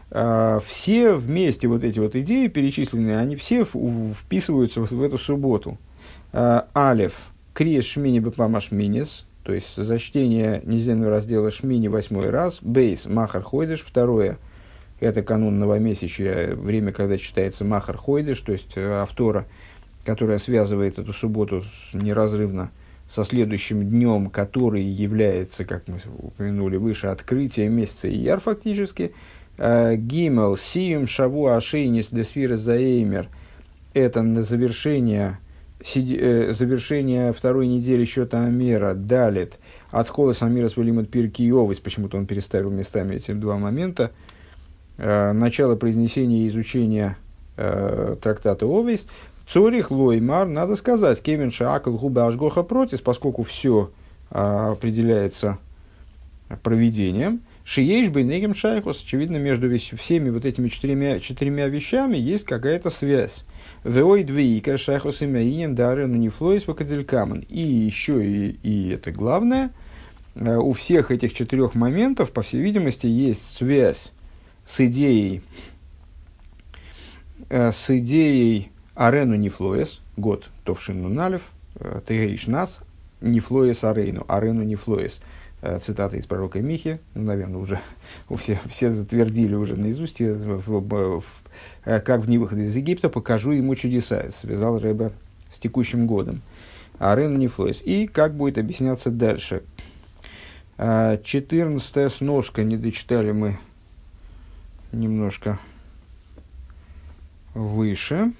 А, 0.09 0.59
все 0.65 1.13
вместе 1.13 1.67
вот 1.67 1.83
эти 1.83 1.99
вот 1.99 2.15
идеи 2.15 2.47
перечисленные, 2.47 3.17
они 3.17 3.35
все 3.35 3.65
вписываются 3.65 4.81
в 4.81 5.01
эту 5.01 5.17
субботу. 5.17 5.77
А, 6.33 6.67
Алев, 6.73 7.13
Крес 7.53 7.85
Шмини 7.85 8.19
Бапамаш 8.19 8.71
Минис, 8.71 9.25
то 9.43 9.53
есть 9.53 9.75
за 9.75 9.99
чтение 9.99 10.61
недельного 10.65 11.09
раздела 11.11 11.51
Шмини 11.51 11.87
восьмой 11.87 12.29
раз, 12.29 12.59
Бейс 12.61 13.05
Махар 13.05 13.41
Хойдыш, 13.41 13.81
второе, 13.81 14.37
это 14.99 15.21
канун 15.23 15.59
новомесячия, 15.59 16.55
время, 16.55 16.91
когда 16.91 17.17
читается 17.17 17.63
Махар 17.63 17.97
Хойдыш, 17.97 18.39
то 18.41 18.51
есть 18.51 18.73
э, 18.75 18.85
автора, 18.85 19.45
которая 20.05 20.37
связывает 20.37 20.99
эту 20.99 21.13
субботу 21.13 21.63
неразрывно 21.93 22.71
со 23.07 23.23
следующим 23.23 23.89
днем, 23.89 24.29
который 24.29 24.83
является, 24.83 25.65
как 25.65 25.87
мы 25.87 25.99
упомянули 26.19 26.77
выше, 26.77 27.07
открытием 27.07 27.73
месяца. 27.73 28.09
Ияр 28.09 28.39
фактически, 28.39 29.13
э, 29.57 29.95
Гимел, 29.95 30.57
Сием, 30.57 31.07
Шаву, 31.07 31.47
Ашейнис, 31.47 32.07
Десфира, 32.11 32.57
Заэймер, 32.57 33.29
это 33.93 34.21
на 34.21 34.43
завершение, 34.43 35.39
э, 35.95 36.51
завершение 36.51 37.31
второй 37.31 37.67
недели 37.67 38.03
счета 38.03 38.43
Амера, 38.43 38.93
Далит, 38.93 39.57
от 39.89 40.09
Холос 40.09 40.41
Амира 40.43 40.67
с 40.67 40.75
Валимат 40.75 41.09
Пиркиовис, 41.09 41.79
почему-то 41.79 42.17
он 42.17 42.25
переставил 42.25 42.69
местами 42.71 43.15
эти 43.15 43.31
два 43.31 43.57
момента, 43.57 44.11
э, 44.97 45.31
начало 45.31 45.77
произнесения 45.77 46.43
и 46.43 46.47
изучения 46.47 47.17
трактата 48.21 48.67
Овис, 48.67 49.07
Цорих 49.47 49.91
лоймар, 49.91 50.47
надо 50.47 50.75
сказать, 50.75 51.21
кевин 51.21 51.51
шаакл 51.51 51.91
губа 51.91 52.27
ашгоха 52.27 52.63
протис, 52.63 52.99
поскольку 52.99 53.43
все 53.43 53.91
а, 54.29 54.71
определяется 54.71 55.57
проведением. 56.63 57.41
Шиеш 57.63 58.09
бейнегем 58.09 58.53
шайхус, 58.53 59.03
очевидно, 59.03 59.37
между 59.37 59.69
всеми 59.77 60.29
вот 60.29 60.45
этими 60.45 60.67
четырьмя, 60.69 61.19
четырьмя 61.19 61.67
вещами 61.67 62.17
есть 62.17 62.45
какая-то 62.45 62.89
связь. 62.89 63.43
Веой 63.83 64.23
двоика 64.23 64.77
шайхус 64.77 65.21
имяинен 65.21 65.75
дарен 65.75 66.13
унифлоис 66.13 66.63
покаделькамен. 66.63 67.45
И 67.49 67.61
еще, 67.61 68.25
и, 68.25 68.57
и 68.63 68.89
это 68.91 69.11
главное, 69.11 69.71
а, 70.35 70.59
у 70.59 70.73
всех 70.73 71.11
этих 71.11 71.33
четырех 71.33 71.73
моментов, 71.73 72.31
по 72.31 72.41
всей 72.41 72.61
видимости, 72.61 73.07
есть 73.07 73.57
связь 73.57 74.11
с 74.65 74.81
идеей, 74.81 75.41
э, 77.49 77.71
с 77.71 77.89
идеей 77.89 78.71
Арену 78.97 79.35
Нефлоес, 79.35 80.01
год 80.17 80.49
Товшин 80.63 81.03
Нуналев, 81.03 81.43
э, 81.75 82.01
Тегейш 82.07 82.47
Нас, 82.47 82.79
Нефлоес 83.21 83.83
Арейну, 83.83 84.25
Арену 84.27 84.63
Нефлоес. 84.63 85.21
Э, 85.61 85.77
цитата 85.77 86.17
из 86.17 86.25
пророка 86.25 86.59
Михи, 86.61 86.99
ну, 87.13 87.21
наверное, 87.21 87.59
уже 87.59 87.79
все, 88.39 88.59
все 88.67 88.89
затвердили 88.89 89.53
уже 89.53 89.75
наизусть, 89.75 90.19
э, 90.19 91.21
как 91.83 92.21
в 92.21 92.27
невыходе 92.27 92.63
из 92.63 92.75
Египта, 92.75 93.09
покажу 93.09 93.51
ему 93.51 93.75
чудеса, 93.75 94.31
связал 94.31 94.79
Рэба 94.79 95.11
с 95.51 95.59
текущим 95.59 96.07
годом. 96.07 96.41
Арену 96.97 97.37
Нефлоес. 97.37 97.83
И 97.85 98.07
как 98.07 98.33
будет 98.33 98.57
объясняться 98.57 99.11
дальше. 99.11 99.61
Четырнадцатая 100.77 102.09
сноска, 102.09 102.63
не 102.63 102.77
дочитали 102.77 103.31
мы 103.31 103.59
немножко 104.91 105.59
выше. 107.53 108.33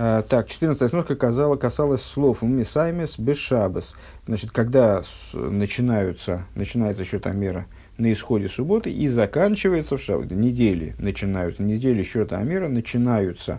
А, 0.00 0.22
так, 0.22 0.48
14 0.48 0.90
сноска 0.90 1.16
казала, 1.16 1.56
касалась 1.56 2.02
слов 2.02 2.42
«Мисаймес 2.42 3.18
бешабес». 3.18 3.96
Значит, 4.26 4.52
когда 4.52 5.02
начинаются, 5.32 6.44
начинается 6.54 7.02
счета 7.02 7.32
мера 7.32 7.66
на 7.96 8.12
исходе 8.12 8.48
субботы 8.48 8.92
и 8.92 9.08
заканчивается 9.08 9.96
в 9.96 10.00
шаббат. 10.00 10.30
Недели 10.30 10.94
начинаются, 11.00 11.64
недели 11.64 12.04
счета 12.04 12.40
мера 12.44 12.68
начинаются 12.68 13.58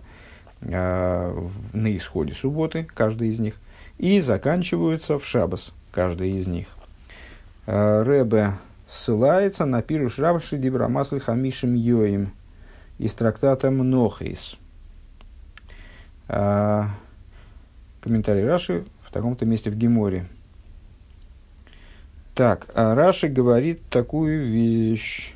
э, 0.61 1.47
на 1.73 1.97
исходе 1.97 2.33
субботы, 2.33 2.87
каждый 2.93 3.33
из 3.33 3.39
них, 3.39 3.55
и 3.97 4.21
заканчиваются 4.21 5.19
в 5.19 5.25
шабас, 5.25 5.73
каждый 5.91 6.39
из 6.39 6.47
них. 6.47 6.67
Э, 7.67 8.01
Ребе 8.05 8.53
ссылается 8.87 9.65
на 9.65 9.81
пируш 9.81 10.19
рабши 10.19 10.57
дибрамаслы 10.57 11.19
хамишем 11.19 11.73
йоим 11.73 12.31
из 12.97 13.11
трактата 13.11 13.69
Мнохейс– 13.71 14.55
комментарий 18.01 18.45
Раши 18.45 18.85
в 19.03 19.11
таком-то 19.11 19.45
месте 19.45 19.69
в 19.69 19.75
Геморе. 19.75 20.27
Так, 22.35 22.67
а 22.73 22.95
Раши 22.95 23.27
говорит 23.27 23.81
такую 23.89 24.47
вещь. 24.47 25.33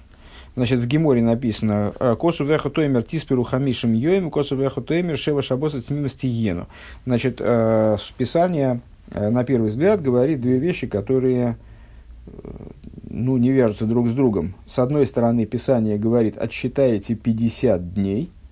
Значит, 0.55 0.79
в 0.79 0.85
Геморе 0.85 1.21
написано 1.21 1.93
«Э, 1.99 2.15
«Косу 2.17 2.45
веху 2.45 2.69
тоймер 2.69 3.01
тисперу 3.01 3.43
хамишем 3.43 3.93
йоем, 3.93 4.29
косу 4.29 4.55
веху 4.55 4.81
тоймер 4.81 5.17
шева 5.17 5.41
шабоса 5.41 5.81
тмимости 5.81 6.27
ену». 6.27 6.67
Значит, 7.05 7.37
э, 7.39 7.97
Писание, 8.17 8.81
э, 9.09 9.29
на 9.29 9.43
первый 9.43 9.69
взгляд, 9.69 10.01
говорит 10.01 10.41
две 10.41 10.59
вещи, 10.59 10.85
которые 10.87 11.57
ну, 13.09 13.35
не 13.37 13.51
вяжутся 13.51 13.85
друг 13.85 14.07
с 14.07 14.13
другом. 14.13 14.55
С 14.65 14.79
одной 14.79 15.05
стороны, 15.07 15.45
Писание 15.45 15.97
говорит 15.97 16.37
«отсчитаете 16.37 17.15
50 17.15 17.93
дней», 17.93 18.29
а 18.29 18.42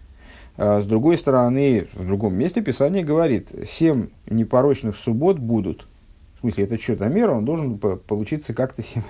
с 0.58 0.86
другой 0.86 1.18
стороны, 1.18 1.88
в 1.93 2.06
другом 2.06 2.36
месте 2.36 2.62
Писание 2.62 3.04
говорит 3.04 3.49
«семь 3.66 4.10
непорочных 4.30 4.95
суббот 4.95 5.39
будут». 5.39 5.88
В 6.38 6.41
смысле, 6.41 6.64
это 6.64 6.78
счетомер, 6.78 7.30
он 7.30 7.45
должен 7.45 7.78
получиться 7.78 8.54
как-то 8.54 8.82
7, 8.82 9.02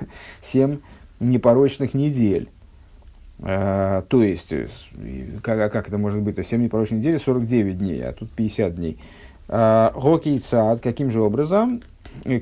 7 0.42 0.78
непорочных 1.20 1.94
недель. 1.94 2.50
А, 3.44 4.04
то 4.04 4.24
есть, 4.24 4.54
как, 5.42 5.60
а 5.60 5.70
как 5.70 5.88
это 5.88 5.98
может 5.98 6.22
быть? 6.22 6.46
7 6.46 6.62
непорочных 6.62 7.00
недель 7.00 7.20
49 7.20 7.78
дней, 7.78 8.04
а 8.04 8.14
тут 8.14 8.32
50 8.32 8.76
дней. 8.76 9.00
А, 9.48 9.92
Гоки 9.96 10.30
и 10.30 10.78
каким 10.82 11.10
же 11.10 11.22
образом? 11.22 11.82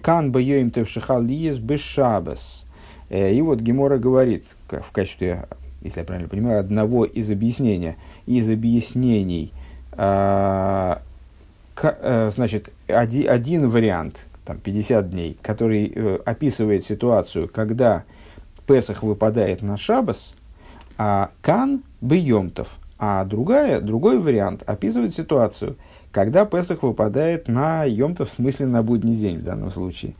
Кан 0.02 0.32
бьем 0.32 0.72
тевшихал 0.72 1.22
лиес 1.22 1.58
бешабас. 1.58 2.66
Э, 3.10 3.32
и 3.32 3.42
вот 3.42 3.60
Гемора 3.60 3.98
говорит 3.98 4.46
в 4.68 4.92
качестве, 4.92 5.48
если 5.82 6.00
я 6.00 6.06
правильно 6.06 6.30
понимаю, 6.30 6.60
одного 6.60 7.06
из 7.06 7.30
объяснений, 7.32 7.96
из 8.26 8.50
объяснений, 8.50 9.54
а, 9.94 11.02
э, 11.82 12.32
значит, 12.34 12.72
один, 12.88 13.70
вариант, 13.70 14.26
там 14.46 14.58
50 14.58 15.10
дней, 15.10 15.38
который 15.42 16.18
описывает 16.26 16.86
ситуацию, 16.86 17.48
когда 17.48 18.04
Песах 18.68 19.04
выпадает 19.04 19.62
на 19.62 19.78
Шабас, 19.78 20.36
а 20.98 21.32
Кан 21.42 21.82
Бьемтов. 22.02 22.78
А 23.00 23.24
другая, 23.24 23.80
другой 23.80 24.20
вариант 24.20 24.62
описывает 24.66 25.16
ситуацию, 25.16 25.78
когда 26.12 26.46
Песах 26.46 26.84
выпадает 26.84 27.48
на 27.48 27.86
Йомтов, 27.86 28.32
в 28.32 28.36
смысле 28.36 28.68
на 28.68 28.84
будний 28.84 29.16
день 29.16 29.38
в 29.38 29.44
данном 29.44 29.72
случае. 29.72 30.14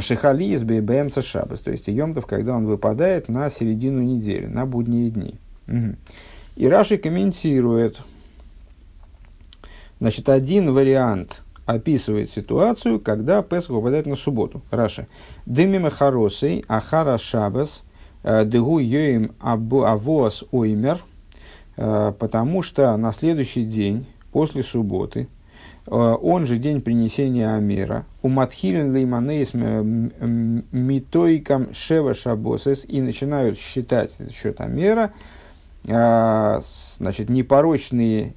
Шихали 0.00 0.44
из 0.44 0.64
БМЦ 0.64 1.24
Шабас, 1.24 1.60
то 1.60 1.70
есть 1.70 1.88
Йомтов, 1.88 2.26
когда 2.26 2.54
он 2.54 2.66
выпадает 2.66 3.28
на 3.28 3.48
середину 3.50 4.02
недели, 4.02 4.46
на 4.46 4.66
будние 4.66 5.10
дни. 5.10 5.34
Угу. 5.66 5.96
И 6.56 6.68
Раши 6.68 6.98
комментирует, 6.98 8.00
значит, 9.98 10.28
один 10.28 10.72
вариант 10.72 11.42
описывает 11.64 12.30
ситуацию, 12.30 13.00
когда 13.00 13.42
Песах 13.42 13.70
выпадает 13.70 14.06
на 14.06 14.16
субботу. 14.16 14.62
Раши. 14.70 15.06
Дымима 15.46 15.90
хоросей 15.90 16.64
ахара 16.68 17.16
шабас 17.18 17.84
Э, 18.22 18.44
Дегу 18.44 18.78
йоим 18.78 19.32
авоас 19.40 20.44
оймер, 20.50 20.98
э, 21.76 22.12
потому 22.18 22.62
что 22.62 22.96
на 22.96 23.12
следующий 23.12 23.64
день, 23.64 24.06
после 24.32 24.62
субботы, 24.62 25.28
он 25.90 26.46
же 26.46 26.58
день 26.58 26.80
принесения 26.80 27.54
Амера, 27.54 28.04
у 28.22 28.28
Матхилен 28.28 28.94
Лейманейс 28.94 29.54
Митойкам 30.72 31.72
Шева 31.72 32.14
Шабосес, 32.14 32.84
и 32.86 33.00
начинают 33.00 33.58
считать 33.58 34.14
счет 34.32 34.60
Амера, 34.60 35.12
значит, 35.84 37.30
непорочные, 37.30 38.34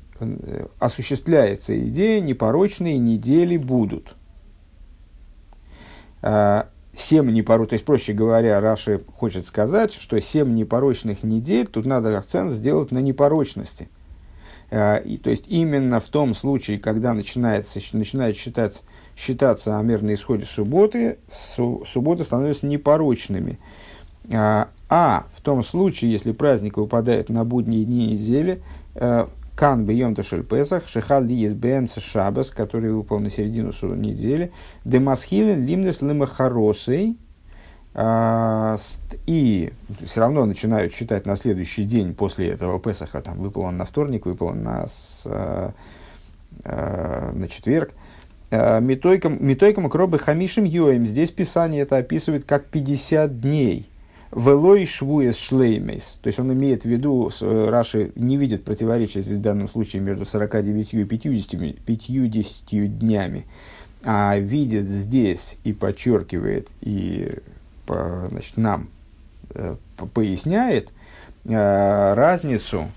осуществляется 0.80 1.78
идея, 1.88 2.22
непорочные 2.22 2.98
недели 2.98 3.58
будут. 3.58 4.16
Семь 6.94 7.32
непорочных, 7.32 7.70
то 7.70 7.74
есть, 7.74 7.86
проще 7.86 8.14
говоря, 8.14 8.60
Раши 8.60 9.02
хочет 9.18 9.48
сказать, 9.48 9.94
что 9.94 10.20
семь 10.22 10.54
непорочных 10.56 11.24
недель, 11.24 11.68
тут 11.68 11.86
надо 11.86 12.18
акцент 12.18 12.52
сделать 12.52 12.92
на 12.92 13.00
непорочности. 13.00 13.90
Э, 14.72 15.02
и, 15.04 15.18
то 15.18 15.30
есть, 15.30 15.46
именно 15.48 16.00
в 16.00 16.08
том 16.08 16.34
случае, 16.34 16.80
когда 16.80 17.14
начинается, 17.14 17.80
начинает 17.94 18.38
считаться, 18.38 18.84
считаться 19.16 19.78
Амер 19.78 20.02
на 20.02 20.16
исходе 20.16 20.46
субботы, 20.46 21.20
су, 21.56 21.84
субботы 21.86 22.24
становятся 22.24 22.66
непорочными. 22.66 23.60
А, 24.34 24.70
а 24.90 25.26
в 25.34 25.42
том 25.42 25.64
случае, 25.64 26.12
если 26.12 26.32
праздник 26.32 26.78
выпадает 26.78 27.30
на 27.30 27.44
будние 27.44 27.86
дни 27.86 28.14
недели, 28.14 28.64
э, 28.96 29.28
Кан 29.56 29.86
бьем 29.86 30.16
ташель 30.16 30.44
Песах, 30.44 30.88
шехал 30.88 31.22
ли 31.22 31.36
есть 31.36 31.56
бэмц 31.56 32.00
шабас, 32.00 32.50
который 32.50 32.92
выпал 32.94 33.20
на 33.20 33.30
середину 33.30 33.72
недели, 33.96 34.52
демасхилен 34.86 35.66
лимнес 35.66 36.02
лимахаросей, 36.02 37.18
а, 37.18 37.31
и 37.94 39.74
все 40.06 40.22
равно 40.22 40.46
начинают 40.46 40.94
считать 40.94 41.26
на 41.26 41.36
следующий 41.36 41.84
день 41.84 42.14
после 42.14 42.50
этого 42.50 42.80
Песаха, 42.80 43.22
там 43.22 43.38
выпал 43.40 43.64
он 43.64 43.78
на 43.78 43.86
вторник, 43.86 44.26
выпал 44.26 44.48
он 44.48 44.64
на, 44.64 44.88
с, 44.88 45.24
а, 45.26 45.74
а, 46.64 47.32
на 47.34 47.50
четверг, 47.50 47.92
Митойком, 48.52 49.38
митойком 49.40 49.90
кробы 49.90 50.20
хамишим 50.20 50.66
йоем. 50.66 51.06
Здесь 51.06 51.32
Писание 51.32 51.84
это 51.84 51.96
описывает 51.96 52.44
как 52.44 52.66
50 52.66 53.38
дней. 53.38 53.88
Велой 54.34 54.86
швуес 54.86 55.38
шлеймейс. 55.38 56.18
То 56.22 56.28
есть 56.28 56.38
он 56.38 56.52
имеет 56.52 56.84
в 56.84 56.86
виду, 56.86 57.30
э, 57.42 57.70
Раши 57.70 58.12
не 58.16 58.36
видит 58.36 58.66
противоречия 58.66 59.22
в 59.22 59.42
данном 59.42 59.70
случае 59.70 60.02
между 60.02 60.26
49 60.26 60.94
и 60.94 61.04
50, 61.06 61.80
50 61.86 62.98
днями, 62.98 63.46
а 64.04 64.38
видит 64.38 64.86
здесь 64.86 65.58
и 65.64 65.72
подчеркивает, 65.72 66.70
и 66.82 67.30
значит, 67.88 68.58
нам 68.58 68.90
э, 69.50 69.76
поясняет 70.14 70.92
э, 71.46 72.14
разницу, 72.14 72.88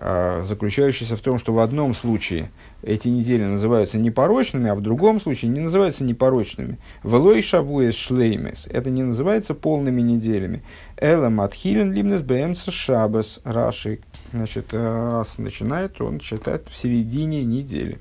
заключающуюся 0.00 1.16
в 1.16 1.20
том, 1.20 1.40
что 1.40 1.52
в 1.52 1.58
одном 1.58 1.92
случае– 1.92 2.50
эти 2.82 3.08
недели 3.08 3.44
называются 3.44 3.98
непорочными, 3.98 4.70
а 4.70 4.76
в 4.76 4.80
другом 4.80 5.20
случае 5.20 5.50
не 5.50 5.60
называются 5.60 6.04
непорочными. 6.04 6.78
Велой 7.02 7.42
шабуэс 7.42 7.94
шлеймес. 7.94 8.68
Это 8.70 8.88
не 8.88 9.02
называется 9.02 9.54
полными 9.54 10.00
неделями. 10.00 10.62
Эла 10.96 11.28
матхилен 11.28 11.92
лимнес 11.92 12.20
бэмс 12.20 12.66
шабас 12.66 13.40
раши. 13.42 13.98
Значит, 14.32 14.68
э, 14.72 15.24
начинает 15.38 16.00
он 16.00 16.20
читать 16.20 16.62
в 16.68 16.76
середине 16.76 17.44
недели. 17.44 17.98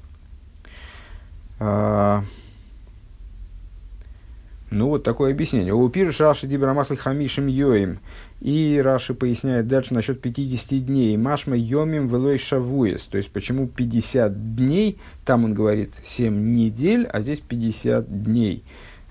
Ну, 4.69 4.89
вот 4.89 5.03
такое 5.03 5.31
объяснение. 5.31 5.73
У 5.73 5.91
Раши 6.19 6.47
Дибрамасли 6.47 6.95
Хамишем 6.95 7.47
Йоим. 7.47 7.99
И 8.41 8.79
Раши 8.83 9.13
поясняет 9.13 9.67
дальше 9.67 9.93
насчет 9.93 10.21
50 10.21 10.85
дней. 10.85 11.15
Машма 11.17 11.55
Йомим 11.55 12.07
Велой 12.07 12.37
Шавуес. 12.37 13.03
То 13.03 13.17
есть, 13.17 13.31
почему 13.31 13.67
50 13.67 14.55
дней, 14.55 14.97
там 15.25 15.45
он 15.45 15.53
говорит 15.53 15.93
7 16.03 16.53
недель, 16.53 17.05
а 17.05 17.21
здесь 17.21 17.39
50 17.39 18.23
дней. 18.23 18.63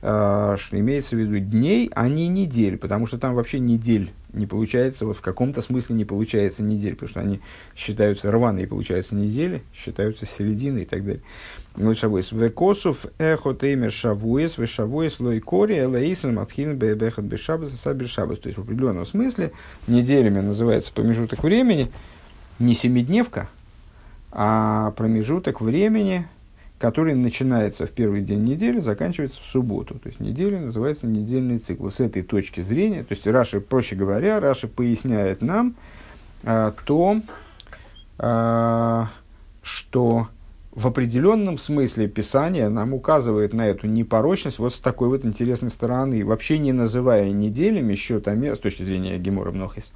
А, 0.03 0.57
что 0.59 0.79
имеется 0.79 1.17
в 1.17 1.19
виду 1.19 1.39
дней, 1.39 1.91
а 1.95 2.09
не 2.09 2.29
недель, 2.29 2.77
потому 2.77 3.07
что 3.07 3.19
там 3.19 3.35
вообще 3.35 3.59
недель 3.59 4.13
не 4.37 4.47
получается, 4.47 5.07
вот 5.07 5.17
в 5.17 5.21
каком-то 5.21 5.63
смысле 5.63 5.97
не 5.97 6.05
получается 6.05 6.63
недель, 6.63 6.95
потому 6.95 7.09
что 7.09 7.21
они 7.21 7.41
считаются 7.75 8.31
рваные, 8.31 8.67
получаются 8.67 9.15
недели, 9.15 9.63
считаются 9.75 10.27
середины 10.27 10.81
и 10.81 10.85
так 10.85 11.05
далее. 11.05 11.23
Вот 11.77 11.99
шавуэс. 11.99 12.33
Векосов 12.33 13.07
эхо 13.19 13.53
теймер 13.53 13.93
шавуэс, 13.93 14.57
ве 14.57 14.67
шавуэс 14.67 15.21
лой 15.21 15.41
кори, 15.41 15.79
элаисен 15.79 16.35
матхин 16.35 16.77
бехат 16.77 17.25
бешабас 17.25 17.75
и 17.75 17.77
сабер 17.77 18.09
шабас. 18.09 18.39
То 18.39 18.49
есть 18.49 18.59
в 18.59 18.63
определенном 18.63 19.05
смысле 19.05 19.53
неделями 19.87 20.41
называется 20.41 20.91
промежуток 20.93 21.43
времени, 21.43 21.89
не 22.59 22.75
семидневка, 22.75 23.49
а 24.33 24.93
промежуток 24.93 25.61
времени, 25.61 26.27
который 26.79 27.15
начинается 27.15 27.87
в 27.87 27.91
первый 27.91 28.23
день 28.23 28.45
недели, 28.45 28.79
заканчивается 28.79 29.43
в 29.43 29.45
субботу. 29.45 29.99
То 29.99 30.09
есть 30.09 30.19
неделя 30.19 30.59
называется 30.59 31.07
недельный 31.07 31.59
цикл. 31.59 31.91
С 31.91 32.01
этой 32.01 32.23
точки 32.23 32.63
зрения, 32.63 33.03
то 33.03 33.13
есть 33.13 33.27
Раши, 33.27 33.61
проще 33.61 33.97
говоря, 33.97 34.41
Раши 34.41 34.67
поясняет 34.67 35.43
нам 35.43 35.75
а, 36.43 36.75
то, 36.87 37.21
а, 38.19 39.11
что 39.63 40.29
в 40.77 40.87
определенном 40.87 41.57
смысле 41.57 42.07
Писание 42.07 42.69
нам 42.69 42.93
указывает 42.93 43.55
на 43.55 43.67
эту 43.67 43.87
непорочность 43.87 44.59
вот 44.59 44.75
с 44.75 44.79
такой 44.79 45.09
вот 45.09 45.25
интересной 45.25 45.71
стороны, 45.71 46.23
вообще 46.23 46.59
не 46.59 46.73
называя 46.73 47.31
неделями 47.33 47.95
счетами, 47.95 48.55
с 48.55 48.59
точки 48.59 48.83
зрения 48.83 49.17
Гемора 49.17 49.53
Мнохис, 49.53 49.91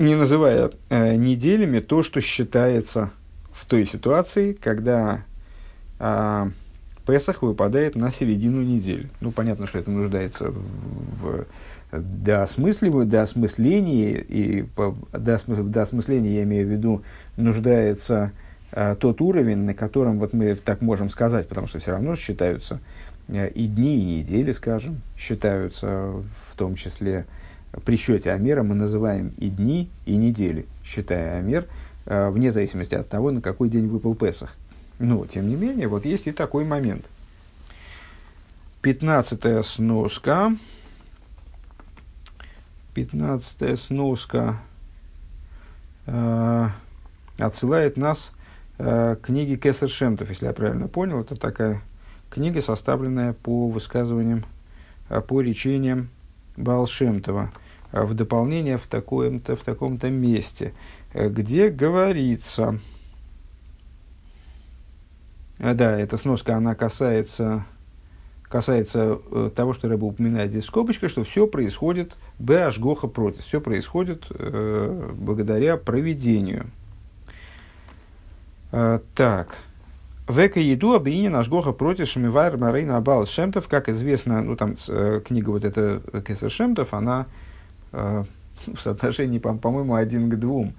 не 0.00 0.16
называя 0.16 0.72
э, 0.90 1.14
неделями 1.14 1.78
то, 1.78 2.02
что 2.02 2.20
считается 2.20 3.12
в 3.52 3.64
той 3.66 3.84
ситуации, 3.86 4.52
когда 4.52 5.24
а 6.00 6.48
Песах 7.06 7.42
выпадает 7.42 7.94
на 7.94 8.10
середину 8.10 8.62
недели. 8.62 9.10
Ну, 9.20 9.30
понятно, 9.30 9.68
что 9.68 9.78
это 9.78 9.92
нуждается 9.92 10.50
в, 10.50 11.46
доосмысливании, 11.92 13.08
доосмыслении, 13.08 14.12
и 14.12 14.62
по 14.62 14.96
доосмыслении 15.12 16.34
я 16.34 16.42
имею 16.42 16.66
в 16.66 16.70
виду, 16.70 17.02
нуждается 17.36 18.32
тот 18.98 19.20
уровень, 19.20 19.58
на 19.58 19.74
котором 19.74 20.18
вот 20.18 20.32
мы 20.32 20.54
так 20.54 20.80
можем 20.80 21.10
сказать, 21.10 21.48
потому 21.48 21.66
что 21.66 21.78
все 21.78 21.92
равно 21.92 22.16
считаются 22.16 22.80
а, 23.28 23.46
и 23.46 23.66
дни, 23.66 23.98
и 23.98 24.20
недели, 24.20 24.52
скажем, 24.52 25.02
считаются 25.16 25.86
в 26.50 26.56
том 26.56 26.74
числе 26.74 27.26
при 27.84 27.96
счете 27.96 28.32
Амера 28.32 28.62
мы 28.62 28.74
называем 28.74 29.32
и 29.38 29.48
дни, 29.48 29.88
и 30.04 30.16
недели, 30.16 30.66
считая 30.84 31.38
Амер, 31.38 31.66
э, 32.04 32.28
вне 32.28 32.50
зависимости 32.50 32.94
от 32.94 33.08
того, 33.08 33.30
на 33.30 33.40
какой 33.40 33.70
день 33.70 33.88
выпал 33.88 34.14
Песах. 34.14 34.54
Но, 34.98 35.24
тем 35.26 35.48
не 35.48 35.56
менее, 35.56 35.88
вот 35.88 36.04
есть 36.04 36.26
и 36.26 36.32
такой 36.32 36.64
момент. 36.64 37.06
Пятнадцатая 38.82 39.62
сноска. 39.62 40.54
Пятнадцатая 42.94 43.76
сноска 43.76 44.58
э, 46.06 46.68
отсылает 47.38 47.96
нас 47.96 48.32
э, 48.78 49.16
к 49.16 49.26
книге 49.26 49.56
Кесар 49.56 49.88
Шемтов, 49.88 50.28
если 50.30 50.46
я 50.46 50.52
правильно 50.52 50.88
понял. 50.88 51.20
Это 51.20 51.36
такая 51.36 51.82
книга, 52.30 52.60
составленная 52.62 53.32
по 53.32 53.68
высказываниям, 53.68 54.44
э, 55.08 55.20
по 55.20 55.40
речениям 55.40 56.08
Балшемтова 56.56 57.50
в 57.92 58.14
дополнение 58.14 58.78
в, 58.78 58.86
таком-то, 58.86 59.54
в 59.54 59.62
таком-то 59.62 60.10
месте, 60.10 60.72
э, 61.12 61.28
где 61.28 61.68
говорится, 61.68 62.78
э, 65.58 65.74
да, 65.74 65.98
эта 65.98 66.16
сноска, 66.16 66.56
она 66.56 66.74
касается, 66.74 67.66
касается 68.44 69.20
э, 69.30 69.50
того, 69.54 69.74
что 69.74 69.88
Рэба 69.88 70.06
упоминает 70.06 70.50
здесь 70.50 70.64
скобочка, 70.64 71.08
что 71.08 71.22
все 71.22 71.46
происходит 71.46 72.16
б 72.38 72.64
ашгоха 72.64 73.08
против, 73.08 73.44
все 73.44 73.60
происходит 73.60 74.26
э, 74.30 75.10
благодаря 75.14 75.76
проведению. 75.76 76.70
Э, 78.72 79.00
так, 79.14 79.58
Века 80.28 80.58
еду 80.58 80.94
объединение 80.94 81.30
наш 81.30 81.48
Гоха 81.48 81.72
против 81.72 82.08
Шамивайр 82.08 82.56
Марейна 82.56 82.96
Абал 82.96 83.26
Шемтов, 83.26 83.68
как 83.68 83.88
известно, 83.90 84.40
ну 84.40 84.56
там 84.56 84.76
э, 84.88 85.20
книга 85.24 85.50
вот 85.50 85.64
эта 85.64 86.00
Кесар 86.26 86.50
Шемтов, 86.50 86.94
она 86.94 87.26
э, 87.92 88.24
в 88.66 88.80
соотношении, 88.80 89.38
по- 89.38 89.54
по-моему, 89.54 89.94
один 89.94 90.30
к 90.30 90.38
двум, 90.38 90.72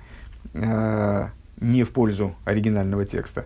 э, 0.54 1.28
не 1.62 1.84
в 1.84 1.92
пользу 1.92 2.36
оригинального 2.46 3.06
текста. 3.06 3.46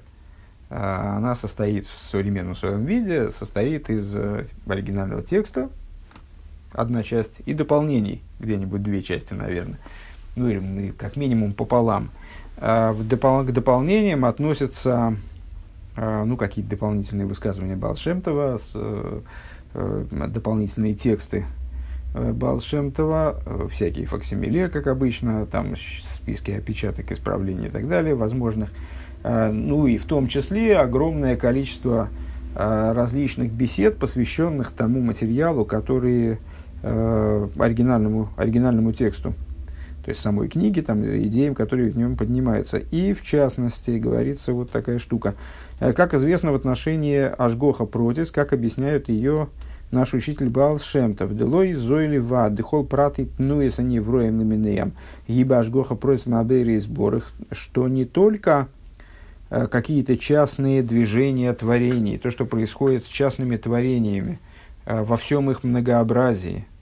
Э, 0.69 1.15
она 1.17 1.35
состоит 1.35 1.85
в 1.85 2.09
современном 2.09 2.55
своем 2.55 2.85
виде, 2.85 3.31
состоит 3.31 3.89
из 3.89 4.15
э, 4.15 4.45
оригинального 4.65 5.23
текста, 5.23 5.69
одна 6.71 7.03
часть, 7.03 7.41
и 7.45 7.53
дополнений, 7.53 8.21
где-нибудь 8.39 8.81
две 8.81 9.03
части, 9.03 9.33
наверное. 9.33 9.79
Ну, 10.37 10.49
или 10.49 10.91
как 10.91 11.15
минимум 11.17 11.53
пополам. 11.53 12.09
Э, 12.57 12.91
в 12.91 13.05
допол- 13.05 13.45
к 13.45 13.51
дополнениям 13.51 14.23
относятся 14.23 15.15
э, 15.95 16.23
ну, 16.25 16.37
какие-то 16.37 16.71
дополнительные 16.71 17.27
высказывания 17.27 17.75
Балшемтова, 17.75 18.57
с, 18.57 18.71
э, 18.75 19.21
э, 19.73 20.27
дополнительные 20.29 20.93
тексты 20.93 21.45
Э, 22.17 22.31
Балшемтова, 22.31 23.69
всякие 23.71 24.05
факсимиле, 24.05 24.69
как 24.69 24.87
обычно, 24.87 25.45
там 25.45 25.75
списки 26.15 26.51
опечаток, 26.51 27.11
исправлений 27.11 27.67
и 27.67 27.69
так 27.69 27.87
далее, 27.87 28.15
возможных. 28.15 28.69
Э, 29.23 29.51
ну 29.51 29.87
и 29.87 29.97
в 29.97 30.05
том 30.05 30.27
числе 30.27 30.77
огромное 30.77 31.35
количество 31.35 32.09
различных 32.55 33.51
бесед, 33.51 33.99
посвященных 33.99 34.71
тому 34.71 34.99
материалу, 34.99 35.63
который 35.63 36.39
оригинальному, 36.81 38.29
оригинальному 38.35 38.93
тексту, 38.93 39.35
то 40.07 40.11
есть 40.11 40.21
самой 40.21 40.47
книги, 40.47 40.79
там, 40.79 41.03
идеям, 41.03 41.53
которые 41.53 41.91
в 41.91 41.97
нем 41.97 42.15
поднимаются. 42.15 42.77
И, 42.77 43.11
в 43.11 43.23
частности, 43.23 43.91
говорится 43.97 44.53
вот 44.53 44.71
такая 44.71 44.99
штука. 44.99 45.35
Как 45.79 46.13
известно 46.13 46.53
в 46.53 46.55
отношении 46.55 47.19
Ашгоха 47.19 47.83
Протис, 47.83 48.31
как 48.31 48.53
объясняют 48.53 49.09
ее 49.09 49.49
наш 49.91 50.13
учитель 50.13 50.47
Баал 50.47 50.79
Шемтов, 50.79 51.35
Делой 51.35 51.73
Зойли 51.73 52.19
Ва, 52.19 52.49
Дехол 52.49 52.85
Праты 52.85 53.25
Тнуес 53.35 53.79
они 53.79 53.99
вроем 53.99 54.37
наминеям, 54.37 54.93
Гибаш 55.27 55.67
Гоха 55.67 55.95
просит 55.95 56.27
Мабери 56.27 56.75
и 56.75 56.79
сборах, 56.79 57.33
что 57.51 57.89
не 57.89 58.05
только 58.05 58.69
э, 59.49 59.67
какие-то 59.67 60.15
частные 60.15 60.83
движения 60.83 61.53
творений, 61.53 62.17
то, 62.17 62.31
что 62.31 62.45
происходит 62.45 63.03
с 63.03 63.09
частными 63.09 63.57
творениями 63.57 64.39
э, 64.85 65.03
во 65.03 65.17
всем 65.17 65.51
их 65.51 65.65
многообразии, 65.65 66.65
э, 66.65 66.76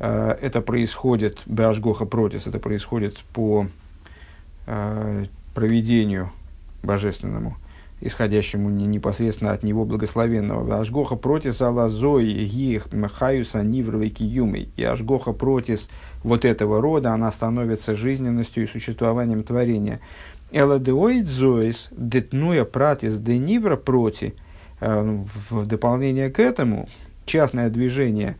это 0.00 0.62
происходит, 0.62 1.42
Башгоха 1.46 2.06
Протис, 2.06 2.46
это 2.46 2.58
происходит 2.58 3.18
по 3.32 3.66
проведению 5.54 6.32
божественному– 6.82 7.56
исходящему 8.00 8.70
непосредственно 8.70 9.52
от 9.52 9.62
него 9.62 9.84
благословенного. 9.84 10.78
Ашгоха 10.78 11.16
протис 11.16 11.60
алазой 11.60 12.24
гих 12.44 12.88
хаюса 13.12 13.62
нивровой 13.62 14.08
киюмой. 14.08 14.70
И 14.76 14.84
ашгоха 14.84 15.32
протис 15.32 15.90
вот 16.22 16.44
этого 16.44 16.80
рода, 16.80 17.12
она 17.12 17.30
становится 17.30 17.96
жизненностью 17.96 18.64
и 18.64 18.66
существованием 18.66 19.42
творения. 19.42 20.00
Эладеоид 20.50 21.28
зоис 21.28 21.88
детнуя 21.92 22.64
пратис 22.64 23.18
де 23.18 23.38
нивра 23.38 23.76
проти. 23.76 24.34
Э, 24.80 25.22
в 25.50 25.66
дополнение 25.66 26.30
к 26.30 26.40
этому, 26.40 26.88
частное 27.26 27.68
движение 27.68 28.36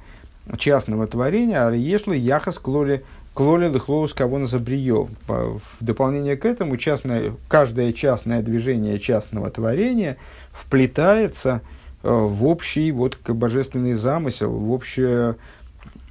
частного 0.58 1.06
творения, 1.06 1.66
ариешлы 1.66 2.16
яхас 2.16 2.58
клоли 2.58 3.04
Клоли 3.32 3.68
лыхлоус 3.68 4.12
кого 4.12 4.38
на 4.38 4.46
забриев. 4.46 5.08
В 5.26 5.60
дополнение 5.80 6.36
к 6.36 6.44
этому, 6.44 6.76
частное, 6.76 7.32
каждое 7.48 7.92
частное 7.92 8.42
движение 8.42 8.98
частного 8.98 9.50
творения 9.50 10.16
вплетается 10.52 11.62
э, 12.02 12.10
в 12.10 12.44
общий 12.44 12.90
вот, 12.90 13.18
божественный 13.28 13.94
замысел, 13.94 14.50
в, 14.50 14.72
общее, 14.72 15.36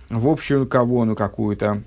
в 0.09 0.27
общую 0.30 0.65
кавону 0.65 1.15
какую-то, 1.15 1.84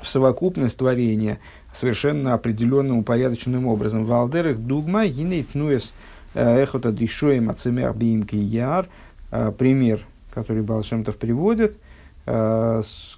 в 0.00 0.08
совокупность 0.08 0.78
творения 0.78 1.38
совершенно 1.74 2.32
определенным 2.32 2.98
упорядоченным 2.98 3.66
образом. 3.66 4.06
Валдерах 4.06 4.56
дугма 4.56 5.06
гинейт 5.06 5.54
нуэс 5.54 5.92
э, 6.32 6.62
эхота 6.62 6.90
дишоем 6.90 7.50
ацемер 7.50 7.92
биимки 7.92 8.36
яр. 8.36 8.88
Э, 9.30 9.52
пример, 9.56 10.00
который 10.42 10.62
Балшемтов 10.62 11.16
приводит– 11.16 11.78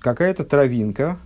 какая-то 0.01 0.45
травинка, 0.45 1.19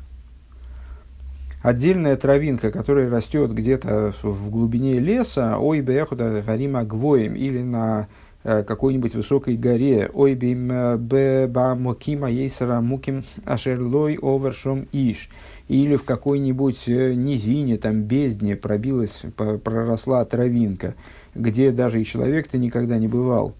отдельная 1.62 2.16
травинка, 2.16 2.70
которая 2.70 3.10
растет 3.10 3.52
где-то 3.52 4.14
в 4.22 4.50
глубине 4.50 4.98
леса, 5.00 5.58
ой 5.58 5.80
бехуда 5.80 6.42
гарима 6.46 6.84
гвоем, 6.84 7.34
или 7.34 7.62
на 7.62 8.08
э, 8.42 8.62
какой-нибудь 8.62 9.14
высокой 9.14 9.56
горе, 9.56 10.10
ой 10.14 10.34
бим 10.34 10.70
э, 10.72 10.96
беба 10.96 11.74
мокима 11.74 12.30
ейсера 12.30 12.80
муким 12.80 13.22
ашерлой 13.44 14.18
овершом 14.22 14.86
иш, 14.92 15.28
или 15.68 15.96
в 15.96 16.04
какой-нибудь 16.04 16.88
э, 16.88 17.12
низине, 17.12 17.76
там 17.76 18.02
бездне 18.02 18.56
пробилась, 18.56 19.22
проросла 19.36 20.24
травинка, 20.24 20.94
где 21.34 21.70
даже 21.70 22.00
и 22.00 22.04
человек-то 22.06 22.56
никогда 22.56 22.98
не 22.98 23.08
бывал. 23.08 23.54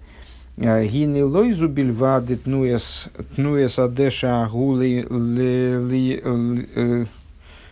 Гины 0.56 1.24
лойзу 1.24 1.68
бильвады 1.68 2.36
тнуэс 2.36 3.78
адеша 3.78 4.48
гули 4.50 5.04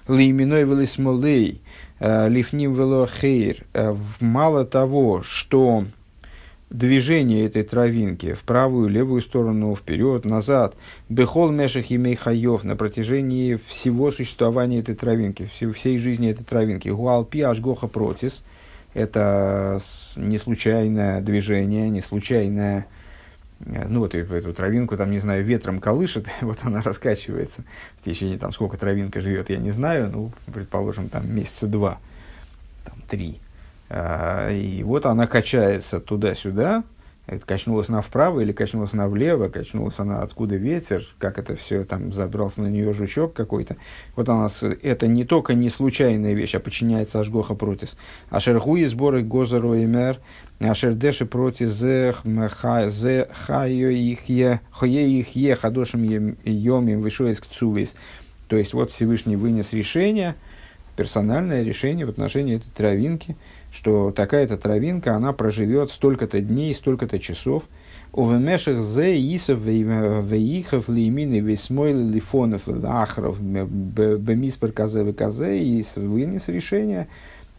Лейминой 0.09 0.65
велисмолей, 0.65 1.61
лифним 2.01 2.75
велохейр. 2.75 3.65
Мало 4.19 4.65
того, 4.65 5.23
что 5.23 5.85
движение 6.71 7.47
этой 7.47 7.63
травинки 7.63 8.33
в 8.33 8.43
правую, 8.43 8.89
левую 8.89 9.21
сторону, 9.21 9.77
вперед, 9.77 10.25
назад, 10.25 10.75
бехол 11.09 11.51
мешах 11.53 11.93
и 11.93 11.99
мейхаев 11.99 12.65
на 12.65 12.75
протяжении 12.75 13.61
всего 13.69 14.11
существования 14.11 14.81
этой 14.81 14.97
травинки, 14.97 15.49
всей 15.73 15.99
жизни 15.99 16.31
этой 16.31 16.45
травинки. 16.45 16.89
Гуалпи 16.89 17.43
ашгоха 17.43 17.87
протис. 17.87 18.43
Это 18.95 19.81
не 20.17 20.39
случайное 20.39 21.21
движение, 21.21 21.89
не 21.89 22.01
случайное 22.01 22.87
Э, 23.67 23.87
ну 23.89 24.01
вот 24.01 24.15
эту 24.15 24.53
травинку, 24.53 24.97
там, 24.97 25.11
не 25.11 25.19
знаю, 25.19 25.45
ветром 25.45 25.81
колышет, 25.81 26.27
вот 26.41 26.59
она 26.63 26.83
раскачивается 26.83 27.65
в 28.01 28.05
течение, 28.05 28.39
там, 28.39 28.53
сколько 28.53 28.77
травинка 28.77 29.21
живет, 29.21 29.51
я 29.51 29.59
не 29.59 29.71
знаю, 29.71 30.11
ну, 30.11 30.33
предположим, 30.53 31.09
там, 31.09 31.33
месяца 31.35 31.67
два, 31.67 31.99
там, 32.85 32.97
три. 33.09 33.41
А, 33.89 34.51
и 34.51 34.83
вот 34.83 35.07
она 35.07 35.27
качается 35.27 36.01
туда-сюда, 36.01 36.85
это 37.27 37.47
качнулась 37.47 37.89
она 37.89 38.03
вправо 38.03 38.41
или 38.41 38.51
качнулась 38.51 38.95
она 38.95 39.07
влево, 39.07 39.49
качнулась 39.49 39.99
она 39.99 40.23
откуда 40.23 40.57
ветер, 40.57 41.07
как 41.19 41.39
это 41.39 41.55
все 41.55 41.85
там 41.85 42.13
забрался 42.13 42.63
на 42.63 42.67
нее 42.67 42.93
жучок 42.93 43.33
какой-то. 43.33 43.77
Вот 44.17 44.29
она, 44.29 44.49
это 44.83 45.07
не 45.07 45.25
только 45.25 45.55
не 45.55 45.69
случайная 45.69 46.35
вещь, 46.35 46.57
а 46.57 46.61
подчиняется 46.61 47.21
Ашгоха 47.21 47.55
протис. 47.55 47.97
А 48.29 48.41
шерхуи 48.41 48.85
сборы 48.87 49.23
Гозеру 49.23 49.75
и 49.75 49.85
Мер, 49.85 50.19
Ашердеши 50.59 51.25
против 51.25 51.69
зе 51.69 52.13
хайо 52.23 53.89
их 53.89 54.29
е, 54.29 54.61
хое 54.73 55.07
их 55.07 55.37
е 55.37 55.55
хадошим 55.55 56.37
йомим 56.45 57.03
вышоис 57.03 57.39
к 57.39 57.47
цувис. 57.47 57.95
То 58.49 58.57
есть 58.57 58.75
вот 58.75 58.91
Всевышний 58.91 59.37
вынес 59.37 59.73
решение, 59.73 60.35
персональное 60.97 61.63
решение 61.63 62.05
в 62.05 62.11
отношении 62.11 62.57
этой 62.57 62.71
травинки– 62.75 63.37
что 63.73 64.13
такая-то 64.13 64.59
травинка, 64.59 65.17
она 65.17 65.33
проживет 65.33 65.91
столько-то 65.91 66.41
дней, 66.41 66.75
столько-то 66.75 67.19
часов. 67.19 67.65
Увемешах 68.13 68.81
зе 68.81 69.19
исов 69.35 69.61
веихов 69.61 70.91
лимины 70.91 71.41
весмойл 71.41 71.97
лифонов 71.97 72.67
лахров 72.67 73.41
бемиспер 73.41 74.73
казе 74.73 75.03
веказе 75.03 75.59
и 75.59 75.83
вынес 75.97 76.49
решение, 76.49 77.09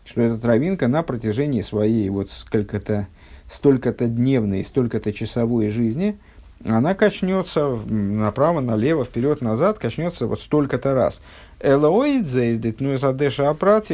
что 0.05 0.21
эта 0.21 0.39
травинка 0.39 0.87
на 0.87 1.01
протяжении 1.01 1.61
своей 1.61 2.07
вот 2.09 2.31
сколько-то 2.31 3.07
столько-то 3.51 4.07
дневной, 4.07 4.63
столько-то 4.63 5.11
часовой 5.11 5.69
жизни, 5.69 6.19
она 6.63 6.93
качнется 6.93 7.75
направо, 7.89 8.61
налево, 8.61 9.05
вперед, 9.05 9.41
назад, 9.41 9.79
качнется 9.79 10.27
вот 10.27 10.39
столько-то 10.39 10.93
раз. 10.93 11.21
Элоидзей, 11.59 12.61
ну 12.79 12.93
из 12.93 13.03
адеша 13.03 13.49
апрати 13.49 13.93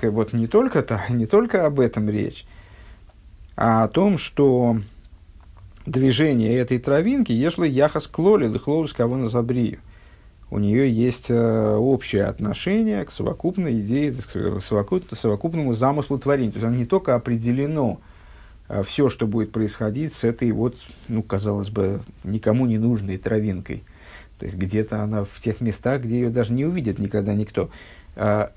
Вот 0.00 0.32
не 0.32 0.46
только, 0.46 0.82
то, 0.82 1.00
не 1.10 1.26
только 1.26 1.66
об 1.66 1.80
этом 1.80 2.08
речь, 2.08 2.46
а 3.56 3.84
о 3.84 3.88
том, 3.88 4.18
что 4.18 4.78
движение 5.86 6.56
этой 6.56 6.78
травинки, 6.78 7.32
если 7.32 7.68
яхас 7.68 8.06
клоли, 8.06 8.46
лихлоус 8.48 8.92
кого 8.92 9.16
на. 9.16 9.80
У 10.50 10.58
нее 10.58 10.92
есть 10.92 11.30
э, 11.30 11.76
общее 11.76 12.24
отношение 12.24 13.04
к 13.04 13.10
совокупной 13.10 13.80
идее, 13.80 14.12
к 14.12 14.60
совокупному 14.60 15.72
замыслу 15.72 16.18
творения. 16.18 16.52
То 16.52 16.58
есть 16.58 16.66
оно 16.66 16.76
не 16.76 16.84
только 16.84 17.14
определено, 17.14 18.00
э, 18.68 18.82
все, 18.86 19.08
что 19.08 19.26
будет 19.26 19.50
происходить 19.50 20.12
с 20.12 20.24
этой 20.24 20.52
вот, 20.52 20.76
ну, 21.08 21.22
казалось 21.22 21.70
бы, 21.70 22.02
никому 22.22 22.66
не 22.66 22.76
нужной 22.76 23.16
травинкой. 23.16 23.82
То 24.38 24.46
есть 24.46 24.58
где-то 24.58 25.02
она 25.02 25.24
в 25.24 25.40
тех 25.40 25.60
местах, 25.62 26.02
где 26.02 26.16
ее 26.16 26.28
даже 26.28 26.52
не 26.52 26.66
увидит 26.66 26.98
никогда 26.98 27.32
никто. 27.32 27.70
А, 28.14 28.52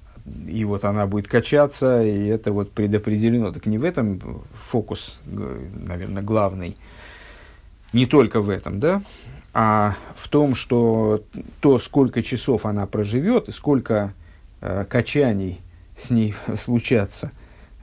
и 0.48 0.66
вот 0.66 0.86
она 0.86 1.06
будет 1.06 1.28
качаться, 1.28 2.04
и 2.04 2.26
это 2.28 2.52
вот 2.52 2.72
предопределено. 2.72 3.52
Так 3.52 3.66
не 3.66 3.78
в 3.78 3.84
этом 3.84 4.44
фокус, 4.70 5.20
наверное, 5.26 6.24
главный 6.24 6.76
не 7.94 8.06
только 8.06 8.42
в 8.42 8.50
этом, 8.50 8.80
да, 8.80 9.02
а 9.54 9.96
в 10.18 10.28
том, 10.28 10.56
что 10.56 11.24
то, 11.62 11.80
сколько 11.80 12.22
часов 12.22 12.66
она 12.66 12.86
проживет 12.88 13.48
и 13.48 13.54
сколько 13.54 14.14
э, 14.60 14.84
качаний 14.90 15.62
с 15.98 16.10
ней 16.10 16.36
случатся, 16.58 17.32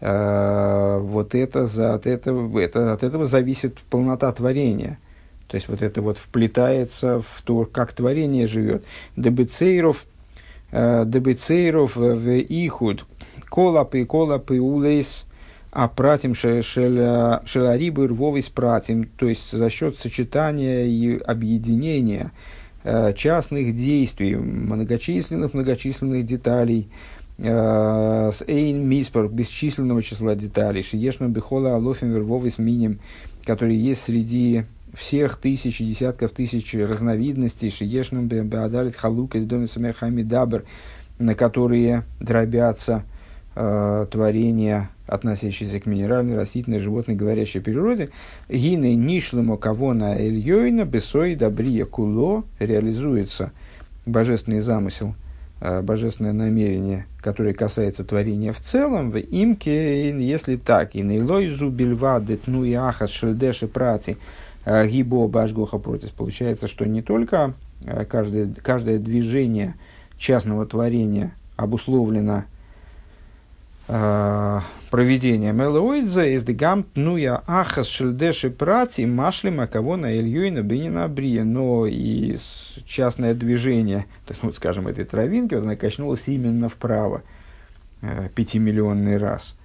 э, 0.01 0.99
вот 1.01 1.35
это, 1.35 1.67
за, 1.67 1.95
от, 1.95 2.07
этого, 2.07 2.59
это, 2.59 2.93
от 2.93 3.03
этого 3.03 3.25
зависит 3.25 3.79
полнота 3.89 4.31
творения. 4.33 4.99
То 5.47 5.57
есть 5.57 5.69
вот 5.69 5.81
это 5.81 6.03
вот 6.03 6.19
вплетается 6.19 7.23
в 7.23 7.43
то, 7.43 7.65
как 7.65 7.93
творение 7.93 8.47
живет. 8.47 8.85
Дебецейров, 9.17 10.05
э, 10.73 11.05
дебецейров 11.07 11.97
в 11.97 12.41
ихуд, 12.41 13.07
колапы, 13.49 14.05
колапы, 14.05 14.61
улейс, 14.61 15.27
а 15.71 15.89
пратим 15.89 16.35
шеларибы 16.35 18.07
рвовый 18.07 18.45
пратим, 18.55 19.05
то 19.17 19.29
есть 19.29 19.53
за 19.53 19.71
счет 19.71 19.99
сочетания 19.99 20.85
и 20.85 21.19
объединения 21.19 22.33
э, 22.85 23.15
частных 23.15 23.75
действий, 23.75 24.37
многочисленных 24.37 25.55
многочисленных 25.55 26.27
деталей, 26.27 26.89
э, 27.39 28.31
с 28.33 28.43
эйн 28.47 28.87
миспор, 28.87 29.29
бесчисленного 29.29 30.03
числа 30.03 30.35
деталей, 30.35 30.83
шиешну 30.83 31.29
бихола 31.29 31.77
алофим 31.77 32.13
вервовый 32.13 32.53
миним, 32.59 32.99
которые 33.47 33.83
есть 33.83 34.03
среди 34.05 34.65
всех 34.95 35.37
тысяч 35.37 35.81
и 35.81 35.87
десятков 35.87 36.33
тысяч 36.33 36.75
разновидностей, 36.75 37.71
шиешным 37.71 38.29
беадалит 38.29 38.97
халук 38.97 39.37
из 39.37 39.45
доме 39.45 39.67
самехами 39.67 40.23
дабр, 40.23 40.65
на 41.19 41.35
которые 41.35 42.05
дробятся 42.21 43.05
э, 43.55 44.07
творения 44.11 44.91
относящиеся 45.07 45.81
к 45.81 45.87
минеральной, 45.87 46.37
растительной, 46.37 46.79
животной, 46.79 47.17
говорящей 47.17 47.61
природе, 47.61 48.11
гины 48.49 48.95
нишлемо 48.95 49.57
кавона 49.57 50.17
эльйойна 50.17 50.85
бесой 50.85 51.35
добрия 51.35 51.85
куло 51.85 52.45
реализуется. 52.59 53.53
Божественный 54.05 54.61
замысел, 54.61 55.15
э, 55.61 55.81
божественное 55.83 56.33
намерение, 56.33 57.07
которое 57.21 57.55
касается 57.55 58.05
творения 58.05 58.53
в 58.53 58.61
целом, 58.61 59.11
в 59.11 59.19
имке, 59.19 60.11
если 60.19 60.57
так, 60.57 60.95
и 60.95 61.03
нейлой 61.03 61.49
зубильва 61.51 62.21
детну 62.21 62.65
и 62.65 62.73
ахас 62.73 63.11
шельдеши 63.11 63.69
прати 63.69 64.17
гибо 64.65 65.27
башгоха 65.29 65.79
против. 65.79 66.13
Получается, 66.13 66.69
что 66.69 66.87
не 66.87 67.03
только 67.03 67.55
э, 67.85 68.05
каждое, 68.05 68.53
каждое 68.63 68.99
движение 68.99 69.75
частного 70.19 70.67
творения 70.67 71.35
обусловлено 71.57 72.45
э, 73.89 74.61
проведения 74.91 75.53
Мелоидза 75.53 76.27
из 76.27 76.45
дегам 76.45 76.85
пнуя 76.85 77.43
ахас 77.47 77.89
шельдеши 77.89 78.51
прати 78.51 79.05
машлима 79.05 79.67
кого 79.67 79.97
на 79.97 80.17
Ильюина 80.17 80.63
бенина 80.63 81.09
брия. 81.09 81.45
Но 81.45 81.87
и 81.87 82.37
частное 82.87 83.35
движение, 83.35 84.07
то 84.27 84.35
вот, 84.43 84.57
скажем, 84.57 84.87
этой 84.87 85.05
травинки, 85.05 85.55
вот 85.55 85.65
она 85.65 85.77
качнулась 85.77 86.29
именно 86.29 86.69
вправо 86.69 87.23
э, 88.01 88.29
пятимиллионный 88.35 89.17
раз. 89.17 89.57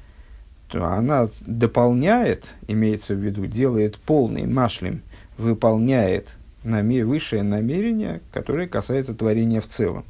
Она 0.74 1.30
дополняет, 1.42 2.56
имеется 2.68 3.16
в 3.16 3.20
виду, 3.20 3.46
делает 3.46 3.98
полный 3.98 4.46
машлим, 4.46 5.02
выполняет 5.38 6.30
наме, 6.64 7.06
высшее 7.06 7.44
намерение, 7.44 8.22
которое 8.32 8.68
касается 8.68 9.14
творения 9.14 9.62
в 9.62 9.68
целом. 9.68 10.04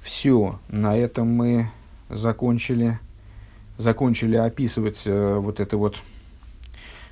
Все, 0.00 0.58
на 0.68 0.96
этом 0.96 1.28
мы 1.28 1.68
закончили, 2.08 2.98
закончили 3.76 4.36
описывать 4.36 5.02
э, 5.04 5.36
вот 5.36 5.60
это 5.60 5.76
вот, 5.76 5.96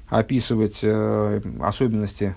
описывать 0.08 0.78
э, 0.82 1.40
особенности 1.60 2.34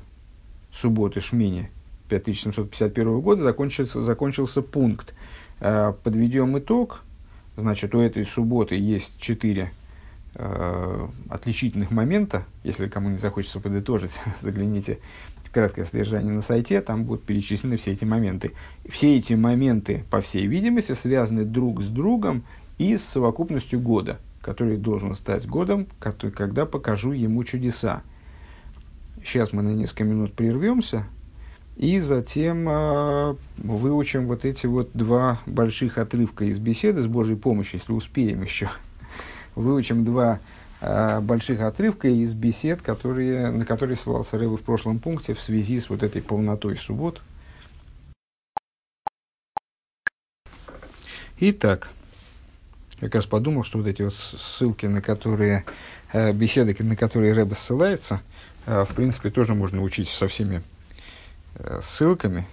субботы 0.73 1.21
Шмини 1.21 1.69
5751 2.09 3.21
года, 3.21 3.43
закончился, 3.43 4.01
закончился 4.01 4.61
пункт. 4.61 5.13
Э, 5.59 5.93
подведем 6.03 6.57
итог. 6.57 7.03
Значит, 7.57 7.95
у 7.95 7.99
этой 7.99 8.23
субботы 8.23 8.75
есть 8.75 9.11
четыре 9.19 9.71
э, 10.35 11.07
отличительных 11.27 11.89
момента. 11.89 12.45
Если 12.63 12.87
кому 12.87 13.09
не 13.09 13.17
захочется 13.17 13.59
подытожить, 13.59 14.11
загляните 14.39 14.99
краткое 15.51 15.85
содержание 15.85 16.31
на 16.31 16.43
сайте, 16.43 16.81
там 16.81 17.03
будут 17.03 17.23
перечислены 17.23 17.77
все 17.77 17.93
эти 17.93 18.05
моменты. 18.05 18.51
Все 18.87 19.17
эти 19.17 19.33
моменты, 19.33 20.03
по 20.11 20.21
всей 20.21 20.45
видимости, 20.45 20.91
связаны 20.91 21.45
друг 21.45 21.81
с 21.81 21.87
другом 21.87 22.43
и 22.77 22.95
с 22.95 23.03
совокупностью 23.03 23.79
года, 23.79 24.19
который 24.41 24.77
должен 24.77 25.15
стать 25.15 25.47
годом, 25.47 25.87
который, 25.99 26.29
когда 26.29 26.67
покажу 26.67 27.11
ему 27.11 27.43
чудеса. 27.43 28.03
Сейчас 29.25 29.51
мы 29.51 29.63
на 29.63 29.73
несколько 29.73 30.03
минут 30.03 30.33
прервемся 30.33 31.07
и 31.77 31.99
затем 31.99 32.67
э, 32.67 33.35
выучим 33.57 34.27
вот 34.27 34.45
эти 34.45 34.65
вот 34.65 34.89
два 34.93 35.39
больших 35.45 35.97
отрывка 35.97 36.45
из 36.45 36.57
беседы 36.57 37.01
с 37.01 37.07
Божьей 37.07 37.35
помощью, 37.35 37.79
если 37.79 37.93
успеем 37.93 38.41
еще. 38.43 38.69
Выучим 39.55 40.03
два 40.03 40.39
Э, 40.79 41.21
больших 41.21 41.61
отрывка 41.61 42.07
из 42.07 42.33
бесед, 42.33 42.81
которые, 42.81 43.49
на 43.49 43.65
которые 43.65 43.95
ссылался 43.95 44.37
Рэбе 44.37 44.57
в 44.57 44.61
прошлом 44.61 44.99
пункте 44.99 45.33
в 45.33 45.41
связи 45.41 45.79
с 45.79 45.89
вот 45.89 46.03
этой 46.03 46.21
полнотой 46.21 46.77
суббот. 46.77 47.21
Итак, 51.39 51.89
я 52.99 53.07
как 53.07 53.15
раз 53.15 53.25
подумал, 53.25 53.63
что 53.63 53.79
вот 53.79 53.87
эти 53.87 54.03
вот 54.03 54.13
ссылки, 54.13 54.85
на 54.85 55.01
которые, 55.01 55.65
э, 56.13 56.31
беседы, 56.31 56.75
на 56.79 56.95
которые 56.95 57.33
Рэбе 57.33 57.55
ссылается, 57.55 58.21
э, 58.67 58.85
в 58.87 58.93
принципе, 58.93 59.31
тоже 59.31 59.55
можно 59.55 59.81
учить 59.81 60.09
со 60.09 60.27
всеми 60.27 60.61
ссылками, 61.83 62.47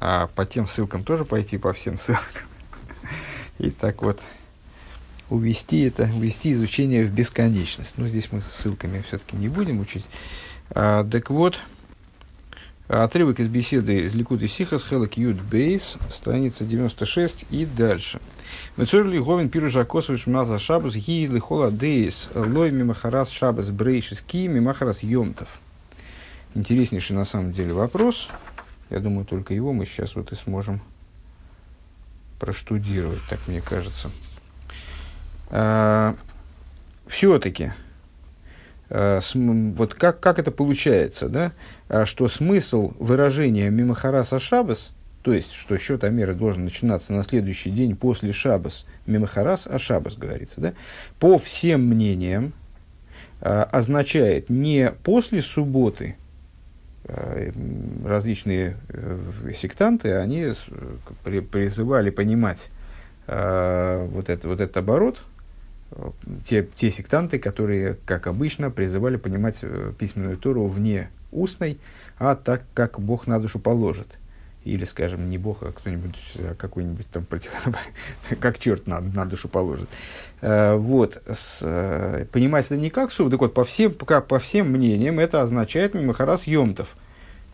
а 0.00 0.28
по 0.28 0.44
тем 0.44 0.68
ссылкам 0.68 1.04
тоже 1.04 1.24
пойти 1.24 1.58
по 1.58 1.72
всем 1.72 1.98
ссылкам. 1.98 2.42
И 3.58 3.70
так 3.70 4.02
вот, 4.02 4.20
увести 5.30 5.82
это, 5.82 6.04
увести 6.14 6.52
изучение 6.52 7.04
в 7.04 7.12
бесконечность. 7.12 7.94
Но 7.96 8.08
здесь 8.08 8.30
мы 8.32 8.42
ссылками 8.42 9.02
все-таки 9.06 9.36
не 9.36 9.48
будем 9.48 9.80
учить. 9.80 10.04
А, 10.70 11.04
так 11.04 11.30
вот, 11.30 11.58
отрывок 12.88 13.40
из 13.40 13.48
беседы 13.48 14.00
из 14.00 14.14
Ликуды 14.14 14.48
Сихас, 14.48 14.84
Хелек 14.84 15.16
Юд 15.16 15.40
Бейс, 15.40 15.96
страница 16.10 16.64
96 16.64 17.46
и 17.50 17.64
дальше. 17.64 18.20
Мецорли 18.76 19.18
Говин 19.18 19.48
Пиру 19.48 19.68
Жакосович 19.68 20.26
Маза 20.26 20.58
Шабус 20.58 20.94
Ги 20.94 21.26
Лихола 21.26 21.70
Дейс 21.70 22.28
Лой 22.34 22.70
Мимахарас 22.70 23.30
Шабас 23.30 23.70
Брейшис 23.70 24.20
Ки 24.20 24.46
Мимахарас 24.48 25.02
Йомтов. 25.02 25.48
Интереснейший 26.54 27.16
на 27.16 27.24
самом 27.24 27.50
деле 27.50 27.72
вопрос. 27.72 28.28
Я 28.88 29.00
думаю, 29.00 29.24
только 29.24 29.54
его 29.54 29.72
мы 29.72 29.86
сейчас 29.86 30.14
вот 30.14 30.30
и 30.30 30.36
сможем 30.36 30.80
проштудировать, 32.38 33.22
так 33.28 33.40
мне 33.48 33.60
кажется. 33.60 34.08
А, 35.50 36.14
все-таки, 37.08 37.72
а, 38.88 39.20
вот 39.34 39.94
как, 39.94 40.20
как 40.20 40.38
это 40.38 40.52
получается, 40.52 41.28
да, 41.28 41.52
а, 41.88 42.06
что 42.06 42.28
смысл 42.28 42.92
выражения 43.00 43.68
Мимахараса 43.70 44.38
Шабас, 44.38 44.92
то 45.22 45.32
есть, 45.32 45.52
что 45.52 45.76
счет 45.78 46.04
Амера 46.04 46.34
должен 46.34 46.64
начинаться 46.64 47.12
на 47.12 47.24
следующий 47.24 47.70
день 47.70 47.96
после 47.96 48.32
Шабас, 48.32 48.86
Мимахарас, 49.06 49.66
а 49.66 49.78
Шабас 49.78 50.16
говорится, 50.16 50.60
да, 50.60 50.74
по 51.18 51.38
всем 51.38 51.84
мнениям, 51.86 52.52
означает 53.40 54.48
не 54.48 54.90
после 55.02 55.42
субботы, 55.42 56.16
различные 58.04 58.76
сектанты, 59.54 60.14
они 60.14 60.54
призывали 61.22 62.10
понимать 62.10 62.70
вот, 63.26 64.28
это, 64.28 64.48
вот 64.48 64.60
этот 64.60 64.76
оборот, 64.76 65.22
те, 66.46 66.66
те 66.76 66.90
сектанты, 66.90 67.38
которые, 67.38 67.98
как 68.06 68.26
обычно, 68.26 68.70
призывали 68.70 69.16
понимать 69.16 69.62
письменную 69.98 70.38
Тору 70.38 70.66
вне 70.66 71.10
устной, 71.30 71.78
а 72.18 72.36
так, 72.36 72.62
как 72.72 72.98
Бог 72.98 73.26
на 73.26 73.38
душу 73.38 73.58
положит– 73.58 74.08
или, 74.64 74.84
скажем, 74.84 75.28
не 75.28 75.38
Бог, 75.38 75.62
а 75.62 75.72
кто-нибудь, 75.72 76.18
а 76.38 76.54
какой-нибудь 76.54 77.06
там 77.10 77.26
как 78.40 78.58
черт 78.58 78.86
на, 78.86 79.00
на 79.00 79.26
душу 79.26 79.48
положит. 79.48 79.88
Э, 80.40 80.74
вот, 80.74 81.22
с, 81.26 81.58
э, 81.62 82.26
понимать 82.32 82.66
это 82.66 82.76
не 82.76 82.90
как 82.90 83.12
суд, 83.12 83.30
так 83.30 83.40
вот, 83.40 83.54
по 83.54 83.64
всем, 83.64 83.92
как, 83.92 84.26
по 84.26 84.38
всем 84.38 84.70
мнениям, 84.70 85.18
это 85.18 85.42
означает 85.42 85.94
Мимахарас 85.94 86.46
Йомтов. 86.46 86.96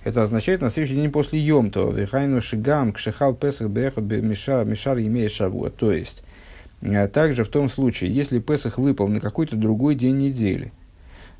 Это 0.02 0.22
означает 0.22 0.62
на 0.62 0.70
следующий 0.70 0.96
день 0.96 1.10
после 1.10 1.38
Йомтова. 1.40 1.92
Вихайну 1.92 2.40
Шигам, 2.40 2.92
Кшехал 2.92 3.34
Песах 3.34 3.68
Бехот 3.68 4.04
Мишар, 4.04 4.64
Мишар 4.64 4.98
имея 4.98 5.28
Шавуа. 5.28 5.70
То 5.70 5.92
есть, 5.92 6.22
э, 6.80 7.08
также 7.08 7.44
в 7.44 7.48
том 7.48 7.68
случае, 7.68 8.14
если 8.14 8.38
Песах 8.38 8.78
выпал 8.78 9.08
на 9.08 9.20
какой-то 9.20 9.56
другой 9.56 9.94
день 9.94 10.18
недели– 10.18 10.72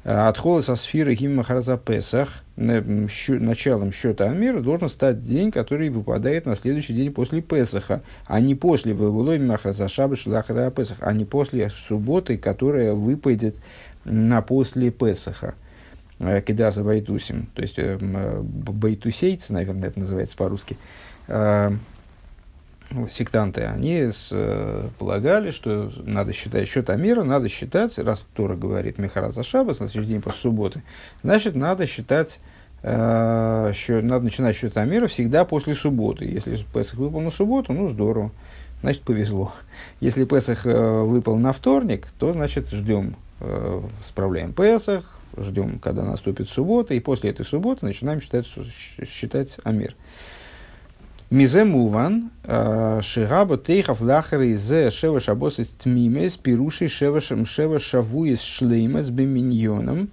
Отхода 0.02 0.62
со 0.62 0.76
сферы 0.76 1.14
Гиммахараза 1.14 1.76
Песах 1.76 2.42
началом 2.56 3.92
счета 3.92 4.30
Амира 4.30 4.60
должен 4.60 4.88
стать 4.88 5.24
день, 5.24 5.50
который 5.50 5.90
выпадает 5.90 6.46
на 6.46 6.56
следующий 6.56 6.94
день 6.94 7.12
после 7.12 7.42
Песаха, 7.42 8.02
а 8.26 8.40
не 8.40 8.54
после 8.54 8.94
Вавулой 8.94 9.38
Махараза 9.38 9.88
Шабаш 9.88 10.24
Захара 10.24 10.70
Песах, 10.70 10.98
а 11.00 11.12
не 11.12 11.26
после 11.26 11.68
субботы, 11.68 12.38
которая 12.38 12.94
выпадет 12.94 13.56
на 14.04 14.40
после 14.40 14.90
Песаха. 14.90 15.54
Э, 16.20 16.42
Кидаса 16.42 16.84
Байтусим, 16.84 17.48
то 17.54 17.62
есть 17.62 17.78
э, 17.78 17.98
Байтусейц, 17.98 19.48
наверное, 19.48 19.88
это 19.88 20.00
называется 20.00 20.36
по-русски, 20.36 20.76
э, 21.28 21.72
сектанты, 23.10 23.62
они 23.62 24.10
с, 24.10 24.28
э, 24.32 24.88
полагали, 24.98 25.50
что 25.50 25.92
надо 26.04 26.32
считать 26.32 26.68
счет 26.68 26.90
Амира, 26.90 27.22
надо 27.22 27.48
считать, 27.48 27.98
раз 27.98 28.24
Тора 28.34 28.56
говорит 28.56 28.98
Михараза 28.98 29.42
Шабас, 29.42 29.80
на 29.80 29.88
следующий 29.88 30.14
день 30.14 30.22
после 30.22 30.40
субботы, 30.40 30.82
значит, 31.22 31.54
надо 31.54 31.86
считать, 31.86 32.40
э, 32.82 33.72
счет, 33.74 34.04
надо 34.04 34.24
начинать 34.24 34.56
счет 34.56 34.76
Амира 34.76 35.06
всегда 35.06 35.44
после 35.44 35.74
субботы. 35.74 36.24
Если 36.24 36.56
Песах 36.72 36.94
выпал 36.94 37.20
на 37.20 37.30
субботу, 37.30 37.72
ну 37.72 37.88
здорово, 37.88 38.32
значит, 38.80 39.02
повезло. 39.02 39.52
Если 40.00 40.24
Песах 40.24 40.66
э, 40.66 41.02
выпал 41.02 41.36
на 41.36 41.52
вторник, 41.52 42.08
то, 42.18 42.32
значит, 42.32 42.70
ждем, 42.70 43.16
э, 43.40 43.82
справляем 44.04 44.52
Песах, 44.52 45.20
ждем, 45.36 45.78
когда 45.78 46.02
наступит 46.04 46.48
суббота, 46.48 46.94
и 46.94 47.00
после 47.00 47.30
этой 47.30 47.44
субботы 47.44 47.86
начинаем 47.86 48.20
считать, 48.20 48.46
считать 49.06 49.50
Амир. 49.62 49.94
Мизе 51.30 51.62
муван, 51.62 52.32
э, 52.42 53.00
шираба 53.04 53.56
тейхав 53.56 54.00
лахары 54.00 54.56
зе 54.56 54.90
шева 54.90 55.20
шабос 55.20 55.60
из 55.60 55.68
тмимес, 55.68 56.36
пируши 56.36 56.88
шева 56.88 57.20
шева 57.20 57.78
шаву 57.78 58.24
из 58.24 58.40
беминьоном. 59.10 60.08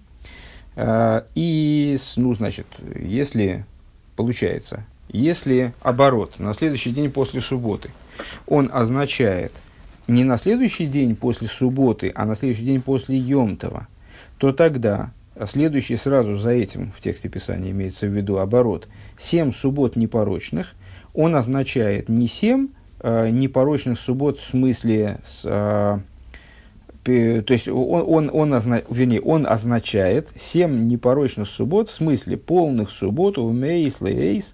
Э, 0.76 1.24
и, 1.34 1.98
ну, 2.18 2.36
значит, 2.36 2.68
если, 2.96 3.66
получается, 4.16 4.86
если 5.10 5.74
оборот 5.82 6.38
на 6.38 6.54
следующий 6.54 6.92
день 6.92 7.10
после 7.10 7.42
субботы, 7.42 7.90
он 8.46 8.70
означает 8.72 9.54
не 10.08 10.24
на 10.24 10.38
следующий 10.38 10.86
день 10.86 11.16
после 11.16 11.48
субботы, 11.48 12.12
а 12.14 12.28
на 12.28 12.36
следующий 12.36 12.66
день 12.66 12.84
после 12.84 13.18
Йомтова, 13.18 13.88
то 14.38 14.54
тогда 14.54 15.10
следующий 15.48 15.96
сразу 15.96 16.38
за 16.38 16.52
этим 16.52 16.92
в 16.96 17.02
тексте 17.02 17.28
Писания 17.28 17.72
имеется 17.72 18.06
в 18.06 18.16
виду 18.16 18.38
оборот, 18.38 18.88
семь 19.18 19.52
суббот 19.52 19.96
непорочных– 19.96 20.76
он 21.18 21.36
означает 21.36 22.10
не 22.10 22.28
семь 22.28 22.70
э, 23.00 23.30
непорочных 23.32 24.00
суббот 24.00 24.40
в 24.40 24.52
смысле 24.52 25.18
с, 25.24 25.42
э, 25.46 25.98
то 27.04 27.54
есть 27.54 27.68
он, 27.68 28.04
он, 28.08 28.30
он, 28.32 28.54
озна, 28.54 28.84
вернее, 28.90 29.22
он 29.22 29.48
означает 29.48 30.30
семь 30.40 30.88
непорочных 30.88 31.48
суббот 31.48 31.90
в 31.90 31.96
смысле 31.96 32.38
полных 32.38 32.92
суббот 32.92 33.40
у 33.40 33.52
мейс 33.52 34.00
лейс, 34.00 34.54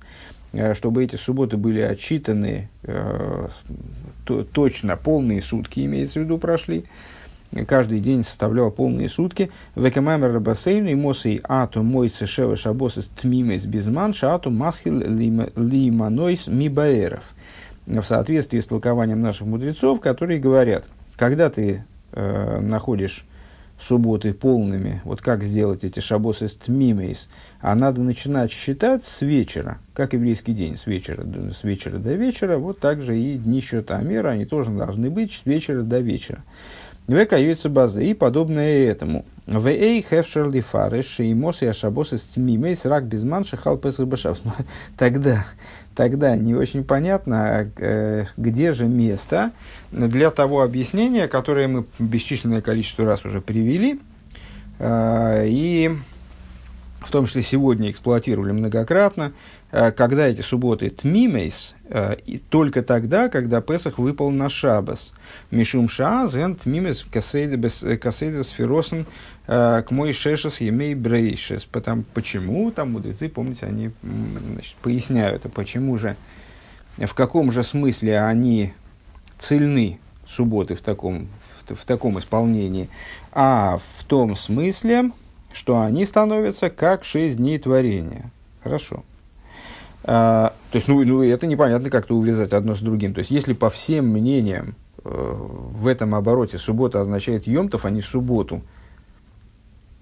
э, 0.53 0.74
чтобы 0.74 1.03
эти 1.03 1.18
субботы 1.18 1.57
были 1.57 1.82
отчитаны 1.82 2.70
э, 2.84 3.47
то, 4.24 4.43
точно, 4.45 4.95
полные 4.95 5.41
сутки, 5.41 5.82
имеется 5.82 6.22
в 6.22 6.24
виду, 6.24 6.38
прошли 6.38 6.86
каждый 7.68 7.99
день 7.99 8.24
составлял 8.24 8.72
полные 8.72 9.10
сутки. 9.10 9.51
Векамамер 9.76 10.34
рабасейну 10.34 10.89
и 10.89 10.95
мосей 10.95 11.41
ату 11.43 11.84
мой 11.84 12.10
цешева 12.10 12.56
шабос 12.56 12.99
тмимес 13.20 13.66
безман 13.66 14.14
шату 14.14 14.49
масхил 14.49 14.99
лиманойс 14.99 16.47
мибаэров. 16.47 17.24
В 17.86 18.04
соответствии 18.04 18.60
с 18.60 18.66
толкованием 18.66 19.22
наших 19.22 19.47
мудрецов, 19.47 19.99
которые 19.99 20.39
говорят, 20.39 20.86
когда 21.18 21.49
ты 21.49 21.84
э, 22.14 22.60
находишь 22.62 23.26
субботы 23.80 24.34
полными, 24.34 25.01
вот 25.04 25.22
как 25.22 25.43
сделать 25.43 25.84
эти 25.84 25.99
шабосы 25.99 26.47
с 26.47 26.54
тмимейс, 26.54 27.30
а 27.60 27.76
надо 27.76 28.01
начинать 28.01 28.51
считать 28.51 29.04
с 29.04 29.22
вечера, 29.22 29.80
как 29.93 30.14
еврейский 30.14 30.54
день, 30.54 30.78
с 30.78 30.88
вечера, 30.88 31.26
с 31.51 31.64
вечера 31.64 31.97
до 31.97 32.14
вечера, 32.14 32.58
вот 32.58 32.80
так 32.80 33.01
же 33.01 33.18
и 33.18 33.38
дни 33.38 33.62
счета 33.62 33.97
Амера, 33.97 34.30
они 34.30 34.45
тоже 34.45 34.72
должны 34.72 35.10
быть 35.10 35.34
с 35.34 35.45
вечера 35.45 35.82
до 35.82 35.99
вечера. 35.99 36.43
Векаюется 37.08 37.70
базы 37.70 38.06
и 38.06 38.14
подобное 38.14 38.86
этому. 38.86 39.26
В 39.45 39.68
эй 39.68 40.01
хевшер 40.01 40.49
лифареш 40.49 41.20
и 41.20 41.34
мос 41.34 41.62
и 41.62 41.66
ашабос 41.66 42.14
из 42.14 42.38
мимейс 42.38 42.86
рак 42.86 43.06
безман 43.06 43.43
шахал 43.43 43.76
башав. 43.78 44.39
Тогда, 44.97 45.45
тогда 45.95 46.38
не 46.38 46.56
очень 46.56 46.86
понятно, 46.86 47.70
э, 47.78 48.26
где 48.38 48.72
же 48.72 48.86
место 48.86 49.51
для 49.91 50.32
того 50.32 50.62
объяснения, 50.62 51.28
которое 51.28 51.68
мы 51.68 51.86
бесчисленное 51.99 52.62
количество 52.62 53.06
раз 53.06 53.26
уже 53.26 53.41
привели. 53.41 53.99
Э, 54.80 55.43
и 55.45 55.91
в 57.01 57.12
том 57.12 57.28
числе 57.28 57.43
сегодня 57.43 57.91
эксплуатировали 57.91 58.54
многократно, 58.54 59.34
когда 59.95 60.28
эти 60.28 60.41
субботы 60.41 60.91
тмимейс, 60.91 61.74
э, 61.86 62.15
и 62.28 62.38
только 62.38 62.84
тогда, 62.84 63.28
когда 63.28 63.59
Песах 63.59 63.97
выпал 63.97 64.30
на 64.30 64.47
Шабас. 64.47 65.13
Мишум 65.49 65.89
шаазен 65.89 66.55
тмимейс 66.55 67.03
касейдес 67.11 68.49
фиросен 68.49 69.07
к 69.47 69.86
мой 69.89 70.13
шешес 70.13 70.61
емей 70.61 70.93
брейшес. 70.93 71.65
Потому, 71.65 72.03
почему, 72.13 72.71
там 72.71 72.91
мудрецы, 72.91 73.30
помните, 73.30 73.65
они 73.65 73.91
значит, 74.01 74.76
поясняют, 74.76 75.45
а 75.45 75.49
почему 75.49 75.97
же, 75.97 76.15
в 76.97 77.13
каком 77.13 77.51
же 77.51 77.63
смысле 77.63 78.21
они 78.21 78.74
цельны, 79.39 79.99
субботы 80.28 80.76
в 80.76 80.82
таком, 80.82 81.28
в, 81.67 81.76
в 81.76 81.86
таком 81.86 82.19
исполнении, 82.19 82.89
а 83.32 83.80
в 83.80 84.03
том 84.05 84.36
смысле, 84.36 85.11
что 85.51 85.82
они 85.82 86.05
становятся 86.05 86.69
как 86.69 87.03
шесть 87.03 87.38
дней 87.38 87.59
творения. 87.59 88.32
Хорошо. 88.63 89.03
А, 90.04 90.54
то 90.72 90.78
есть, 90.78 90.88
ну, 90.88 91.04
ну, 91.04 91.24
это 91.24 91.47
непонятно 91.47 91.89
как-то 91.89 92.16
увязать 92.16 92.54
одно 92.54 92.76
с 92.76 92.80
другим. 92.80 93.14
То 93.14 93.20
есть, 93.20 93.32
если 93.32 93.54
по 93.54 93.70
всем 93.70 94.08
мнениям 94.08 94.76
э, 95.04 95.10
в 95.10 95.88
этом 95.88 96.14
обороте 96.16 96.58
суббота 96.58 96.99
означает 96.99 97.47
Йомтов, 97.47 97.86
а 97.86 97.89
не 97.89 98.01
субботу, 98.01 98.62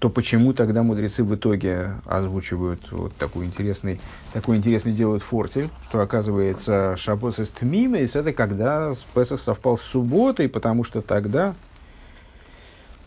то 0.01 0.09
почему 0.09 0.53
тогда 0.53 0.81
мудрецы 0.81 1.23
в 1.23 1.35
итоге 1.35 1.91
озвучивают 2.05 2.91
вот 2.91 3.15
такой 3.17 3.45
интересный, 3.45 4.01
такой 4.33 4.57
интересный 4.57 4.93
делают 4.93 5.21
фортель, 5.21 5.69
что 5.87 6.01
оказывается 6.01 6.95
шаббос 6.97 7.37
из 7.37 7.49
Тмимейс, 7.49 8.15
это 8.15 8.33
когда 8.33 8.93
Песах 9.13 9.39
совпал 9.39 9.77
с 9.77 9.83
субботой, 9.83 10.49
потому 10.49 10.83
что 10.83 11.03
тогда 11.03 11.53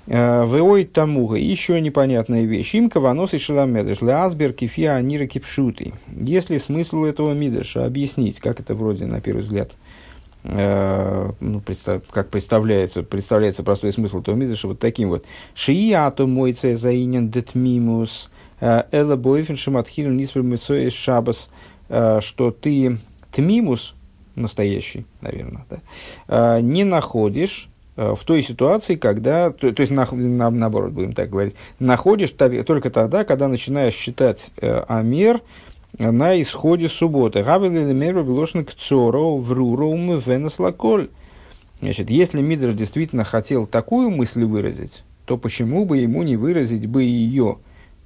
Веой 0.07 0.85
тамуга. 0.85 1.37
Еще 1.37 1.81
непонятная 1.81 2.45
вещь. 2.45 2.75
Им 2.75 2.91
каванос 2.91 3.33
и 3.33 3.39
шаламедыш. 3.39 4.03
Лазбер 4.03 4.53
кефия 4.53 4.95
анира 4.95 5.27
кипшутый. 5.27 5.95
Если 6.09 6.59
смысл 6.59 7.05
этого 7.05 7.33
мидыша 7.33 7.87
объяснить, 7.87 8.41
как 8.41 8.61
это 8.61 8.75
вроде 8.75 9.07
на 9.07 9.21
первый 9.23 9.41
взгляд, 9.41 9.73
э, 10.45 11.31
ну, 11.41 11.63
как 12.11 12.29
представляется, 12.29 13.03
представляется 13.03 13.63
простой 13.63 13.93
смысл 13.93 14.21
этого 14.21 14.35
мидыша 14.35 14.69
вот 14.69 14.79
таким 14.79 15.09
вот. 15.09 15.25
Шияту 15.55 16.27
мойце 16.27 16.77
заинен 16.77 17.31
детмимус. 17.31 18.29
Э, 18.61 18.85
Эла 18.93 19.17
бойфен 19.17 19.57
шаматхил 19.57 20.11
ниспер 20.11 20.91
шабас. 20.91 21.49
Э, 21.89 22.21
что 22.21 22.51
ты 22.51 22.99
тмимус, 23.33 23.95
настоящий, 24.35 25.07
наверное, 25.23 25.65
да, 26.29 26.61
не 26.61 26.85
находишь 26.85 27.69
Э, 27.69 27.74
в 27.97 28.25
той 28.25 28.43
ситуации, 28.43 28.97
когда, 28.97 29.51
то, 29.51 29.73
то 29.73 29.81
есть 29.81 29.93
на, 29.93 30.07
на, 30.11 30.51
наоборот, 30.51 30.93
будем 30.93 31.13
так 31.13 31.31
говорить, 31.31 31.55
находишь 31.79 32.31
только 32.31 32.91
тогда, 32.91 33.25
когда 33.25 33.49
начинаешь 33.49 33.95
считать 33.95 34.51
э, 34.61 34.83
Амер 34.89 35.43
на 35.99 36.41
исходе 36.41 36.89
субботы. 36.89 37.43
Гавели 37.43 37.93
мер 37.93 38.25
к 38.65 38.73
цоро 38.75 39.37
в 39.37 39.53
лаколь. 40.59 41.09
Значит, 41.81 42.11
если 42.11 42.41
Мидрш 42.41 42.75
действительно 42.75 43.25
хотел 43.25 43.67
такую 43.67 44.11
мысль 44.11 44.45
выразить, 44.45 45.05
то 45.25 45.37
почему 45.37 45.85
бы 45.85 45.99
ему 45.99 46.23
не 46.23 46.37
выразить 46.37 46.87
бы 46.87 47.03
ее? 47.03 47.59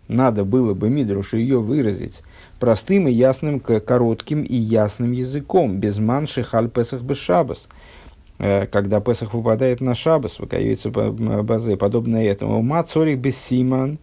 Надо 0.08 0.44
было 0.44 0.72
бы 0.74 0.88
Мидрушу 0.88 1.36
ее 1.36 1.60
выразить 1.60 2.22
простым 2.58 3.08
и 3.08 3.12
ясным, 3.12 3.60
коротким 3.60 4.42
и 4.42 4.56
ясным 4.56 5.12
языком, 5.12 5.78
без 5.78 5.98
манши 5.98 6.42
халь 6.42 6.68
песах 6.68 7.02
без 7.02 7.18
шабас. 7.18 7.68
Э, 7.70 7.74
когда 8.38 9.00
Песах 9.00 9.34
выпадает 9.34 9.80
на 9.80 9.94
шабас, 9.94 10.38
выкаюется 10.38 10.90
базы, 10.90 11.76
подобно 11.76 12.16
этому. 12.16 12.62
Ма 12.62 12.82
цорих 12.84 13.18
без 13.18 13.36
симан. 13.36 13.98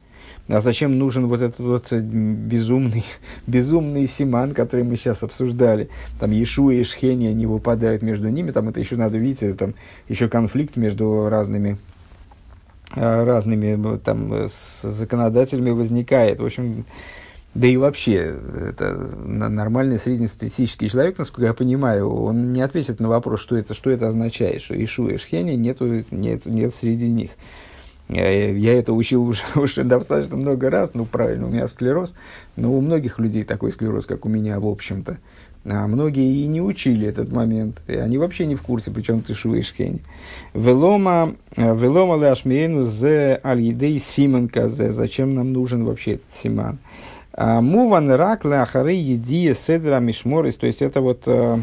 А 0.47 0.61
зачем 0.61 0.99
нужен 0.99 1.27
вот 1.27 1.41
этот 1.41 1.59
вот 1.59 1.91
безумный, 1.91 3.03
безумный 3.47 4.05
симан, 4.05 4.53
который 4.53 4.85
мы 4.85 4.95
сейчас 4.95 5.23
обсуждали? 5.23 5.89
Там 6.19 6.31
Иешуа 6.31 6.71
и 6.71 6.83
Шхени, 6.83 7.27
они 7.27 7.47
выпадают 7.47 8.03
между 8.03 8.29
ними. 8.29 8.51
Там 8.51 8.69
это 8.69 8.79
еще 8.79 8.95
надо 8.95 9.17
видеть, 9.17 9.57
там 9.57 9.73
еще 10.07 10.29
конфликт 10.29 10.77
между 10.77 11.29
разными 11.29 11.79
э, 12.95 13.23
разными 13.23 13.97
там, 13.97 14.47
законодателями 14.83 15.71
возникает. 15.71 16.39
В 16.39 16.45
общем, 16.45 16.85
да 17.55 17.67
и 17.67 17.77
вообще, 17.77 18.37
это 18.53 18.95
нормальный 19.23 19.97
среднестатистический 19.97 20.89
человек, 20.89 21.17
насколько 21.17 21.47
я 21.47 21.53
понимаю, 21.53 22.13
он 22.13 22.51
не 22.51 22.61
ответит 22.61 22.99
на 22.99 23.07
вопрос, 23.07 23.39
что 23.39 23.55
это, 23.55 23.73
что 23.73 23.89
это 23.91 24.09
означает, 24.09 24.61
что 24.61 24.75
Ишу 24.83 25.07
и 25.07 25.15
Шхени 25.15 25.53
нету, 25.53 26.03
нет, 26.11 26.45
нет 26.45 26.75
среди 26.75 27.07
них. 27.07 27.31
Я, 28.09 28.51
я 28.51 28.73
это 28.73 28.91
учил 28.91 29.23
уже, 29.25 29.41
уже 29.55 29.85
достаточно 29.85 30.35
много 30.35 30.69
раз, 30.69 30.91
ну 30.93 31.05
правильно, 31.05 31.47
у 31.47 31.49
меня 31.49 31.69
склероз, 31.69 32.13
но 32.57 32.73
у 32.73 32.81
многих 32.81 33.19
людей 33.19 33.45
такой 33.45 33.71
склероз, 33.71 34.05
как 34.05 34.25
у 34.25 34.29
меня, 34.29 34.59
в 34.59 34.67
общем-то. 34.67 35.17
А 35.63 35.87
многие 35.87 36.43
и 36.43 36.47
не 36.47 36.61
учили 36.61 37.07
этот 37.07 37.31
момент, 37.31 37.81
и 37.87 37.95
они 37.95 38.17
вообще 38.17 38.45
не 38.45 38.55
в 38.55 38.61
курсе, 38.63 38.91
причем 38.91 39.21
ты 39.21 39.31
и 39.31 39.61
Шхени. 39.61 40.01
Велома, 40.53 41.35
велома 41.55 42.15
лашмейну 42.15 42.83
зе 42.83 43.39
аль 43.43 43.63
симан 43.99 44.49
казе, 44.49 44.91
зачем 44.91 45.33
нам 45.33 45.53
нужен 45.53 45.85
вообще 45.85 46.15
этот 46.15 46.33
симан? 46.33 46.79
Муван 47.37 48.11
рак 48.11 48.45
ляхары 48.45 48.93
едия 48.93 49.53
седра 49.53 49.99
мишморис. 49.99 50.55
То 50.55 50.67
есть 50.67 50.81
это 50.81 51.01
вот 51.01 51.23
э, 51.25 51.59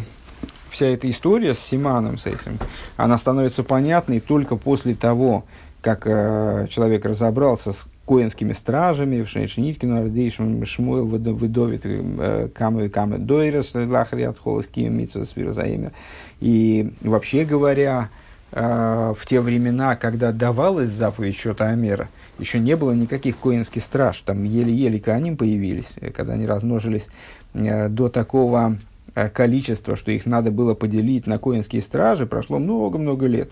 вся 0.70 0.86
эта 0.86 1.08
история 1.08 1.54
с 1.54 1.58
Симаном, 1.58 2.18
с 2.18 2.26
этим, 2.26 2.58
она 2.96 3.18
становится 3.18 3.62
понятной 3.62 4.20
только 4.20 4.56
после 4.56 4.94
того, 4.94 5.44
как 5.80 6.06
э, 6.06 6.66
человек 6.70 7.04
разобрался 7.04 7.72
с 7.72 7.86
коинскими 8.06 8.52
стражами, 8.52 9.22
в 9.22 9.28
Шнейшниткину, 9.28 10.02
Ардейшем, 10.02 10.64
Шмуэл, 10.64 11.06
Выдовит, 11.06 11.82
э, 11.84 12.48
Камы, 12.54 12.88
Камы, 12.88 13.18
Дойрес, 13.18 13.74
Лахари, 13.74 14.22
Отхолоски, 14.22 14.80
Митсва, 14.80 15.24
Свирозаимер. 15.24 15.92
И 16.40 16.92
вообще 17.00 17.44
говоря, 17.44 18.10
в 18.52 19.18
те 19.26 19.40
времена, 19.40 19.96
когда 19.96 20.30
давалась 20.30 20.90
заповедь 20.90 21.36
счета 21.36 21.68
Амера, 21.68 22.08
еще 22.38 22.58
не 22.58 22.76
было 22.76 22.92
никаких 22.92 23.38
коинских 23.38 23.82
страж, 23.82 24.20
там 24.20 24.44
еле-еле 24.44 25.00
каним 25.00 25.36
появились, 25.36 25.94
э, 26.00 26.10
когда 26.10 26.34
они 26.34 26.46
размножились 26.46 27.08
э, 27.54 27.88
до 27.88 28.08
такого 28.08 28.78
э, 29.14 29.28
количества, 29.28 29.96
что 29.96 30.10
их 30.10 30.26
надо 30.26 30.50
было 30.50 30.74
поделить 30.74 31.26
на 31.26 31.38
коинские 31.38 31.82
стражи, 31.82 32.26
прошло 32.26 32.58
много-много 32.58 33.26
лет. 33.26 33.50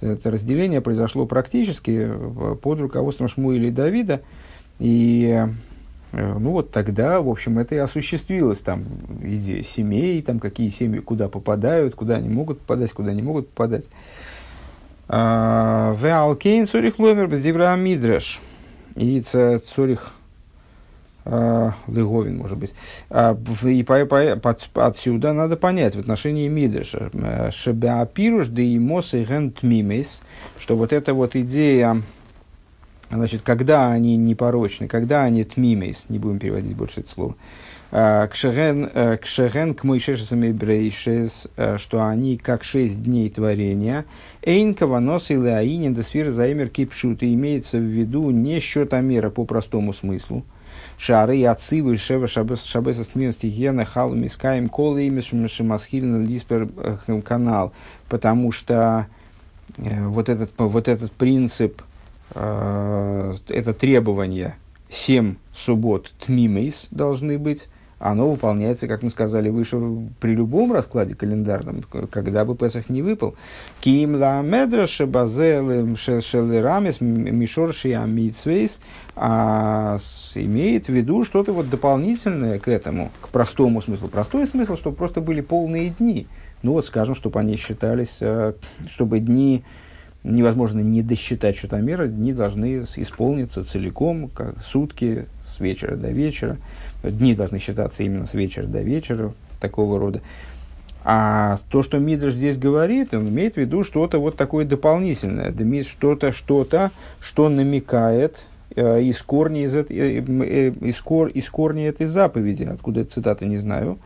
Это 0.00 0.30
разделение 0.30 0.80
произошло 0.80 1.26
практически 1.26 2.10
под 2.62 2.80
руководством 2.80 3.28
Шмуэля 3.28 3.68
и 3.68 3.70
Давида, 3.70 4.22
и 4.78 5.46
ну 6.12 6.52
вот 6.52 6.72
тогда, 6.72 7.20
в 7.20 7.28
общем, 7.28 7.58
это 7.58 7.74
и 7.74 7.78
осуществилось, 7.78 8.58
там, 8.60 8.84
идея 9.22 9.62
семей, 9.62 10.22
там, 10.22 10.40
какие 10.40 10.70
семьи 10.70 11.00
куда 11.00 11.28
попадают, 11.28 11.94
куда 11.94 12.16
они 12.16 12.30
могут 12.30 12.60
попадать, 12.60 12.92
куда 12.92 13.12
не 13.12 13.20
могут 13.20 13.50
попадать. 13.50 13.84
В 15.12 15.98
Алкейн 16.04 16.68
Цорих 16.68 16.98
Ломер 17.00 17.26
Бездибра 17.26 17.74
Мидреш. 17.74 18.40
И 18.94 19.20
Цорих 19.20 20.12
а, 21.24 21.74
Леговин, 21.86 22.38
может 22.38 22.58
быть. 22.58 22.74
А, 23.10 23.36
и 23.64 23.82
по, 23.82 24.04
по, 24.04 24.86
отсюда 24.86 25.32
надо 25.32 25.56
понять 25.56 25.94
в 25.94 26.00
отношении 26.00 26.48
Мидреша. 26.48 27.10
Шебеапируш 27.52 28.48
да 28.48 28.62
и 28.62 28.78
мосы 28.78 29.26
мимес, 29.62 30.22
что 30.58 30.76
вот 30.76 30.92
эта 30.92 31.12
вот 31.14 31.36
идея, 31.36 32.02
значит, 33.10 33.42
когда 33.42 33.90
они 33.90 34.16
непорочны, 34.16 34.88
когда 34.88 35.24
они 35.24 35.44
тмимейс, 35.44 36.06
не 36.08 36.18
будем 36.18 36.38
переводить 36.38 36.76
больше 36.76 37.00
это 37.00 37.10
слово, 37.10 37.36
Э, 37.92 38.28
кшерен 38.30 38.88
э, 38.92 39.16
к 39.74 39.84
Мойшешесами 39.84 40.52
Брейшес, 40.52 41.48
э, 41.56 41.76
что 41.76 42.06
они 42.06 42.36
как 42.36 42.62
шесть 42.62 43.02
дней 43.02 43.28
творения. 43.30 44.04
Эйн 44.42 44.74
Каванос 44.74 45.30
и 45.30 45.34
Леаинин 45.34 45.92
Десфир 45.92 46.30
Займер 46.30 46.68
Кипшут. 46.68 47.24
Имеется 47.24 47.78
в 47.78 47.82
виду 47.82 48.30
не 48.30 48.60
счет 48.60 48.94
Амера 48.94 49.30
по 49.30 49.44
простому 49.44 49.92
смыслу. 49.92 50.44
Шары 50.98 51.38
и 51.38 51.44
отцивы 51.44 51.96
Шева 51.96 52.28
Шабеса 52.28 53.04
Смирн 53.04 53.32
Стихена 53.32 53.84
Халу 53.84 54.14
Мискаем 54.14 54.68
Колы 54.68 55.06
имя 55.06 55.20
Шимасхилина 55.22 56.24
Лиспер 56.24 56.68
канал. 57.24 57.72
Потому 58.08 58.52
что 58.52 59.06
вот 59.76 60.28
этот, 60.28 60.52
вот 60.58 60.88
этот 60.88 61.10
принцип, 61.12 61.82
это 62.30 63.74
требование 63.78 64.56
семь 64.90 65.36
суббот 65.54 66.12
тмимейс 66.24 66.88
должны 66.90 67.38
быть, 67.38 67.68
оно 68.00 68.30
выполняется, 68.30 68.88
как 68.88 69.02
мы 69.02 69.10
сказали 69.10 69.50
выше, 69.50 69.78
при 70.20 70.34
любом 70.34 70.72
раскладе 70.72 71.14
календарном, 71.14 71.82
когда 72.10 72.46
бы 72.46 72.56
Песах 72.56 72.88
не 72.88 73.02
выпал. 73.02 73.34
Ким 73.80 74.16
ла 74.16 74.40
медра 74.40 74.86
шебазелем 74.86 75.96
шелерамес 75.96 77.00
мишор 77.00 77.74
шиамитсвейс 77.74 78.80
а 79.14 79.98
имеет 80.34 80.86
в 80.86 80.88
виду 80.88 81.24
что-то 81.24 81.52
вот 81.52 81.68
дополнительное 81.68 82.58
к 82.58 82.68
этому, 82.68 83.10
к 83.20 83.28
простому 83.28 83.82
смыслу. 83.82 84.08
Простой 84.08 84.46
смысл, 84.46 84.76
чтобы 84.76 84.96
просто 84.96 85.20
были 85.20 85.42
полные 85.42 85.90
дни. 85.90 86.26
Ну 86.62 86.72
вот, 86.72 86.86
скажем, 86.86 87.14
чтобы 87.14 87.38
они 87.38 87.56
считались, 87.56 88.18
э, 88.22 88.54
чтобы 88.88 89.20
дни 89.20 89.62
невозможно 90.22 90.80
не 90.80 91.02
досчитать 91.02 91.56
счетомера, 91.56 92.06
дни 92.06 92.32
должны 92.32 92.86
исполниться 92.96 93.62
целиком, 93.62 94.28
как 94.28 94.62
сутки, 94.62 95.26
с 95.46 95.60
вечера 95.60 95.96
до 95.96 96.10
вечера. 96.10 96.56
Дни 97.02 97.34
должны 97.34 97.58
считаться 97.58 98.02
именно 98.02 98.26
с 98.26 98.34
вечера 98.34 98.64
до 98.64 98.82
вечера, 98.82 99.32
такого 99.60 99.98
рода. 99.98 100.20
А 101.02 101.58
то, 101.70 101.82
что 101.82 101.98
Мидрш 101.98 102.34
здесь 102.34 102.58
говорит, 102.58 103.14
он 103.14 103.28
имеет 103.28 103.54
в 103.54 103.56
виду 103.56 103.84
что-то 103.84 104.18
вот 104.18 104.36
такое 104.36 104.66
дополнительное, 104.66 105.54
что-то, 105.82 106.32
что-то, 106.32 106.90
что 107.20 107.48
намекает 107.48 108.44
э, 108.76 109.02
из, 109.02 109.22
корня 109.22 109.64
из, 109.64 109.74
э, 109.74 109.86
э, 109.88 110.72
из, 110.82 111.00
кор, 111.00 111.28
из 111.28 111.48
корня 111.48 111.88
этой 111.88 112.06
заповеди, 112.06 112.64
откуда 112.64 113.00
эта 113.00 113.12
цитата 113.12 113.46
не 113.46 113.56
знаю, 113.56 113.98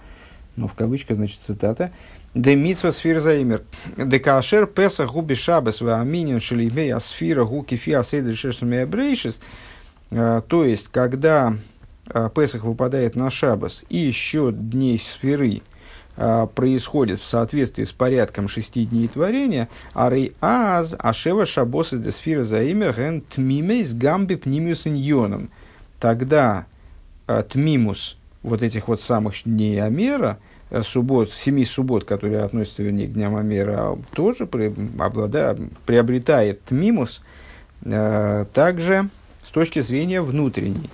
но 0.55 0.69
в 0.69 0.75
кавычках, 0.75 1.17
значит, 1.17 1.41
цитата. 1.45 1.91
Де 2.33 2.55
митсва 2.55 2.93
сфир 2.93 3.21
заимер. 3.21 3.63
Де 3.97 4.21
кашер 4.21 4.67
песах 4.67 5.13
губи 5.13 5.35
шабас 5.35 5.81
ва 5.81 6.01
аминин 6.01 6.41
шелимей 6.41 6.93
асфира 6.93 7.45
гу 7.45 7.65
кифи 7.65 7.91
асейдр 7.91 8.35
шешами 8.35 8.79
абрейшис. 8.79 9.41
То 10.11 10.65
есть, 10.65 10.89
когда 10.93 11.57
Песах 12.35 12.65
выпадает 12.65 13.17
на 13.17 13.31
Шабас, 13.31 13.83
и 13.89 13.97
еще 13.97 14.53
дней 14.53 14.99
сферы 14.99 15.63
а, 16.17 16.47
происходит 16.47 17.21
в 17.21 17.27
соответствии 17.27 17.85
с 17.85 17.93
порядком 17.93 18.47
шести 18.47 18.85
дней 18.85 19.09
творения, 19.09 19.69
а 19.95 20.13
аз 20.41 20.95
ашева 20.99 21.45
шабосы 21.45 21.99
де 21.99 22.13
сфера 22.13 22.45
заимер 22.45 22.95
ген 22.95 23.21
тмимейс 23.23 23.95
гамби 23.95 24.37
пнимиус 24.37 24.87
иньоном. 24.87 25.51
Тогда 25.99 26.67
а, 27.27 27.43
тмимус 27.43 28.17
вот 28.43 28.63
этих 28.63 28.89
вот 28.89 29.01
самых 29.01 29.35
дней 29.45 29.83
Амера, 29.83 30.39
суббот, 30.83 31.33
семи 31.33 31.65
суббот, 31.65 32.05
которые 32.05 32.43
относятся, 32.43 32.83
вернее, 32.83 33.09
к 33.09 33.13
дням 33.15 33.35
Амера, 33.35 33.99
тоже 34.13 34.47
при, 34.47 34.73
обладая, 34.99 35.57
приобретает 35.87 36.63
тмимус, 36.65 37.23
также 37.83 39.09
с 39.43 39.49
точки 39.51 39.81
зрения 39.81 40.21
внутренней 40.21 40.91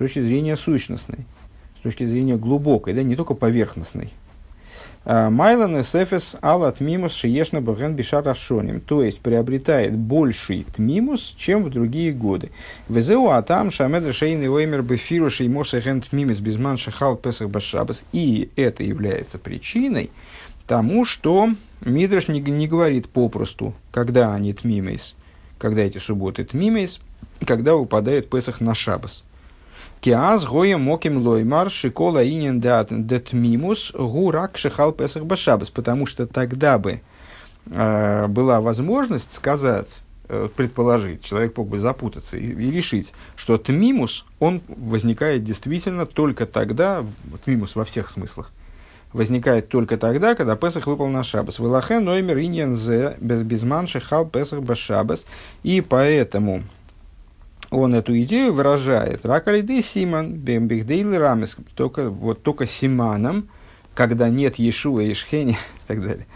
точки 0.00 0.22
зрения 0.22 0.56
сущностной, 0.56 1.26
с 1.78 1.82
точки 1.82 2.06
зрения 2.06 2.36
глубокой, 2.36 2.94
да, 2.94 3.02
не 3.02 3.16
только 3.16 3.34
поверхностной. 3.34 4.10
А, 5.04 5.28
Майлан 5.28 5.78
эсэфес 5.78 6.36
ал 6.40 6.72
тмимус 6.72 7.12
шиешна 7.12 7.60
баген 7.60 7.94
бишар 7.94 8.26
ашоним. 8.26 8.80
То 8.80 9.02
есть 9.02 9.20
приобретает 9.20 9.94
больший 9.94 10.64
тмимус, 10.64 11.34
чем 11.36 11.64
в 11.64 11.70
другие 11.70 12.12
годы. 12.12 12.50
Везеу 12.88 13.28
атам 13.28 13.70
шамед 13.70 14.14
шейный 14.14 14.48
оймер 14.48 14.80
бефиру 14.82 15.28
шеймос 15.28 15.74
ген 15.74 16.00
тмимус 16.00 16.38
безман 16.38 16.78
шахал 16.78 17.16
песах 17.16 17.50
башабас. 17.50 18.02
И 18.12 18.50
это 18.56 18.82
является 18.82 19.38
причиной 19.38 20.10
тому, 20.66 21.04
что 21.04 21.50
Мидраш 21.82 22.28
не, 22.28 22.40
не 22.40 22.68
говорит 22.68 23.08
попросту, 23.08 23.74
когда 23.90 24.34
они 24.34 24.54
тмимейс, 24.54 25.14
когда 25.58 25.82
эти 25.82 25.98
субботы 25.98 26.44
тмимейс, 26.44 27.00
когда 27.46 27.74
выпадает 27.74 28.30
Песах 28.30 28.60
на 28.60 28.74
Шабас. 28.74 29.24
Киаз 30.00 30.46
гоя 30.46 30.78
моким 30.78 31.18
лоймар 31.18 31.70
шикола 31.70 32.26
инин 32.26 32.60
дет 32.60 33.32
мимус 33.32 33.92
гурак 33.92 34.56
шихал 34.56 34.92
песах 34.92 35.24
башабас. 35.24 35.68
Потому 35.68 36.06
что 36.06 36.26
тогда 36.26 36.78
бы 36.78 37.02
э, 37.66 38.26
была 38.26 38.62
возможность 38.62 39.34
сказать, 39.34 40.02
э, 40.28 40.48
предположить, 40.56 41.22
человек 41.22 41.54
мог 41.58 41.68
бы 41.68 41.78
запутаться 41.78 42.38
и, 42.38 42.46
и 42.46 42.70
решить, 42.70 43.12
что 43.36 43.58
тмимус, 43.58 44.24
он 44.38 44.62
возникает 44.68 45.44
действительно 45.44 46.06
только 46.06 46.46
тогда, 46.46 47.04
тмимус 47.44 47.74
во 47.74 47.84
всех 47.84 48.08
смыслах, 48.08 48.52
возникает 49.12 49.68
только 49.68 49.98
тогда, 49.98 50.34
когда 50.34 50.56
Песах 50.56 50.86
выпал 50.86 51.08
на 51.08 51.24
Шабас. 51.24 51.58
Вылахен 51.58 52.04
номер 52.04 52.38
иньян 52.38 52.74
зе 52.74 53.16
без 53.20 53.42
безман 53.42 53.86
шехал 53.86 54.24
Песах 54.24 54.60
без 54.60 54.78
Шабас. 54.78 55.26
И 55.62 55.82
поэтому 55.82 56.62
он 57.70 57.94
эту 57.94 58.20
идею 58.22 58.52
выражает. 58.52 59.24
Ракалиды 59.24 59.82
Симан, 59.82 60.34
Бембихдейл 60.34 61.18
Рамес, 61.18 61.56
только, 61.74 62.10
вот 62.10 62.42
только 62.42 62.66
Симаном, 62.66 63.48
когда 63.94 64.28
нет 64.28 64.58
Иешуа 64.58 65.00
и 65.02 65.14
Шхени 65.14 65.52
и 65.84 65.86
так 65.86 66.02
далее. 66.02 66.26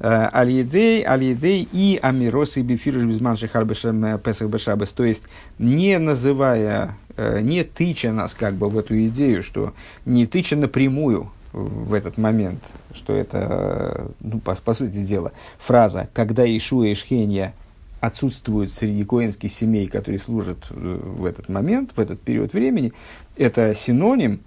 Э, 0.00 0.28
аль-Едей, 0.32 1.04
Аль-Едей 1.04 1.68
и 1.70 1.98
Амирос 2.02 2.56
и 2.56 2.62
Бифирыш 2.62 3.04
Безман 3.04 3.36
Шехар 3.36 3.64
э, 3.64 4.18
Песах 4.18 4.48
Бешабас. 4.48 4.88
То 4.90 5.04
есть, 5.04 5.22
не 5.58 5.98
называя, 5.98 6.96
э, 7.16 7.40
не 7.40 7.64
тыча 7.64 8.10
нас 8.10 8.34
как 8.34 8.54
бы 8.54 8.68
в 8.68 8.78
эту 8.78 8.98
идею, 9.08 9.42
что 9.42 9.74
не 10.06 10.26
тыча 10.26 10.56
напрямую 10.56 11.30
в 11.52 11.94
этот 11.94 12.16
момент, 12.16 12.62
что 12.94 13.12
это, 13.12 14.10
ну, 14.20 14.38
по, 14.38 14.54
по 14.54 14.72
сути 14.72 15.04
дела, 15.04 15.32
фраза 15.58 16.08
«когда 16.14 16.44
Ишуа 16.44 16.86
и 16.86 16.94
Шхенья 16.94 17.54
отсутствуют 18.00 18.72
среди 18.72 19.04
коинских 19.04 19.52
семей, 19.52 19.86
которые 19.86 20.18
служат 20.18 20.58
э, 20.70 20.74
в 20.74 21.24
этот 21.24 21.48
момент, 21.48 21.92
в 21.94 22.00
этот 22.00 22.20
период 22.20 22.52
времени, 22.52 22.92
это 23.36 23.74
синоним, 23.74 24.40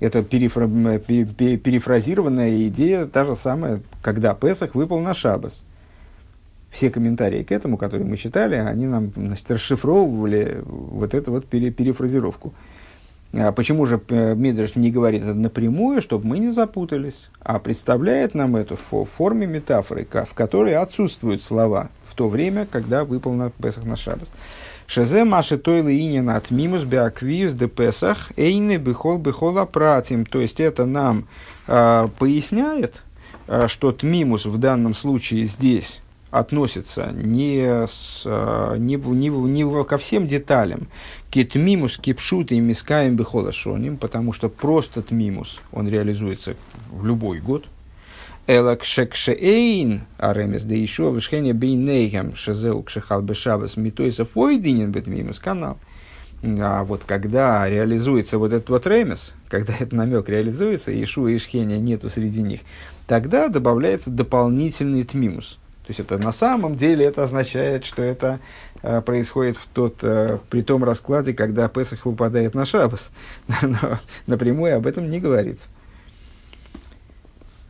это 0.00 0.22
перефра, 0.22 0.66
перефразированная 0.66 2.68
идея, 2.68 3.06
та 3.06 3.24
же 3.24 3.36
самая, 3.36 3.80
когда 4.02 4.34
Песах 4.34 4.74
выпал 4.74 5.00
на 5.00 5.14
Шабас. 5.14 5.64
Все 6.70 6.90
комментарии 6.90 7.42
к 7.42 7.52
этому, 7.52 7.76
которые 7.76 8.08
мы 8.08 8.16
читали, 8.16 8.54
они 8.54 8.86
нам 8.86 9.12
значит, 9.14 9.50
расшифровывали 9.50 10.62
вот 10.64 11.12
эту 11.12 11.32
вот 11.32 11.46
пере, 11.46 11.70
перефразировку. 11.70 12.54
А 13.34 13.50
почему 13.52 13.86
же 13.86 14.00
э, 14.08 14.34
Мидриш 14.34 14.76
не 14.76 14.90
говорит 14.90 15.22
это 15.22 15.34
напрямую, 15.34 16.02
чтобы 16.02 16.26
мы 16.26 16.38
не 16.38 16.50
запутались, 16.50 17.30
а 17.40 17.58
представляет 17.58 18.34
нам 18.34 18.56
это 18.56 18.76
в 18.76 19.04
форме 19.04 19.46
метафоры, 19.46 20.04
в 20.04 20.34
которой 20.34 20.74
отсутствуют 20.74 21.42
слова 21.42 21.88
в 22.12 22.14
то 22.14 22.28
время, 22.28 22.66
когда 22.70 23.04
выпал 23.04 23.32
на 23.32 23.50
Песах 23.50 23.84
на 23.84 23.96
Шабас. 23.96 24.28
Шезе 24.86 25.24
маши 25.24 25.56
тойлы 25.56 25.98
инин 25.98 26.28
от 26.28 26.50
мимус 26.50 26.84
беаквиус 26.84 27.54
де 27.54 27.68
Песах 27.68 28.30
эйны 28.36 28.76
бихол 28.76 29.18
бихол 29.18 29.58
апратим. 29.58 30.26
То 30.26 30.40
есть 30.40 30.60
это 30.60 30.84
нам 30.84 31.26
э, 31.66 32.08
поясняет, 32.18 33.02
э, 33.48 33.66
что 33.68 33.92
тмимус 33.92 34.44
в 34.44 34.58
данном 34.58 34.94
случае 34.94 35.46
здесь 35.46 36.02
относится 36.30 37.12
не, 37.14 37.86
с, 37.86 38.24
не, 38.78 38.96
не, 38.96 39.28
не 39.28 39.84
ко 39.84 39.96
всем 39.96 40.26
деталям. 40.26 40.88
Китмимус 41.30 41.96
кипшут 41.96 42.52
и 42.52 42.60
мискаем 42.60 43.16
бихолашоним, 43.16 43.96
потому 43.96 44.34
что 44.34 44.50
просто 44.50 45.00
тмимус, 45.00 45.60
он 45.72 45.88
реализуется 45.88 46.56
в 46.90 47.06
любой 47.06 47.38
год. 47.38 47.64
Элак 48.46 48.84
шекшеэйн, 48.84 50.02
аремес 50.18 50.62
да 50.62 50.74
еще 50.74 51.10
вышхене 51.10 51.52
бейнейхем, 51.52 52.34
шезеу 52.34 52.82
кшехал 52.82 53.22
бешабас 53.22 53.76
митойса 53.76 54.24
фойдинен 54.24 54.90
бетмимус 54.90 55.38
канал. 55.38 55.78
А 56.42 56.82
вот 56.82 57.02
когда 57.06 57.68
реализуется 57.68 58.38
вот 58.38 58.52
этот 58.52 58.68
вот 58.68 58.86
ремес, 58.86 59.34
когда 59.48 59.74
этот 59.74 59.92
намек 59.92 60.28
реализуется, 60.28 60.90
Ишу 61.02 61.28
и 61.28 61.36
Ишхения 61.36 61.78
нету 61.78 62.08
среди 62.08 62.42
них, 62.42 62.60
тогда 63.06 63.48
добавляется 63.48 64.10
дополнительный 64.10 65.04
тмимус– 65.04 65.58
то 65.82 65.90
есть 65.90 65.98
это 65.98 66.16
на 66.16 66.30
самом 66.30 66.76
деле 66.76 67.04
это 67.04 67.24
означает, 67.24 67.84
что 67.84 68.02
это 68.02 68.38
э, 68.82 69.00
происходит 69.00 69.56
в 69.56 69.66
тот, 69.66 69.96
э, 70.02 70.38
при 70.48 70.62
том 70.62 70.84
раскладе, 70.84 71.34
когда 71.34 71.68
Песах 71.68 72.06
выпадает 72.06 72.54
на 72.54 72.64
Шабас. 72.64 73.10
Но 73.62 73.98
напрямую 74.28 74.76
об 74.76 74.86
этом 74.86 75.10
не 75.10 75.18
говорится. 75.18 75.68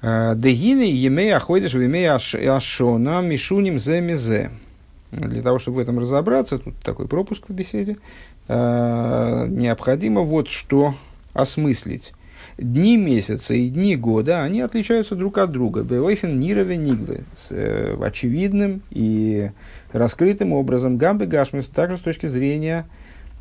Дегины 0.02 0.82
емей 0.82 1.32
аходишь 1.32 1.74
в 1.74 1.80
емей 1.80 2.10
ашона 2.10 3.20
мишуним 3.22 3.78
зе 3.78 4.00
мизе. 4.00 4.50
Для 5.12 5.42
того, 5.42 5.58
чтобы 5.58 5.76
в 5.76 5.80
этом 5.80 5.98
разобраться, 5.98 6.58
тут 6.58 6.74
такой 6.78 7.06
пропуск 7.06 7.48
в 7.48 7.52
беседе, 7.52 7.98
э, 8.48 9.46
необходимо 9.48 10.22
вот 10.22 10.48
что 10.48 10.94
осмыслить 11.34 12.14
дни 12.58 12.96
месяца 12.96 13.54
и 13.54 13.68
дни 13.68 13.96
года, 13.96 14.42
они 14.42 14.60
отличаются 14.60 15.14
друг 15.14 15.38
от 15.38 15.52
друга. 15.52 15.82
Беойфен 15.82 16.38
нирове 16.38 16.76
ниглы. 16.76 17.24
С 17.34 17.48
э, 17.50 17.96
очевидным 18.02 18.82
и 18.90 19.50
раскрытым 19.92 20.52
образом. 20.52 20.96
Гамбы 20.96 21.26
гашмис 21.26 21.66
также 21.66 21.96
с 21.96 22.00
точки 22.00 22.26
зрения 22.26 22.86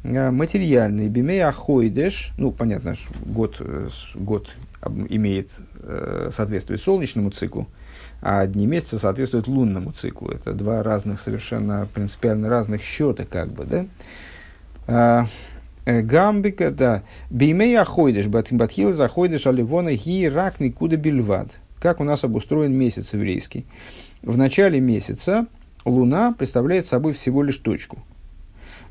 э, 0.04 0.32
материальной. 0.32 1.08
Бимей 1.08 1.44
ахойдеш, 1.44 2.32
ну, 2.38 2.52
понятно, 2.52 2.96
год, 3.26 3.62
год 4.16 4.50
имеет, 5.10 5.50
э, 5.80 6.30
соответствует 6.32 6.82
солнечному 6.82 7.32
циклу, 7.32 7.68
а 8.22 8.46
дни 8.48 8.68
месяца 8.68 9.00
соответствуют 9.00 9.48
лунному 9.48 9.92
циклу. 9.92 10.30
Это 10.30 10.54
два 10.54 10.84
разных, 10.84 11.20
совершенно 11.20 11.88
принципиально 11.94 12.50
разных 12.50 12.82
счета, 12.82 13.26
как 13.26 13.50
бы, 13.50 13.66
да. 13.66 13.86
А, 14.88 15.26
Э, 15.86 16.02
гамбика, 16.02 16.72
да. 16.72 17.04
Беймей 17.30 17.78
аходишь, 17.78 18.28
батхил 18.28 18.94
заходишь, 18.94 19.48
аливона 19.48 19.94
ги 19.94 20.30
рак 20.30 20.60
никуда 20.60 20.96
бельвад. 20.96 21.60
Как 21.80 22.00
у 22.00 22.04
нас 22.04 22.24
обустроен 22.24 22.74
месяц 22.74 23.14
еврейский. 23.14 23.66
В 24.22 24.38
начале 24.38 24.80
месяца 24.80 25.48
луна 25.84 26.34
представляет 26.34 26.86
собой 26.86 27.14
всего 27.14 27.42
лишь 27.42 27.58
точку. 27.58 28.00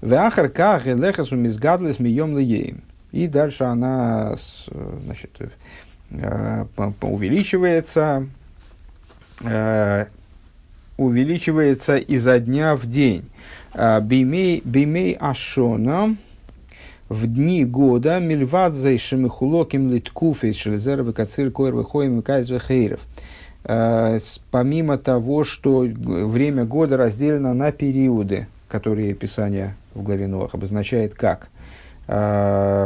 Веахар 0.02 0.48
ках 0.48 0.88
элехасу 0.88 1.36
мизгадлес 1.36 2.00
мием 2.00 2.36
леем. 2.36 2.82
И 3.12 3.26
дальше 3.26 3.64
она 3.64 4.36
значит, 5.04 5.30
э, 6.10 6.64
увеличивается, 7.00 8.26
э, 9.42 10.06
увеличивается 10.96 11.96
изо 11.96 12.38
дня 12.38 12.76
в 12.76 12.86
день. 12.86 13.24
Бимей 13.74 15.16
ашона, 15.18 16.16
в 17.08 17.26
дни 17.26 17.64
года 17.64 18.20
мильвадзай 18.20 18.96
шемихулоким 18.96 19.90
литкуфей 19.90 20.52
шелезервы 20.52 21.12
кацир 21.12 21.50
койр 21.50 21.74
выходим 21.74 22.22
хейров. 22.22 23.00
Э, 23.64 24.18
помимо 24.50 24.96
того, 24.96 25.44
что 25.44 25.80
время 25.80 26.64
года 26.64 26.96
разделено 26.96 27.52
на 27.52 27.72
периоды, 27.72 28.46
которые 28.68 29.14
Писание 29.14 29.74
в 29.94 30.02
главе 30.02 30.28
Новых 30.28 30.54
обозначает 30.54 31.14
как 31.14 31.48
э, 31.48 31.59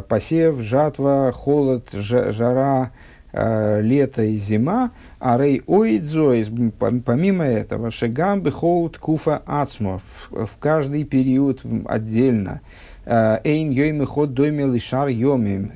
посев, 0.09 0.61
жатва, 0.61 1.33
холод, 1.33 1.89
жара, 1.93 2.91
э, 3.33 3.81
лето 3.81 4.23
и 4.23 4.37
зима, 4.37 4.91
а 5.19 5.39
рей 5.39 5.63
оидзоис, 5.67 6.51
помимо 6.79 7.45
этого, 7.45 7.91
шагам 7.91 8.43
бихолд 8.43 8.99
куфа 8.99 9.43
ацмо, 9.47 10.01
в 10.31 10.51
каждый 10.61 11.05
период 11.05 11.63
отдельно, 11.87 12.61
Эйн 13.07 13.71
йоймы 13.71 14.07
ход 14.07 14.33
дойме 14.33 14.65
лишар 14.65 15.09
йомим. 15.09 15.73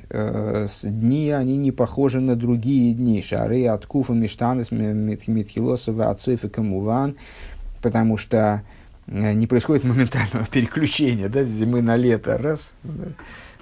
Дни, 0.83 1.29
они 1.29 1.57
не 1.57 1.71
похожи 1.71 2.19
на 2.19 2.35
другие 2.35 2.93
дни. 2.95 3.21
Шары 3.21 3.67
от 3.67 3.85
куфа 3.85 4.13
миштанес 4.13 4.71
митхилосова 4.71 6.09
отцов 6.09 6.43
и 6.43 6.49
камуван. 6.49 7.17
Потому 7.83 8.17
что 8.17 8.63
не 9.09 9.47
происходит 9.47 9.83
моментального 9.83 10.45
переключения 10.51 11.29
да, 11.29 11.43
с 11.43 11.47
зимы 11.47 11.81
на 11.81 11.95
лето. 11.95 12.37
Раз. 12.37 12.73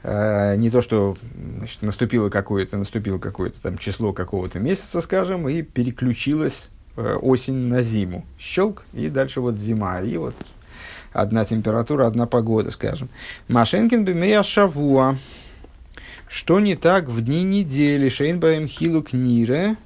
Не 0.04 0.70
то, 0.70 0.82
что 0.82 1.18
значит, 1.58 1.82
наступило 1.82 2.30
какое-то, 2.30 2.78
наступило 2.78 3.18
какое-то 3.18 3.62
там 3.62 3.78
число 3.78 4.14
какого-то 4.14 4.60
месяца, 4.60 5.02
скажем, 5.02 5.50
и 5.50 5.64
переключилась 5.64 6.70
осень 6.96 7.68
на 7.68 7.82
зиму. 7.82 8.26
Щелк, 8.40 8.84
и 8.94 9.10
дальше 9.10 9.42
вот 9.42 9.60
зима. 9.60 10.02
И 10.02 10.18
вот 10.18 10.36
одна 11.14 11.46
температура, 11.46 12.08
одна 12.08 12.26
погода, 12.26 12.72
скажем. 12.72 13.10
Машенкин 13.48 14.06
бимея 14.06 14.44
шавуа. 14.44 15.18
Что 16.30 16.60
не 16.60 16.76
так 16.76 17.08
в 17.08 17.22
дни 17.22 17.44
недели? 17.44 18.10
Шейнбаем 18.10 18.68
хилу 18.68 19.02
книре. 19.02 19.78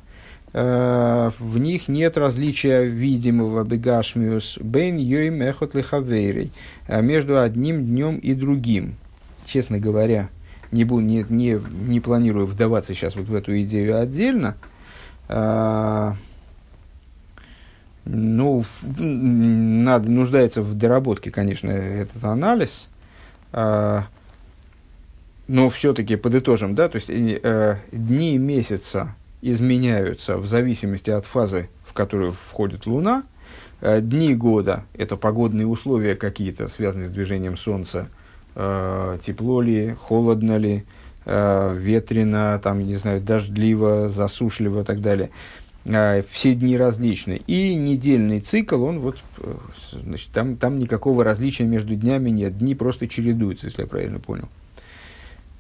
Э, 0.54 1.32
в 1.40 1.58
них 1.58 1.88
нет 1.88 2.18
различия 2.18 2.84
видимого 2.84 3.64
бегашмиус 3.64 4.58
бейн 4.60 4.98
йоим 4.98 5.42
эхот 5.42 5.76
лихавейрей 5.76 6.52
э, 6.88 7.02
между 7.02 7.40
одним 7.40 7.86
днем 7.86 8.18
и 8.18 8.34
другим. 8.34 8.96
Честно 9.46 9.80
говоря, 9.80 10.30
не, 10.72 10.84
буду, 10.84 11.02
не, 11.02 11.26
не, 11.30 11.60
не 11.88 12.00
планирую 12.00 12.48
вдаваться 12.48 12.94
сейчас 12.94 13.16
вот 13.16 13.28
в 13.28 13.36
эту 13.36 13.62
идею 13.62 14.00
отдельно. 14.00 14.58
Э, 15.30 16.14
ну, 18.04 18.64
надо, 18.98 20.10
нуждается 20.10 20.62
в 20.62 20.74
доработке, 20.74 21.32
конечно, 21.32 21.70
этот 21.70 22.24
анализ. 22.24 22.90
А, 23.54 24.06
но 25.48 25.70
все-таки 25.70 26.16
подытожим, 26.16 26.76
да, 26.76 26.90
то 26.90 26.96
есть 26.96 27.10
э, 27.10 27.78
дни 27.92 28.38
месяца 28.38 29.16
изменяются 29.42 30.38
в 30.38 30.48
зависимости 30.48 31.10
от 31.10 31.26
фазы, 31.26 31.70
в 31.86 31.94
которую 31.94 32.32
входит 32.32 32.86
Луна, 32.86 33.24
Э, 33.82 34.00
дни 34.00 34.36
года– 34.36 34.86
это 34.94 35.18
погодные 35.18 35.66
условия 35.66 36.16
какие-то, 36.16 36.68
связанные 36.68 37.08
с 37.08 37.12
движением 37.12 37.58
Солнца. 37.58 38.10
Э, 38.56 39.18
тепло 39.24 39.62
ли, 39.62 39.96
холодно 40.00 40.58
ли, 40.58 40.86
э, 41.26 41.76
ветрено, 41.78 42.60
там, 42.64 42.86
не 42.86 42.96
знаю, 42.96 43.22
дождливо, 43.22 44.08
засушливо 44.08 44.82
и 44.82 44.84
так 44.84 45.02
далее. 45.02 45.32
Все 46.30 46.54
дни 46.54 46.78
различны. 46.78 47.42
И 47.48 47.74
недельный 47.74 48.40
цикл, 48.40 48.84
он 48.84 49.00
вот, 49.00 49.18
значит, 49.92 50.30
там, 50.32 50.56
там 50.56 50.78
никакого 50.78 51.24
различия 51.24 51.64
между 51.64 51.96
днями 51.96 52.30
нет. 52.30 52.56
Дни 52.56 52.76
просто 52.76 53.08
чередуются, 53.08 53.66
если 53.66 53.82
я 53.82 53.88
правильно 53.88 54.20
понял. 54.20 54.48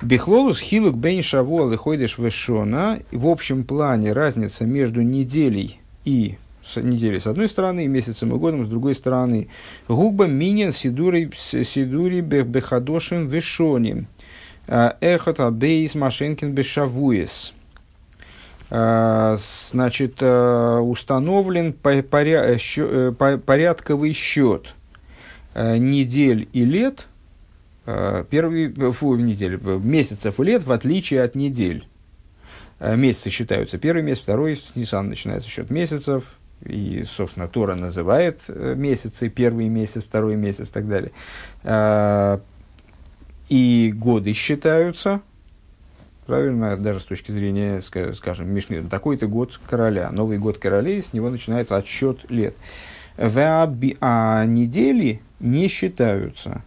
Бихлолус 0.02 0.60
хилук 0.60 0.98
бейн 0.98 1.22
шавуал 1.22 1.72
и 1.72 1.78
вешона. 2.18 3.00
В 3.12 3.28
общем 3.28 3.64
плане 3.64 4.14
разница 4.14 4.66
между 4.66 5.02
неделей 5.02 5.80
и 6.06 6.38
с 6.66 6.82
недели 6.82 7.20
с 7.20 7.28
одной 7.28 7.48
стороны, 7.48 7.86
и 7.86 7.88
месяцем 7.88 8.34
и 8.36 8.40
годом 8.40 8.66
с 8.66 8.70
другой 8.70 8.96
стороны. 8.96 9.50
Губа 9.88 10.26
минин 10.26 10.74
сидури, 10.74 11.32
сидури 11.36 12.22
бехадошим 12.22 13.28
вешоним. 13.28 14.08
А, 14.68 14.98
эхот 15.02 15.40
абейс 15.40 15.94
машенкин 15.96 16.54
бешавуес. 16.54 17.54
А, 18.72 19.36
значит, 19.72 20.18
а, 20.22 20.80
установлен 20.80 21.76
э, 21.84 23.12
порядковый 23.12 24.14
счет 24.14 24.74
недель 25.54 26.48
и 26.54 26.64
лет, 26.64 27.08
первый, 27.86 28.92
фу, 28.92 29.16
недель, 29.16 29.60
месяцев 29.62 30.40
и 30.40 30.44
лет, 30.44 30.64
в 30.64 30.72
отличие 30.72 31.24
от 31.24 31.36
недель. 31.36 31.88
Месяцы 32.80 33.30
считаются 33.30 33.78
первый 33.78 34.04
месяц, 34.04 34.22
второй, 34.24 34.60
Нисан 34.76 35.10
начинается 35.10 35.50
счет 35.50 35.70
месяцев, 35.70 36.24
и, 36.64 37.06
собственно, 37.08 37.48
Тора 37.48 37.76
называет 37.76 38.42
э, 38.48 38.76
месяцы, 38.78 39.30
первый 39.30 39.68
месяц, 39.68 40.04
второй 40.04 40.36
месяц 40.36 40.70
и 40.70 40.72
так 40.72 40.88
далее. 40.88 41.12
И 43.50 43.92
годы 43.96 44.34
считаются, 44.34 45.22
правильно, 46.26 46.78
даже 46.78 47.00
с 47.02 47.04
точки 47.04 47.32
зрения, 47.32 47.82
скажем, 47.82 48.50
Мишны, 48.54 48.84
такой-то 48.84 49.28
год 49.28 49.60
короля, 49.68 50.10
Новый 50.12 50.38
год 50.38 50.58
королей, 50.58 51.04
с 51.04 51.14
него 51.14 51.30
начинается 51.30 51.76
отсчет 51.76 52.30
лет. 52.30 52.56
А 53.18 54.46
недели 54.46 55.22
не 55.40 55.68
считаются. 55.68 56.64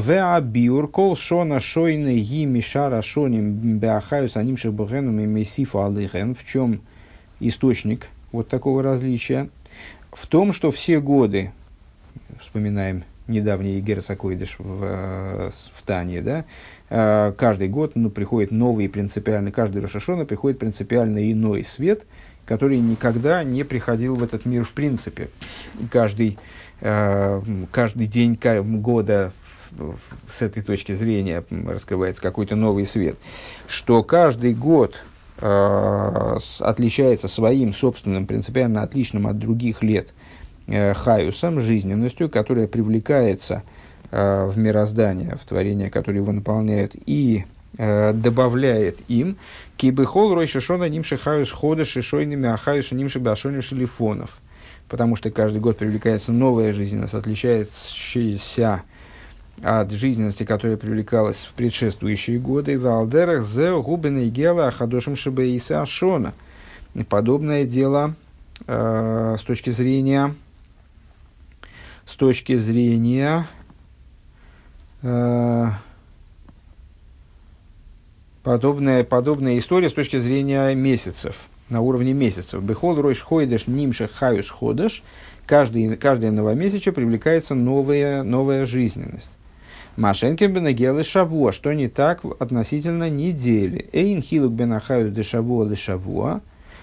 Веабиур 0.00 0.88
кол 0.88 1.16
шона 1.16 1.60
шойны 1.60 2.18
ги 2.18 2.44
мишара 2.44 3.02
шоним 3.02 3.78
беахаюс 3.78 4.36
аним 4.36 4.56
шабухеном 4.56 5.20
и 5.20 5.26
месифу 5.26 5.80
алыхен. 5.80 6.34
В 6.34 6.44
чем 6.44 6.82
источник 7.40 8.08
вот 8.32 8.48
такого 8.48 8.82
различия, 8.82 9.48
в 10.12 10.26
том, 10.26 10.52
что 10.52 10.70
все 10.70 11.00
годы, 11.00 11.52
вспоминаем 12.40 13.04
недавний 13.26 13.80
Герсакойдыш 13.80 14.56
в, 14.58 14.80
э, 14.82 15.50
в 15.74 15.82
Тане, 15.82 16.20
да, 16.22 16.44
э, 16.90 17.32
каждый 17.36 17.68
год 17.68 17.92
ну, 17.94 18.10
приходит 18.10 18.50
новый 18.50 18.88
принципиальный, 18.88 19.52
каждый 19.52 19.82
Рошашона 19.82 20.24
приходит 20.24 20.58
принципиально 20.58 21.30
иной 21.32 21.64
свет, 21.64 22.06
который 22.44 22.78
никогда 22.78 23.42
не 23.42 23.64
приходил 23.64 24.14
в 24.14 24.22
этот 24.22 24.46
мир 24.46 24.64
в 24.64 24.72
принципе. 24.72 25.28
И 25.80 25.86
каждый, 25.86 26.38
э, 26.80 27.42
каждый 27.72 28.06
день 28.06 28.38
года 28.80 29.32
с 30.30 30.42
этой 30.42 30.62
точки 30.62 30.92
зрения 30.92 31.44
раскрывается 31.50 32.22
какой-то 32.22 32.56
новый 32.56 32.86
свет. 32.86 33.16
Что 33.68 34.02
каждый 34.02 34.54
год 34.54 35.00
Э, 35.38 36.38
отличается 36.60 37.28
своим 37.28 37.74
собственным, 37.74 38.26
принципиально 38.26 38.82
отличным 38.82 39.26
от 39.26 39.38
других 39.38 39.82
лет 39.82 40.14
э, 40.66 40.94
хаюсом, 40.94 41.60
жизненностью, 41.60 42.30
которая 42.30 42.66
привлекается 42.66 43.62
э, 44.10 44.46
в 44.46 44.56
мироздание, 44.56 45.36
в 45.36 45.46
творение, 45.46 45.90
которое 45.90 46.18
его 46.20 46.32
наполняют, 46.32 46.92
и 46.94 47.44
добавляет 47.78 49.00
им 49.06 49.36
кибыхол 49.76 50.32
рой 50.32 50.46
шишона 50.46 50.88
нимши 50.88 51.18
хаюс 51.18 51.50
хода 51.50 51.84
шишойными 51.84 52.48
ахаюша 52.48 52.94
нимши 52.94 53.20
башони 53.20 53.60
шелифонов. 53.60 54.38
Потому 54.88 55.14
что 55.14 55.30
каждый 55.30 55.60
год 55.60 55.76
привлекается 55.76 56.32
новая 56.32 56.72
жизненность, 56.72 57.12
отличающаяся 57.12 58.82
от 59.62 59.90
жизненности, 59.90 60.44
которая 60.44 60.76
привлекалась 60.76 61.44
в 61.44 61.54
предшествующие 61.54 62.38
годы, 62.38 62.78
в 62.78 62.86
Алдерах 62.86 63.42
зе 63.42 63.74
губина 63.80 64.18
и 64.18 64.28
гела 64.28 64.68
ахадошим 64.68 65.16
шибеиса 65.16 65.82
ашона. 65.82 66.34
Подобное 67.08 67.64
дело 67.64 68.14
э, 68.66 69.36
с 69.38 69.42
точки 69.42 69.70
зрения 69.70 70.34
с 72.06 72.14
точки 72.14 72.56
зрения 72.56 73.46
э, 75.02 75.66
подобная, 78.42 79.04
подобная 79.04 79.58
история 79.58 79.88
с 79.88 79.92
точки 79.92 80.18
зрения 80.18 80.72
месяцев, 80.74 81.36
на 81.68 81.80
уровне 81.80 82.12
месяцев. 82.12 82.62
Бехол 82.62 83.00
ройш 83.00 83.20
хойдеш 83.20 83.66
нимша 83.66 84.08
хаюс 84.08 84.48
ходеш. 84.48 85.02
Каждый, 85.46 85.96
каждое 85.96 86.30
новомесяче 86.30 86.92
привлекается 86.92 87.54
новая, 87.54 88.22
новая 88.22 88.66
жизненность. 88.66 89.30
Машенкин 89.96 90.52
бенагелы 90.52 91.04
шавуа, 91.04 91.52
что 91.52 91.72
не 91.72 91.88
так 91.88 92.22
относительно 92.38 93.08
недели. 93.08 93.88
Эйн 93.92 94.20
хилук 94.20 94.52
бенахаюс 94.52 95.10
де 95.10 95.22
шавуа 95.22 95.66
де 95.66 95.74
шавуа. 95.74 96.42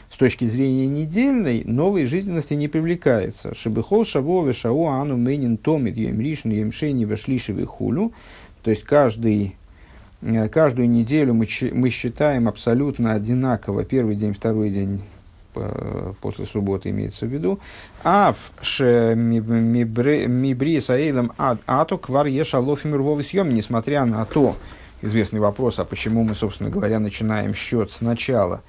С 0.10 0.18
точки 0.18 0.46
зрения 0.46 0.88
недельной, 0.88 1.64
новой 1.64 2.06
жизненности 2.06 2.56
не 2.56 2.68
привлекается. 2.68 3.54
Шабыхол 3.54 4.04
шавуа 4.04 4.48
вешауа 4.48 5.02
ану 5.02 5.18
мейнин 5.18 5.58
томит 5.58 5.96
емришн 5.96 6.50
емшени 6.50 7.06
вешлишевый 7.06 7.66
хулю. 7.66 8.14
То 8.64 8.72
есть 8.72 8.84
каждый 8.84 9.56
э, 10.22 10.48
каждую 10.50 10.90
неделю 10.90 11.36
мы, 11.36 11.48
мы 11.72 11.90
считаем 11.92 12.48
абсолютно 12.48 13.14
одинаково 13.14 13.84
первый 13.86 14.16
день, 14.16 14.34
второй 14.34 14.72
день, 14.72 15.02
после 16.22 16.46
субботы 16.46 16.90
имеется 16.90 17.26
в 17.26 17.30
виду. 17.30 17.60
Ав 18.04 18.36
ше 18.62 19.14
мибри 19.16 20.80
саилам 20.80 21.34
ату 21.38 21.98
квар 21.98 22.28
ешалофим 22.28 22.96
рвовый 22.96 23.24
съем, 23.24 23.54
несмотря 23.54 24.06
на 24.06 24.26
то, 24.26 24.56
известный 25.02 25.40
вопрос, 25.40 25.80
а 25.80 25.86
почему 25.86 26.24
мы, 26.24 26.34
собственно 26.34 26.70
говоря, 26.70 27.00
начинаем 27.00 27.54
счет 27.54 27.92
сначала. 27.92 28.62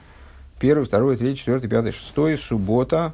Первый, 0.58 0.84
второй, 0.84 1.16
третий, 1.16 1.38
четвертый, 1.38 1.68
пятый, 1.68 1.92
шестой, 1.92 2.36
суббота, 2.36 3.12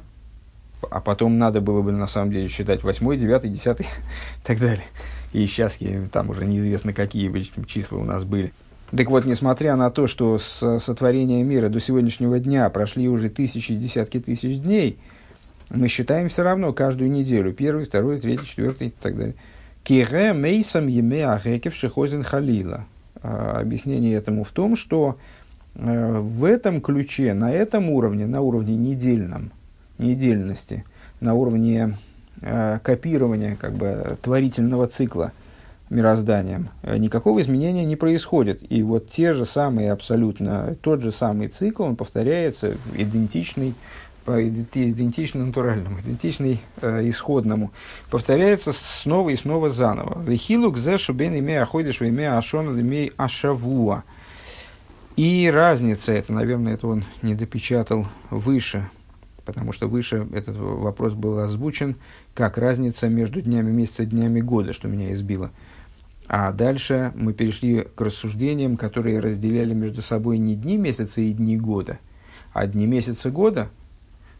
а 0.89 0.99
потом 1.01 1.37
надо 1.37 1.61
было 1.61 1.81
бы 1.81 1.91
на 1.91 2.07
самом 2.07 2.31
деле 2.31 2.47
считать 2.47 2.83
восьмой, 2.83 3.17
девятый, 3.17 3.49
десятый 3.49 3.85
и 4.37 4.45
так 4.45 4.59
далее. 4.59 4.85
И 5.33 5.45
сейчас 5.45 5.77
там 6.11 6.29
уже 6.29 6.45
неизвестно, 6.45 6.93
какие 6.93 7.31
числа 7.65 7.97
у 7.97 8.03
нас 8.03 8.23
были. 8.23 8.51
Так 8.95 9.09
вот, 9.09 9.25
несмотря 9.25 9.77
на 9.77 9.89
то, 9.89 10.05
что 10.07 10.37
с 10.37 10.79
сотворения 10.79 11.43
мира 11.43 11.69
до 11.69 11.79
сегодняшнего 11.79 12.39
дня 12.39 12.69
прошли 12.69 13.07
уже 13.07 13.29
тысячи, 13.29 13.73
десятки 13.73 14.19
тысяч 14.19 14.59
дней, 14.59 14.99
мы 15.69 15.87
считаем 15.87 16.27
все 16.27 16.43
равно 16.43 16.73
каждую 16.73 17.09
неделю, 17.09 17.53
первый, 17.53 17.85
второй, 17.85 18.19
третий, 18.19 18.45
четвертый 18.45 18.87
и 18.87 18.93
так 19.01 19.15
далее. 19.15 19.35
Кире 19.83 20.33
мейсам 20.33 20.87
еме 20.87 21.25
ахекев 21.25 21.73
шихозин 21.73 22.23
халила. 22.23 22.85
А, 23.23 23.61
объяснение 23.61 24.13
этому 24.13 24.43
в 24.43 24.49
том, 24.49 24.75
что 24.75 25.17
э, 25.75 26.19
в 26.19 26.43
этом 26.43 26.81
ключе, 26.81 27.33
на 27.33 27.51
этом 27.51 27.89
уровне, 27.89 28.27
на 28.27 28.41
уровне 28.41 28.75
недельном, 28.75 29.51
недельности, 29.99 30.83
на 31.21 31.33
уровне 31.33 31.95
э, 32.41 32.79
копирования 32.83 33.55
как 33.55 33.73
бы, 33.73 34.17
творительного 34.21 34.87
цикла– 34.87 35.31
мирозданием, 35.91 36.69
э, 36.81 36.97
никакого 36.97 37.41
изменения 37.41 37.85
не 37.85 37.95
происходит. 37.95 38.61
И 38.71 38.81
вот 38.81 39.11
те 39.11 39.33
же 39.33 39.45
самые 39.45 39.91
абсолютно, 39.91 40.75
тот 40.81 41.01
же 41.01 41.11
самый 41.11 41.49
цикл, 41.49 41.83
он 41.83 41.95
повторяется 41.95 42.77
идентичный, 42.95 43.75
идентичный 44.25 45.45
натуральному, 45.45 45.99
идентичный 45.99 46.61
э, 46.81 47.09
исходному, 47.09 47.71
повторяется 48.09 48.71
снова 48.71 49.29
и 49.29 49.35
снова 49.35 49.69
заново. 49.69 50.23
Вехилук 50.23 50.77
зе 50.77 50.97
шубен 50.97 51.37
имея 51.37 51.63
аходиш 51.63 52.01
имея 52.01 52.37
ашон 52.37 52.79
имея 52.79 53.11
ашавуа. 53.17 54.03
И 55.17 55.51
разница, 55.53 56.13
это, 56.13 56.31
наверное, 56.31 56.75
это 56.75 56.87
он 56.87 57.03
не 57.21 57.35
допечатал 57.35 58.07
выше, 58.29 58.89
потому 59.43 59.73
что 59.73 59.87
выше 59.87 60.25
этот 60.33 60.55
вопрос 60.55 61.13
был 61.13 61.39
озвучен, 61.39 61.97
как 62.33 62.57
разница 62.57 63.09
между 63.09 63.41
днями 63.41 63.71
месяца 63.71 64.03
и 64.03 64.05
днями 64.05 64.39
года, 64.39 64.71
что 64.71 64.87
меня 64.87 65.11
избило. 65.11 65.51
А 66.33 66.53
дальше 66.53 67.11
мы 67.13 67.33
перешли 67.33 67.81
к 67.81 67.99
рассуждениям, 67.99 68.77
которые 68.77 69.19
разделяли 69.19 69.73
между 69.73 70.01
собой 70.01 70.37
не 70.37 70.55
дни 70.55 70.77
месяца 70.77 71.19
и 71.19 71.33
дни 71.33 71.57
года, 71.57 71.99
а 72.53 72.67
дни 72.67 72.87
месяца 72.87 73.29
года, 73.29 73.67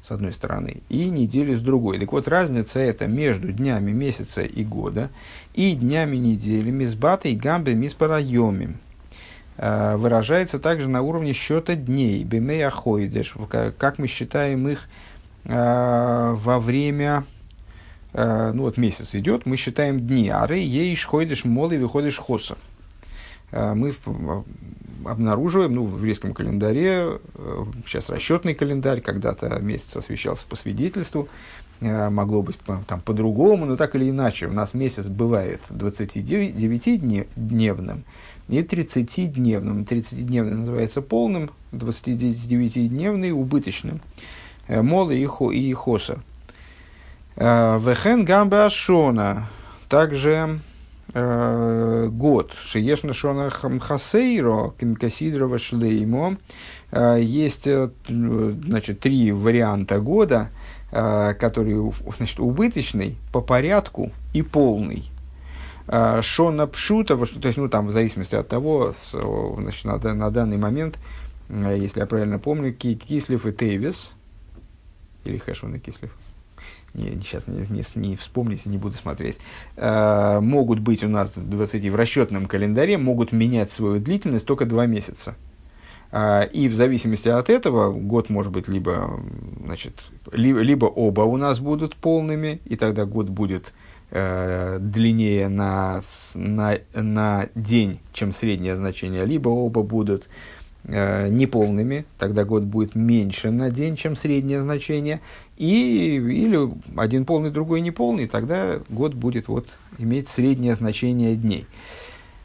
с 0.01 0.09
одной 0.09 0.31
стороны, 0.31 0.83
и 0.87 1.09
недели 1.09 1.53
с 1.53 1.59
другой. 1.59 1.99
Так 1.99 2.13
вот, 2.13 2.29
разница 2.29 2.79
это 2.79 3.07
между 3.07 3.51
днями 3.51 3.91
месяца 3.91 4.41
и 4.41 4.63
года 4.63 5.09
и 5.53 5.75
днями 5.75 6.15
недели 6.15 6.71
мисбата 6.71 7.27
и 7.27 7.35
гамбе 7.35 7.73
миспарайоми. 7.73 8.77
А, 9.57 9.97
выражается 9.97 10.59
также 10.59 10.87
на 10.87 11.01
уровне 11.01 11.33
счета 11.33 11.75
дней, 11.75 12.23
бемей 12.23 12.65
ахойдеш, 12.65 13.33
как 13.49 13.97
мы 13.97 14.07
считаем 14.07 14.69
их 14.69 14.87
э, 15.43 16.35
во 16.37 16.57
время, 16.57 17.25
э, 17.25 17.40
ну 18.13 18.63
вот 18.63 18.77
месяц 18.77 19.15
идет, 19.15 19.45
мы 19.45 19.57
считаем 19.57 19.99
дни. 19.99 20.29
Ары 20.29 20.59
ейш 20.59 21.05
ходишь 21.05 21.45
мол 21.45 21.71
и 21.71 21.77
выходишь 21.77 22.17
хоса. 22.17 22.57
Э, 23.51 23.73
мы 23.73 23.93
обнаруживаем, 25.05 25.73
ну, 25.73 25.85
в 25.85 25.97
еврейском 25.97 26.33
календаре, 26.33 27.19
э, 27.35 27.65
сейчас 27.85 28.09
расчетный 28.09 28.53
календарь, 28.53 29.01
когда-то 29.01 29.59
месяц 29.59 29.93
освещался 29.95 30.45
по 30.47 30.55
свидетельству, 30.55 31.27
э, 31.81 32.09
могло 32.09 32.41
быть 32.43 32.57
там 32.87 33.01
по-другому, 33.01 33.65
но 33.65 33.75
так 33.77 33.95
или 33.95 34.09
иначе, 34.09 34.47
у 34.47 34.53
нас 34.53 34.73
месяц 34.73 35.07
бывает 35.07 35.61
29-дневным 35.69 38.03
и 38.47 38.61
30-дневным. 38.61 39.85
30-дневный 39.85 40.55
называется 40.55 41.01
полным, 41.01 41.51
29-дневный 41.71 43.31
убыточным. 43.31 44.01
Молы 44.67 45.17
и 45.17 45.73
хоса. 45.73 46.21
Вехен 47.41 48.25
гамбе 48.25 48.65
ашона. 48.65 49.47
Также 49.89 50.59
Э, 51.13 52.07
год. 52.09 52.53
Шиешна 52.63 53.13
шона 53.13 53.49
хасейро 53.49 54.73
касидрова 54.99 55.57
шлеймо. 55.57 56.37
Э, 56.91 57.17
есть 57.19 57.67
э, 57.67 57.89
значит, 58.07 59.01
три 59.01 59.31
варианта 59.31 59.99
года, 59.99 60.49
которые 60.91 61.93
значит, 62.17 62.41
убыточный, 62.41 63.15
по 63.31 63.39
порядку 63.39 64.11
и 64.33 64.41
полный. 64.41 65.09
Шона 66.21 66.67
пшута, 66.67 67.15
то 67.15 67.47
есть, 67.47 67.57
ну, 67.57 67.69
там, 67.69 67.87
в 67.87 67.91
зависимости 67.91 68.35
от 68.35 68.49
того, 68.49 68.93
значит, 69.13 69.85
на, 69.85 69.97
на 70.13 70.29
данный 70.31 70.57
момент, 70.57 70.99
если 71.49 72.01
я 72.01 72.05
правильно 72.05 72.39
помню, 72.39 72.73
Кислев 72.73 73.45
и 73.45 73.53
Тейвис, 73.53 74.11
или 75.23 75.37
Хэшван 75.37 75.75
и 75.75 75.79
Кислев, 75.79 76.11
не, 76.93 77.21
сейчас 77.21 77.47
не, 77.47 77.65
не, 77.69 77.83
не 77.95 78.15
вспомните, 78.15 78.69
не 78.69 78.77
буду 78.77 78.95
смотреть, 78.95 79.37
э, 79.77 80.39
могут 80.41 80.79
быть 80.79 81.03
у 81.03 81.07
нас 81.07 81.31
20 81.35 81.89
в 81.89 81.95
расчетном 81.95 82.45
календаре, 82.45 82.97
могут 82.97 83.31
менять 83.31 83.71
свою 83.71 83.99
длительность 83.99 84.45
только 84.45 84.65
два 84.65 84.85
месяца. 84.85 85.35
Э, 86.11 86.47
и 86.51 86.67
в 86.67 86.75
зависимости 86.75 87.29
от 87.29 87.49
этого 87.49 87.91
год 87.91 88.29
может 88.29 88.51
быть 88.51 88.67
либо, 88.67 89.21
значит, 89.63 90.03
либо, 90.31 90.59
либо 90.59 90.85
оба 90.85 91.21
у 91.21 91.37
нас 91.37 91.59
будут 91.59 91.95
полными, 91.95 92.59
и 92.65 92.75
тогда 92.75 93.05
год 93.05 93.29
будет 93.29 93.73
э, 94.11 94.77
длиннее 94.81 95.47
на, 95.47 96.01
на, 96.33 96.77
на 96.93 97.49
день, 97.55 97.99
чем 98.13 98.33
среднее 98.33 98.75
значение, 98.75 99.25
либо 99.25 99.49
оба 99.49 99.81
будут 99.81 100.29
э, 100.83 101.29
неполными, 101.29 102.05
тогда 102.17 102.43
год 102.45 102.63
будет 102.63 102.95
меньше 102.95 103.51
на 103.51 103.69
день, 103.69 103.95
чем 103.95 104.15
среднее 104.15 104.61
значение, 104.61 105.19
и, 105.57 106.15
или 106.15 106.69
один 106.97 107.25
полный, 107.25 107.51
другой 107.51 107.81
неполный, 107.81 108.27
тогда 108.27 108.79
год 108.89 109.13
будет 109.13 109.47
вот, 109.47 109.67
иметь 109.97 110.27
среднее 110.27 110.75
значение 110.75 111.35
дней. 111.35 111.65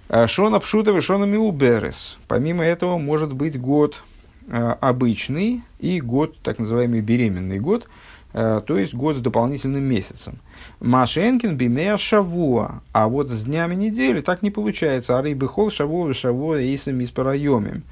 Э, 0.08 0.26
Шона 0.26 0.60
Пшутова, 0.60 1.00
Шона 1.00 1.24
Миуберес. 1.24 2.16
Помимо 2.28 2.64
этого, 2.64 2.98
может 2.98 3.32
быть 3.32 3.60
год 3.60 4.02
э, 4.48 4.74
обычный 4.80 5.62
и 5.80 6.00
год, 6.00 6.36
так 6.42 6.58
называемый 6.58 7.00
беременный 7.00 7.58
год, 7.58 7.88
э, 8.32 8.62
то 8.64 8.78
есть 8.78 8.94
год 8.94 9.16
с 9.16 9.20
дополнительным 9.20 9.82
месяцем. 9.82 10.38
Машенкин 10.80 11.56
бимея 11.56 11.96
шавуа, 11.96 12.82
а 12.92 13.08
вот 13.08 13.30
с 13.30 13.44
днями 13.44 13.74
недели 13.74 14.20
так 14.20 14.42
не 14.42 14.50
получается. 14.50 15.18
Ары 15.18 15.32
бихол 15.32 15.70
шавуа 15.70 16.14
шавуа 16.14 16.60
эйсам 16.60 17.02
испараемим. 17.02 17.82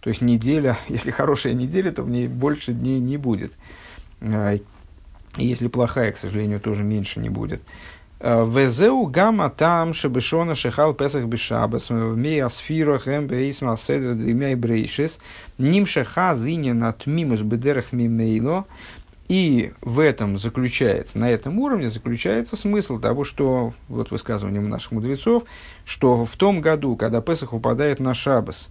То 0.00 0.08
есть 0.08 0.20
неделя, 0.20 0.78
если 0.88 1.10
хорошая 1.10 1.54
неделя, 1.54 1.90
то 1.92 2.02
в 2.02 2.10
ней 2.10 2.28
больше 2.28 2.72
дней 2.72 3.00
не 3.00 3.16
будет. 3.16 3.52
А, 4.20 4.56
если 5.36 5.68
плохая, 5.68 6.12
к 6.12 6.16
сожалению, 6.16 6.60
тоже 6.60 6.82
меньше 6.82 7.20
не 7.20 7.30
будет. 7.30 7.62
А, 8.18 8.44
Везеу 8.44 9.06
гамма 9.06 9.50
там 9.50 9.94
шебешона 9.94 10.54
шехал 10.54 10.94
песах 10.94 11.24
бешабас 11.24 11.88
в 11.90 12.40
асфирах 12.44 13.08
эмбейсмал 13.08 13.78
седр 13.78 14.14
дымяй 14.14 14.54
брейшис 14.56 15.18
ним 15.56 15.86
шеха 15.86 16.34
зиня 16.34 16.74
над 16.74 17.06
мимус 17.06 17.40
бедерах 17.40 17.92
мимейло 17.92 18.66
и 19.30 19.72
в 19.80 20.00
этом 20.00 20.40
заключается, 20.40 21.16
на 21.16 21.30
этом 21.30 21.60
уровне 21.60 21.88
заключается 21.88 22.56
смысл 22.56 22.98
того, 22.98 23.22
что, 23.22 23.74
вот 23.86 24.10
высказыванием 24.10 24.68
наших 24.68 24.90
мудрецов, 24.90 25.44
что 25.84 26.24
в 26.24 26.32
том 26.36 26.60
году, 26.60 26.96
когда 26.96 27.20
Песах 27.20 27.52
упадает 27.52 28.00
на 28.00 28.12
Шабас, 28.12 28.70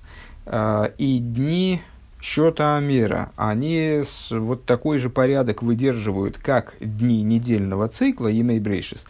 и 0.98 1.20
дни 1.20 1.82
счета 2.22 2.78
Амера, 2.78 3.32
они 3.36 4.02
вот 4.30 4.66
такой 4.66 4.98
же 4.98 5.10
порядок 5.10 5.62
выдерживают, 5.62 6.38
как 6.38 6.76
дни 6.80 7.22
недельного 7.24 7.88
цикла, 7.88 8.28
Емей 8.28 8.60
Брейшис, 8.60 9.06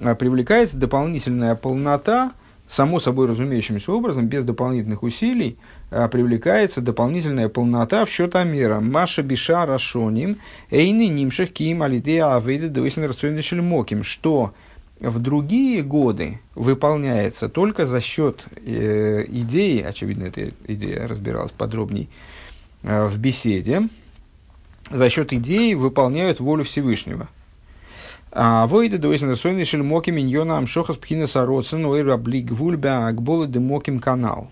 а, 0.00 0.14
привлекается 0.14 0.76
дополнительная 0.76 1.54
полнота, 1.54 2.32
само 2.68 3.00
собой 3.00 3.28
разумеющимся 3.28 3.92
образом, 3.92 4.26
без 4.26 4.44
дополнительных 4.44 5.02
усилий, 5.02 5.58
а, 5.90 6.08
привлекается 6.08 6.80
дополнительная 6.80 7.48
полнота 7.48 8.04
в 8.04 8.10
счет 8.10 8.34
Амера. 8.36 8.80
Маша 8.80 9.22
Биша 9.22 9.66
Рашоним, 9.66 10.38
Эйны 10.70 11.08
Нимшах 11.08 11.50
Ким 11.50 11.82
Алидея 11.82 12.36
Авейда 12.36 12.68
Дуэсин 12.68 13.42
Шельмоким, 13.42 14.04
что 14.04 14.54
в 15.00 15.18
другие 15.18 15.82
годы 15.82 16.40
выполняется 16.54 17.48
только 17.48 17.86
за 17.86 18.00
счет 18.00 18.44
э, 18.64 19.24
идеи, 19.28 19.82
очевидно, 19.82 20.24
эта 20.24 20.52
идея 20.66 21.06
разбиралась 21.06 21.52
подробнее 21.52 22.08
э, 22.82 23.06
в 23.06 23.18
беседе, 23.18 23.88
за 24.90 25.10
счет 25.10 25.32
идеи 25.32 25.74
выполняют 25.74 26.40
волю 26.40 26.64
Всевышнего. 26.64 27.28
А 28.32 28.66
войды 28.66 28.98
до 28.98 29.16
сойны 29.34 29.64
шельмоки 29.64 30.10
миньона 30.10 30.58
амшохас 30.58 30.96
пхина 30.96 31.26
сароцен 31.26 31.84
ойра 31.86 32.16
блик 32.16 32.50
вульбя 32.50 33.06
акболы 33.06 33.46
демоким 33.46 33.98
канал. 33.98 34.50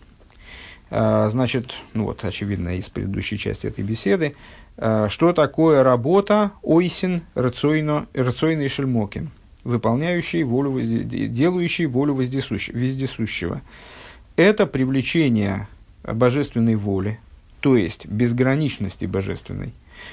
А, 0.90 1.28
значит, 1.28 1.74
ну 1.92 2.04
вот, 2.04 2.24
очевидно, 2.24 2.78
из 2.78 2.88
предыдущей 2.88 3.38
части 3.38 3.66
этой 3.66 3.84
беседы, 3.84 4.36
а, 4.76 5.08
что 5.08 5.32
такое 5.32 5.82
работа 5.82 6.52
ойсин 6.62 7.22
рацойно 7.34 8.06
шельмоким 8.68 9.30
выполняющий 9.64 10.42
волю, 10.42 10.80
делающий 10.80 11.86
волю 11.86 12.14
вездесущего. 12.14 13.62
Это 14.36 14.66
привлечение 14.66 15.68
божественной 16.02 16.76
воли, 16.76 17.18
то 17.60 17.76
есть 17.76 18.06
безграничности 18.06 19.06
божественной, 19.06 19.72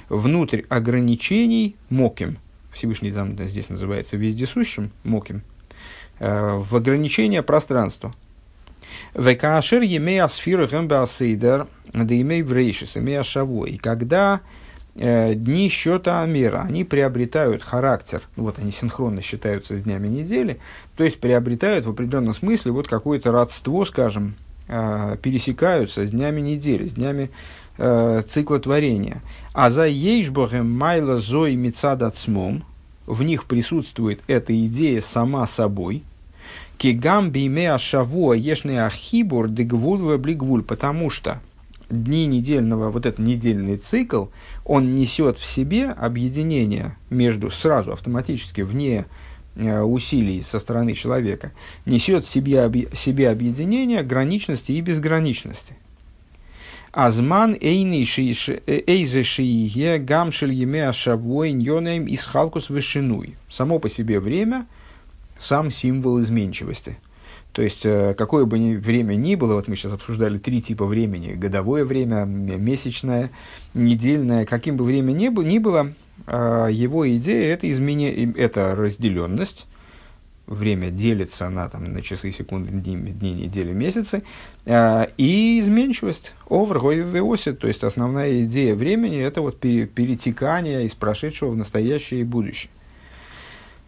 внутрь 0.10 0.62
ограничений 0.70 1.76
моким, 1.90 2.38
Всевышний 2.72 3.12
там 3.12 3.38
здесь 3.38 3.70
называется 3.70 4.18
вездесущим, 4.18 4.92
моким, 5.04 5.42
э, 6.20 6.56
в 6.56 6.76
ограничение 6.76 7.44
пространства. 7.44 8.12
Векашер 9.14 9.82
емея 9.82 10.28
сфира 10.28 10.68
гэмбе 10.68 10.98
асейдер, 10.98 11.68
да 11.94 12.22
имей 12.22 12.44
врейшис, 12.44 12.96
имея 12.98 13.24
шаво. 13.24 13.66
И 13.66 13.78
когда 13.78 14.42
дни 14.96 15.70
счета 15.70 16.22
Амера, 16.22 16.62
они 16.62 16.84
приобретают 16.84 17.64
характер, 17.64 18.24
вот 18.36 18.60
они 18.60 18.72
синхронно 18.72 19.22
считаются 19.22 19.78
с 19.78 19.82
днями 19.82 20.08
недели, 20.08 20.60
то 20.98 21.04
есть 21.04 21.20
приобретают 21.20 21.86
в 21.86 21.90
определенном 21.92 22.34
смысле 22.34 22.74
вот 22.74 22.88
какое-то 22.88 23.32
родство, 23.32 23.86
скажем, 23.86 24.36
э, 24.68 25.18
пересекаются 25.22 26.06
с 26.06 26.10
днями 26.12 26.42
недели, 26.42 26.88
с 26.88 26.94
днями 26.94 27.32
э, 27.78 28.24
цикла 28.30 28.60
творения. 28.60 29.22
А 29.54 29.72
за 29.72 29.88
ейшбохем 29.88 30.70
майла 30.70 31.18
зои 31.18 31.56
мицадацмом, 31.56 32.66
в 33.06 33.24
них 33.24 33.46
присутствует 33.46 34.22
эта 34.28 34.54
идея 34.66 35.02
сама 35.02 35.48
собой, 35.48 36.04
кигам 36.78 37.30
биме 37.32 37.74
ашавуа 37.74 38.34
ешный 38.34 38.86
ахибур 38.86 39.48
дегвул 39.48 40.18
блигвуль, 40.18 40.64
потому 40.64 41.10
что 41.10 41.40
дни 41.92 42.26
недельного, 42.26 42.90
вот 42.90 43.06
этот 43.06 43.20
недельный 43.24 43.78
цикл, 43.78 44.26
он 44.66 44.96
несет 44.96 45.38
в 45.38 45.46
себе 45.46 45.90
объединение 45.90 46.98
между 47.10 47.50
сразу 47.50 47.92
автоматически 47.94 48.62
вне 48.62 49.06
э, 49.56 49.82
усилий 49.82 50.42
со 50.42 50.60
стороны 50.60 50.94
человека, 50.94 51.52
несет 51.86 52.26
в 52.26 52.30
себе, 52.30 52.62
объ, 52.64 52.96
себе 52.96 53.30
объединение 53.30 54.04
граничности 54.04 54.72
и 54.72 54.82
безграничности. 54.82 55.76
Азман 56.92 57.56
эйзешие 57.60 58.40
гамшель 60.00 60.52
еме 60.54 60.90
ашавой 60.90 61.54
ньонеем 61.54 62.06
из 62.06 62.26
халкус 62.26 62.70
вышинуй. 62.70 63.36
Само 63.50 63.80
по 63.80 63.88
себе 63.90 64.20
время– 64.20 64.68
сам 65.40 65.72
символ 65.72 66.22
изменчивости– 66.22 66.98
то 67.54 67.62
есть, 67.62 67.82
э, 67.84 68.14
какое 68.18 68.46
бы 68.46 68.58
ни 68.58 68.76
время 68.76 69.16
ни 69.16 69.36
было, 69.36 69.56
вот 69.56 69.68
мы 69.68 69.76
сейчас 69.76 69.92
обсуждали 69.92 70.38
три 70.38 70.62
типа 70.62 70.86
времени, 70.86 71.34
годовое 71.34 71.84
время, 71.84 72.24
месячное, 72.24 73.30
недельное, 73.74 74.46
каким 74.46 74.78
бы 74.78 74.86
время 74.86 75.12
ни 75.12 75.28
было, 75.28 75.44
ни 75.44 75.60
было 75.60 75.94
э, 76.28 76.68
его 76.72 77.10
идея– 77.18 77.54
это, 77.54 77.70
измене, 77.70 78.32
это 78.34 78.74
разделенность, 78.74 79.66
время 80.48 80.92
делится 80.92 81.50
на, 81.50 81.68
там, 81.68 81.92
на 81.92 82.02
часы, 82.02 82.32
секунды, 82.32 82.72
дни, 82.72 82.96
дни, 82.96 83.34
недели, 83.34 83.74
месяцы, 83.74 84.24
э, 84.66 85.08
и 85.18 85.60
изменчивость, 85.60 86.34
оси, 86.48 87.52
то 87.52 87.68
есть 87.68 87.84
основная 87.84 88.46
идея 88.46 88.76
времени– 88.76 89.20
это 89.22 89.42
вот 89.42 89.60
перетекание 89.60 90.86
из 90.86 90.94
прошедшего 90.96 91.50
в 91.50 91.58
настоящее 91.58 92.22
и 92.22 92.24
будущее. 92.24 92.72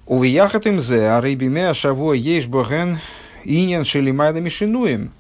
Увияхат 0.06 0.66
зе, 0.66 1.08
а 1.08 1.22
рыбиме 1.22 1.70
ашаво 1.70 2.12
ешь 2.12 2.48
боген 2.48 2.98
иньян 3.46 3.86
шелимайда 3.86 4.48
шинуем. 4.50 5.12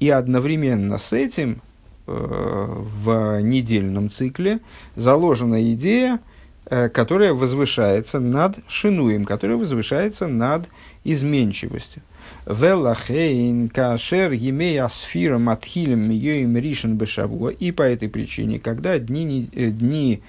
И 0.00 0.10
одновременно 0.10 0.98
с 0.98 1.12
этим 1.12 1.62
э, 2.06 2.12
в 2.12 3.40
недельном 3.40 4.10
цикле 4.10 4.60
заложена 4.96 5.72
идея, 5.74 6.18
э, 6.66 6.88
которая 6.88 7.34
возвышается 7.34 8.18
над 8.18 8.58
шинуем, 8.66 9.24
которая 9.24 9.56
возвышается 9.56 10.26
над 10.26 10.68
изменчивостью. 11.04 12.02
Велахейн 12.46 13.68
кашер 13.68 14.32
емей 14.32 14.80
асфира 14.80 15.38
матхилем 15.38 16.10
йоим 16.10 16.56
ришен 16.56 16.96
бешавуа. 16.96 17.50
И 17.50 17.70
по 17.70 17.82
этой 17.82 18.08
причине, 18.08 18.58
когда 18.58 18.98
дни, 18.98 19.48
э, 19.52 19.70
дни 19.70 20.22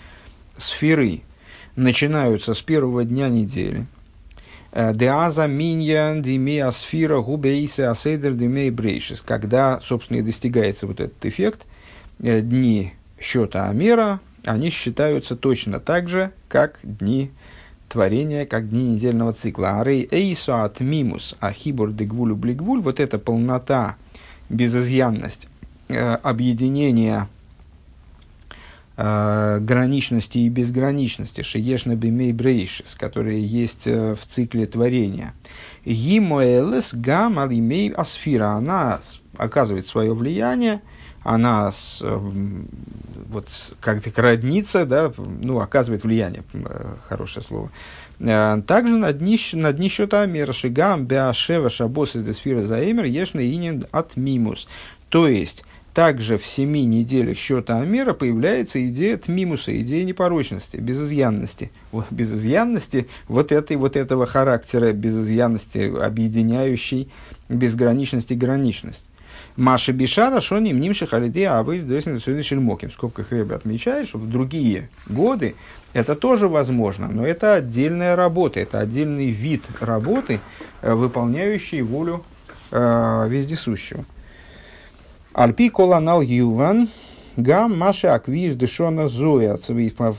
сферы 0.57 1.21
начинаются 1.75 2.53
с 2.53 2.61
первого 2.61 3.03
дня 3.03 3.29
недели, 3.29 3.87
Деаза 4.73 5.45
миньян 5.45 6.23
димея 6.23 6.71
сфера 6.71 7.21
губейса 7.21 7.91
асейдер 7.91 8.33
димей 8.33 8.71
брейшис. 8.71 9.21
Когда, 9.21 9.79
собственно, 9.83 10.17
и 10.17 10.21
достигается 10.21 10.87
вот 10.87 10.99
этот 10.99 11.23
эффект, 11.25 11.67
э, 12.19 12.41
дни 12.41 12.93
счета 13.19 13.69
Амера, 13.69 14.19
они 14.43 14.71
считаются 14.71 15.35
точно 15.35 15.79
так 15.79 16.09
же, 16.09 16.31
как 16.47 16.79
дни 16.81 17.31
творения, 17.87 18.47
как 18.47 18.69
дни 18.69 18.95
недельного 18.95 19.33
цикла. 19.33 19.79
Арей 19.79 20.07
эйсо 20.09 20.63
от 20.63 20.79
мимус, 20.79 21.35
ахибур 21.39 21.91
дегвулю 21.91 22.35
блигвуль, 22.35 22.81
вот 22.81 22.99
эта 22.99 23.19
полнота, 23.19 23.97
безызъянность, 24.49 25.47
э, 25.87 26.15
объединение 26.15 27.27
э, 28.97 29.59
граничности 29.61 30.37
и 30.39 30.49
безграничности, 30.49 31.41
шиешна 31.41 31.95
бимей 31.95 32.33
брейшис, 32.33 32.95
которые 32.95 33.45
есть 33.45 33.85
э, 33.85 34.15
в 34.15 34.25
цикле 34.25 34.65
творения. 34.65 35.33
Гимоэлес 35.85 36.93
гам 36.93 37.39
алимей 37.39 37.91
асфира, 37.91 38.51
она 38.51 38.99
оказывает 39.37 39.87
свое 39.87 40.13
влияние, 40.13 40.81
она 41.23 41.71
с, 41.71 41.99
э, 42.01 42.19
вот 43.29 43.47
как-то 43.79 44.21
роднится, 44.21 44.85
да, 44.85 45.11
ну, 45.17 45.59
оказывает 45.59 46.03
влияние, 46.03 46.43
э, 46.53 46.95
хорошее 47.07 47.45
слово. 47.45 47.71
Э, 48.19 48.61
также 48.67 48.95
на 48.95 49.13
дни, 49.13 49.39
на 49.53 49.73
дни 49.73 49.89
счета 49.89 50.21
Амера 50.21 50.53
Шигам 50.53 51.05
Беашева 51.05 51.69
Шабос 51.69 52.15
из 52.15 52.23
Десфира 52.23 52.61
Заэмер 52.61 53.05
Ешна 53.05 53.39
Инин 53.39 53.85
от 53.91 54.15
Мимус. 54.17 54.67
То 55.09 55.27
есть, 55.27 55.63
также 55.93 56.37
в 56.37 56.45
семи 56.45 56.85
неделях 56.85 57.37
счета 57.37 57.79
Амера 57.79 58.13
появляется 58.13 58.85
идея 58.87 59.17
тмимуса, 59.17 59.79
идея 59.79 60.03
непорочности, 60.03 60.77
безызъянности. 60.77 61.71
Вот, 61.91 62.05
безызъянности 62.09 63.07
вот, 63.27 63.51
этой, 63.51 63.77
вот 63.77 63.95
этого 63.95 64.25
характера, 64.25 64.91
безызъянности, 64.91 65.93
объединяющей 65.95 67.11
безграничность 67.47 68.31
и 68.31 68.35
граничность. 68.35 69.03
Маша 69.55 69.93
Бишара, 69.93 70.41
Шони, 70.41 70.73
Мнимши, 70.73 71.05
Халиде, 71.05 71.47
а 71.47 71.61
вы 71.61 71.85
Шельмоким. 72.41 72.89
В 72.89 72.93
скобках 72.93 73.31
Рэбе 73.31 73.53
отмечает, 73.53 74.07
что 74.07 74.17
в 74.17 74.27
другие 74.27 74.89
годы 75.07 75.53
это 75.93 76.15
тоже 76.15 76.47
возможно, 76.47 77.07
но 77.07 77.25
это 77.25 77.53
отдельная 77.53 78.15
работа, 78.15 78.59
это 78.59 78.79
отдельный 78.79 79.29
вид 79.29 79.63
работы, 79.79 80.39
э, 80.81 80.93
выполняющий 80.95 81.81
волю 81.81 82.23
э, 82.71 83.27
вездесущего. 83.29 84.05
Альпи 85.33 85.69
коланал 85.69 86.21
юван, 86.21 86.89
гам 87.37 87.77
маша 87.77 88.13
аквиз 88.13 88.55
дешона 88.55 89.07
зоя. 89.07 89.57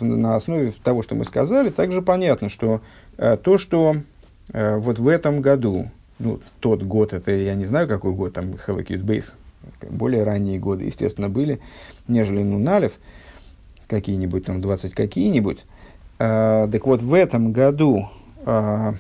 На 0.01 0.37
основе 0.37 0.75
того, 0.83 1.03
что 1.03 1.15
мы 1.15 1.25
сказали, 1.25 1.71
также 1.71 2.03
понятно, 2.03 2.49
что 2.49 2.81
то, 3.17 3.59
что 3.59 3.97
вот 4.53 4.99
в 4.99 5.09
этом 5.09 5.41
году, 5.41 5.91
ну, 6.19 6.41
тот 6.61 6.83
год, 6.83 7.13
это 7.13 7.31
я 7.31 7.55
не 7.55 7.65
знаю, 7.65 7.89
какой 7.89 8.13
год, 8.13 8.33
там 8.33 8.55
Hello 8.67 8.85
Cute 8.85 9.05
Base, 9.05 9.33
более 9.89 10.25
ранние 10.25 10.59
годы, 10.59 10.85
естественно, 10.85 11.29
были, 11.29 11.61
нежели 12.09 12.43
Нуналев, 12.43 12.93
какие-нибудь 13.87 14.45
там 14.45 14.61
20 14.61 14.95
какие-нибудь. 14.95 15.65
Э, 16.19 16.69
так 16.71 16.87
вот, 16.87 17.03
в 17.03 17.15
этом 17.15 17.53
году 17.53 18.09
э, 18.45 18.93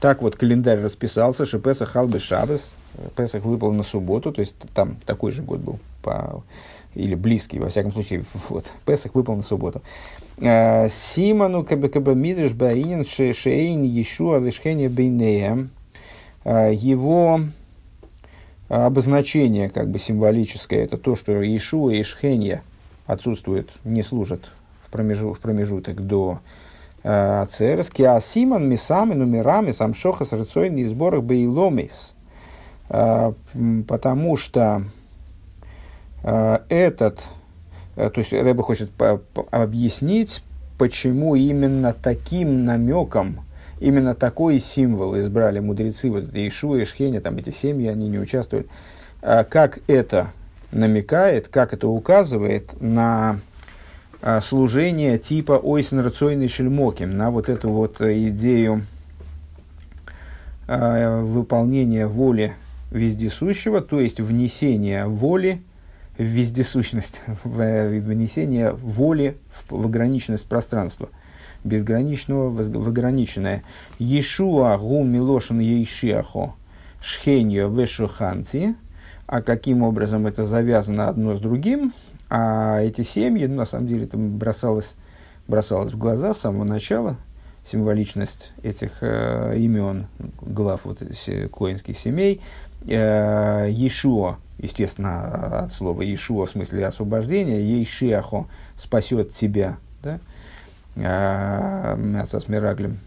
так 0.00 0.22
вот 0.22 0.36
календарь 0.36 0.80
расписался, 0.80 1.46
что 1.46 1.58
Песах 1.58 1.90
Халбе 1.90 2.18
Шабес, 2.18 2.70
Песах 3.16 3.44
выпал 3.44 3.72
на 3.72 3.82
субботу, 3.82 4.32
то 4.32 4.40
есть 4.40 4.54
там 4.74 4.96
такой 5.06 5.32
же 5.32 5.42
год 5.42 5.60
был, 5.60 5.78
по, 6.02 6.42
или 6.94 7.14
близкий, 7.14 7.58
во 7.58 7.68
всяком 7.68 7.92
случае, 7.92 8.24
вот, 8.48 8.64
Песах 8.84 9.14
выпал 9.14 9.36
на 9.36 9.42
субботу. 9.42 9.82
Э, 10.38 10.88
Симону 10.88 11.64
кабекаба 11.64 12.12
мидриш 12.12 12.52
баинин 12.52 13.04
шейн 13.04 13.82
Ешуа 13.82 14.38
вишхене 14.38 14.88
бейнея. 14.88 15.68
Э, 16.44 16.72
его 16.72 17.40
обозначение, 18.70 19.68
как 19.68 19.90
бы 19.90 19.98
символическое, 19.98 20.84
это 20.84 20.96
то, 20.96 21.16
что 21.16 21.42
Ешуа 21.42 21.90
и 21.90 22.02
Шхенья 22.04 22.62
отсутствуют, 23.06 23.72
не 23.82 24.02
служат 24.02 24.52
в, 24.86 24.90
промежу, 24.90 25.34
в 25.34 25.40
промежуток 25.40 26.06
до 26.06 26.38
э, 27.02 27.40
Ацерес. 27.42 27.90
Киасиман 27.90 28.68
мисами 28.68 29.14
нумерами 29.14 29.72
самшохас 29.72 30.32
рыцойный 30.32 30.84
сборах 30.84 31.24
бейломис. 31.24 32.14
А, 32.92 33.34
потому 33.86 34.36
что 34.36 34.82
а, 36.24 36.64
этот, 36.68 37.20
э, 37.94 38.10
то 38.10 38.18
есть 38.20 38.32
Рэба 38.32 38.64
хочет 38.64 38.90
объяснить, 39.52 40.42
почему 40.76 41.36
именно 41.36 41.92
таким 41.94 42.64
намеком, 42.64 43.44
именно 43.78 44.16
такой 44.16 44.58
символ 44.58 45.16
избрали 45.18 45.60
мудрецы, 45.60 46.10
вот 46.10 46.24
это 46.24 46.48
Ишуа 46.48 46.78
и 46.78 46.84
Шхеня, 46.84 47.20
там 47.20 47.36
эти 47.36 47.50
семьи, 47.50 47.86
они 47.86 48.08
не 48.08 48.18
участвуют, 48.18 48.66
а 49.22 49.44
как 49.44 49.78
это 49.86 50.32
намекает, 50.72 51.46
как 51.46 51.72
это 51.72 51.86
указывает 51.86 52.72
на 52.80 53.38
служение 54.42 55.16
типа 55.18 55.52
ойсен 55.52 56.00
рацойный 56.00 56.48
шельмоким, 56.48 57.16
на 57.16 57.30
вот 57.30 57.48
эту 57.48 57.70
вот 57.70 58.00
идею 58.00 58.84
выполнения 60.66 62.06
воли 62.06 62.54
вездесущего, 62.90 63.80
то 63.80 64.00
есть 64.00 64.20
внесение 64.20 65.06
воли 65.06 65.62
в 66.18 66.22
вездесущность, 66.22 67.20
внесение 67.44 68.72
воли 68.72 69.36
в, 69.52 69.82
в 69.82 69.86
ограниченность 69.86 70.46
пространства, 70.46 71.08
безграничного 71.64 72.50
в 72.50 72.88
ограниченное. 72.88 73.62
Ешуа 73.98 74.76
гу 74.78 75.04
милошин 75.04 75.60
ейшиахо 75.60 76.54
шхеньо 77.00 77.68
вешуханти, 77.68 78.74
а 79.26 79.42
каким 79.42 79.82
образом 79.82 80.26
это 80.26 80.44
завязано 80.44 81.08
одно 81.08 81.34
с 81.34 81.40
другим, 81.40 81.92
а 82.28 82.80
эти 82.80 83.02
семьи, 83.02 83.46
ну, 83.46 83.56
на 83.56 83.64
самом 83.64 83.86
деле, 83.86 84.04
это 84.04 84.16
бросалось, 84.16 84.94
бросалось 85.48 85.92
в 85.92 85.98
глаза 85.98 86.34
с 86.34 86.40
самого 86.40 86.64
начала, 86.64 87.16
символичность 87.64 88.52
этих 88.62 88.98
э, 89.00 89.54
имен 89.58 90.06
глав 90.40 90.84
вот, 90.84 91.02
коинских 91.52 91.98
семей, 91.98 92.40
э, 92.40 92.69
Ешуа, 92.86 94.38
естественно, 94.58 95.64
от 95.64 95.72
слова 95.72 96.02
Ешуа 96.02 96.46
в 96.46 96.50
смысле 96.50 96.86
освобождения, 96.86 97.60
Ейшиахо 97.60 98.46
спасет 98.76 99.34
тебя, 99.34 99.76
да, 100.02 100.18
э, 100.96 102.24
с 102.26 102.48
Мираглем. 102.48 102.98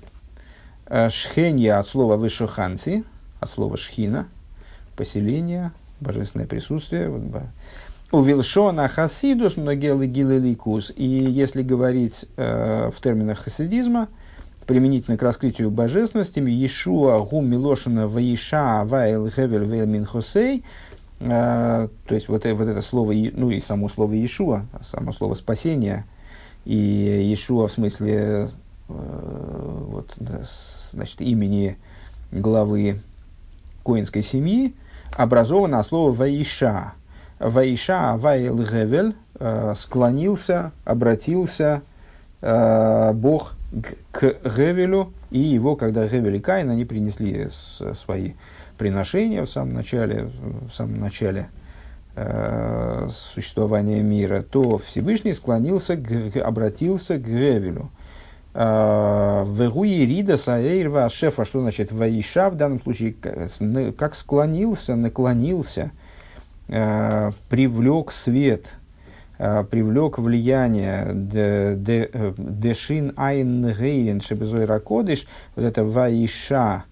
Э, 0.86 1.10
Шхенья 1.10 1.80
от 1.80 1.88
слова 1.88 2.18
вышуханци, 2.18 3.04
от 3.40 3.50
слова 3.50 3.78
шхина, 3.78 4.28
поселение, 4.96 5.72
божественное 6.00 6.48
присутствие. 6.48 7.12
У 8.12 8.22
Вилшона 8.22 8.88
хасидус 8.88 9.58
многелы 9.58 10.06
гилеликус. 10.06 10.94
И 10.96 11.04
если 11.04 11.64
говорить 11.64 12.26
э, 12.38 12.92
в 12.94 13.02
терминах 13.02 13.40
хасидизма, 13.40 14.08
применительно 14.66 15.18
к 15.18 15.22
раскрытию 15.22 15.72
божественности, 15.72 16.40
Иешуа 16.40 17.20
гу 17.20 17.42
милошина 17.42 18.08
ваиша 18.08 18.84
вайл 18.86 19.30
хевель 19.30 19.66
вейл 19.66 19.86
минхосей, 19.86 20.64
а, 21.20 21.90
то 22.08 22.16
есть 22.16 22.28
вот, 22.28 22.46
вот 22.46 22.68
это 22.68 22.82
слово, 22.82 23.14
ну 23.34 23.50
и 23.50 23.60
само 23.60 23.90
слово 23.90 24.14
Иешуа, 24.14 24.66
само 24.82 25.12
слово 25.14 25.34
спасение, 25.36 26.06
и 26.66 26.76
Иешуа 26.76 27.68
в 27.68 27.72
смысле 27.72 28.50
э, 28.90 29.86
вот, 29.88 30.18
значит, 30.92 31.22
имени 31.22 31.78
главы 32.32 33.02
коинской 33.84 34.22
семьи, 34.22 34.74
образовано 35.16 35.80
от 35.80 35.88
слова 35.88 36.12
«ваиша». 36.12 36.94
«Ваиша» 37.40 38.16
«вайл 38.18 38.58
гевель» 38.60 39.16
э, 39.40 39.74
склонился, 39.76 40.72
обратился 40.86 41.82
э, 42.42 43.12
Бог 43.14 43.54
к, 44.12 44.36
Гевелю, 44.44 45.14
и 45.32 45.40
его, 45.40 45.76
когда 45.76 46.06
Гевель 46.08 46.36
и 46.36 46.40
Каин, 46.40 46.70
они 46.70 46.86
принесли 46.86 47.48
свои 47.94 48.34
приношения 48.78 49.44
в 49.44 49.50
самом 49.50 49.74
начале, 49.74 50.30
в 50.70 50.72
самом 50.72 51.00
начале 51.00 51.48
э, 52.16 53.08
существования 53.12 54.02
мира, 54.02 54.44
то 54.44 54.78
Всевышний 54.78 55.34
склонился, 55.34 55.96
к, 55.96 56.38
обратился 56.38 57.18
к 57.18 57.24
Гевелю. 57.24 57.90
Э, 58.54 59.46
Вегуи 59.48 60.06
Рида 60.06 60.38
Саэйрва 60.38 61.10
Шефа, 61.10 61.46
что 61.46 61.62
значит 61.62 61.92
Ваиша 61.92 62.50
в 62.50 62.56
данном 62.56 62.82
случае, 62.82 63.16
как 63.98 64.16
склонился, 64.16 64.96
наклонился, 64.96 65.92
э, 66.68 67.32
привлек 67.50 68.12
свет– 68.12 68.76
привлек 69.38 70.20
влияние 70.20 71.10
Дешин 72.38 73.14
Айн 73.18 73.74
Гейрин 73.74 74.22
Шебезой 74.22 74.66
Ракодыш, 74.66 75.26
вот 75.56 75.66
это 75.66 75.84
Ваиша 75.84 76.86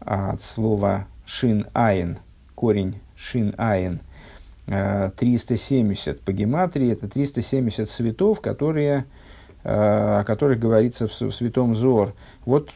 от 0.00 0.40
слова 0.40 1.06
Шин 1.26 1.66
Айн, 1.74 2.18
корень 2.54 3.00
Шин 3.16 3.54
Айн, 3.58 4.00
370 4.68 6.20
по 6.20 6.32
гематрии, 6.32 6.92
это 6.92 7.08
370 7.08 7.88
цветов, 7.88 8.40
которые, 8.40 9.06
э, 9.64 9.70
о 9.70 10.24
которых 10.24 10.58
говорится 10.58 11.08
в, 11.08 11.32
Святом 11.32 11.74
Зор. 11.74 12.14
Вот 12.44 12.70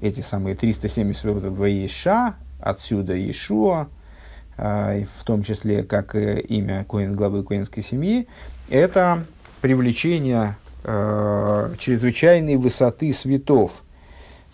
эти 0.00 0.20
самые 0.20 0.56
370 0.56 1.24
вот 1.24 1.44
Ваиша, 1.44 2.36
отсюда 2.60 3.14
Ишуа, 3.30 3.88
э, 4.56 5.04
в 5.18 5.24
том 5.24 5.42
числе 5.42 5.82
как 5.82 6.14
имя 6.14 6.86
Коин, 6.88 7.14
главы 7.14 7.44
Коинской 7.44 7.82
семьи, 7.82 8.26
это 8.68 9.24
привлечение 9.60 10.56
э, 10.82 11.74
чрезвычайной 11.78 12.56
высоты 12.56 13.12
светов 13.12 13.82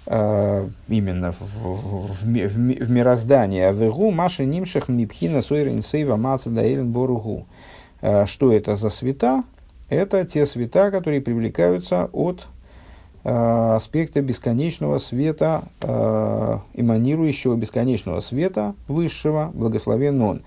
э, 0.07 0.69
именно 0.89 1.33
в, 1.33 1.41
в, 1.41 2.13
в, 2.13 2.23
в 2.23 2.91
мироздании. 2.91 3.73
Вегу 3.73 4.11
Маша 4.11 4.45
Нимшах 4.45 4.89
Мипхина 4.89 5.43
Сойрин 5.43 5.83
Сейва 5.83 6.17
Маца 6.17 6.51
Даэлен 6.51 6.91
Боругу. 6.91 7.47
Э, 8.01 8.27
что 8.27 8.53
это 8.53 8.77
за 8.77 8.91
света? 8.91 9.45
Это 9.89 10.25
те 10.25 10.47
света, 10.47 10.91
которые 10.91 11.21
привлекаются 11.21 12.09
от 12.13 12.47
э, 13.25 13.73
аспекта 13.75 14.23
бесконечного 14.23 14.99
света, 14.99 15.65
э, 15.81 16.59
эманирующего 16.75 17.57
бесконечного 17.57 18.21
света 18.21 18.75
высшего, 18.87 19.51
благословен 19.53 20.23
он. 20.23 20.43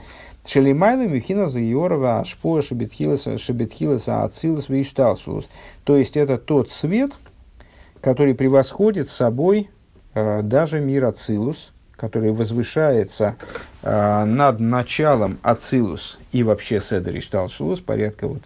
Шелимайла 0.46 1.04
Михина 1.08 1.48
Заиорова 1.48 2.20
Ашпо 2.20 2.62
Шебетхиласа 2.62 4.24
Ацилас 4.24 4.70
Вишталшулус. 4.70 5.48
То 5.86 5.96
есть 5.96 6.18
это 6.18 6.38
тот 6.38 6.70
свет, 6.70 7.14
который 8.02 8.36
превосходит 8.36 9.10
собой 9.10 9.70
э, 10.14 10.42
даже 10.44 10.82
мир 10.82 11.06
Ацилус, 11.06 11.72
который 11.96 12.32
возвышается 12.32 13.38
э, 13.82 14.26
над 14.26 14.60
началом 14.60 15.40
Ацилус 15.44 16.20
и 16.34 16.44
вообще 16.44 16.82
Седер 16.82 17.18
Ишталшулус, 17.18 17.80
порядка 17.80 18.28
вот 18.28 18.44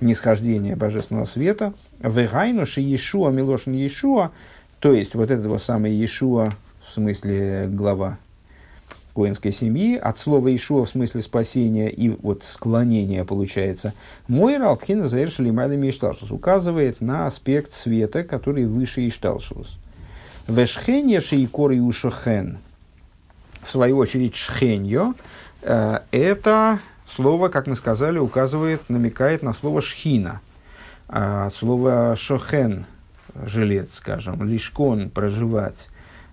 нисхождения 0.00 0.74
божественного 0.74 1.26
света. 1.26 1.72
Вегайну 2.00 2.66
ши 2.66 2.80
Иешуа 2.80 3.30
Милошин 3.30 3.74
Иешуа, 3.74 4.32
то 4.80 4.92
есть 4.92 5.14
вот 5.14 5.30
этого 5.30 5.58
самого 5.58 5.86
Иешуа, 5.86 6.50
в 6.84 6.92
смысле 6.92 7.68
глава 7.68 8.18
коинской 9.20 9.52
семьи, 9.52 9.96
от 9.96 10.18
слова 10.18 10.54
Ишуа 10.54 10.84
в 10.84 10.88
смысле 10.88 11.20
спасения 11.22 11.90
и 11.90 12.08
вот 12.08 12.42
склонения 12.42 13.24
получается, 13.24 13.92
мой 14.28 14.56
Ралпхина 14.56 15.06
завершили 15.08 15.50
Майдами 15.50 15.90
Ишталшус 15.90 16.30
указывает 16.30 17.00
на 17.00 17.26
аспект 17.26 17.72
света, 17.72 18.24
который 18.24 18.66
выше 18.66 19.06
Ишталшус. 19.06 19.78
Вешхенья 20.48 21.20
шейкор 21.20 21.72
и 21.72 21.80
ушохен. 21.80 22.58
В 23.62 23.70
свою 23.70 23.98
очередь 23.98 24.34
шхеньо 24.34 25.14
э, 25.62 25.98
это 26.10 26.78
слово, 27.06 27.48
как 27.48 27.66
мы 27.66 27.76
сказали, 27.76 28.18
указывает, 28.18 28.88
намекает 28.88 29.42
на 29.42 29.52
слово 29.52 29.82
шхина. 29.82 30.40
Э, 31.08 31.46
от 31.46 31.54
слова 31.54 32.16
шохен, 32.16 32.86
жилец, 33.44 33.94
скажем, 33.94 34.42
лишкон, 34.42 35.10
проживать. 35.10 35.89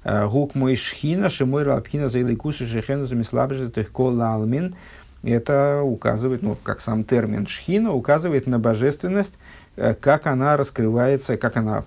Гук 0.08 0.56
мой 0.56 0.76
шхина, 0.76 1.30
шимой 1.30 1.64
рабхина 1.64 2.08
за 2.08 2.20
илайкуса 2.20 2.66
шехену 2.66 3.06
замислабжа 3.06 3.70
тихкола 3.70 4.36
алмин. 4.36 4.76
Это 5.24 5.82
указывает, 5.84 6.44
ну, 6.44 6.56
как 6.64 6.80
сам 6.80 7.04
термин 7.04 7.48
шхина, 7.48 7.92
указывает 7.92 8.48
на 8.48 8.60
божественность, 8.60 9.38
э, 9.76 9.94
как 9.94 10.28
она 10.28 10.56
раскрывается, 10.56 11.36
как 11.36 11.58
она 11.58 11.84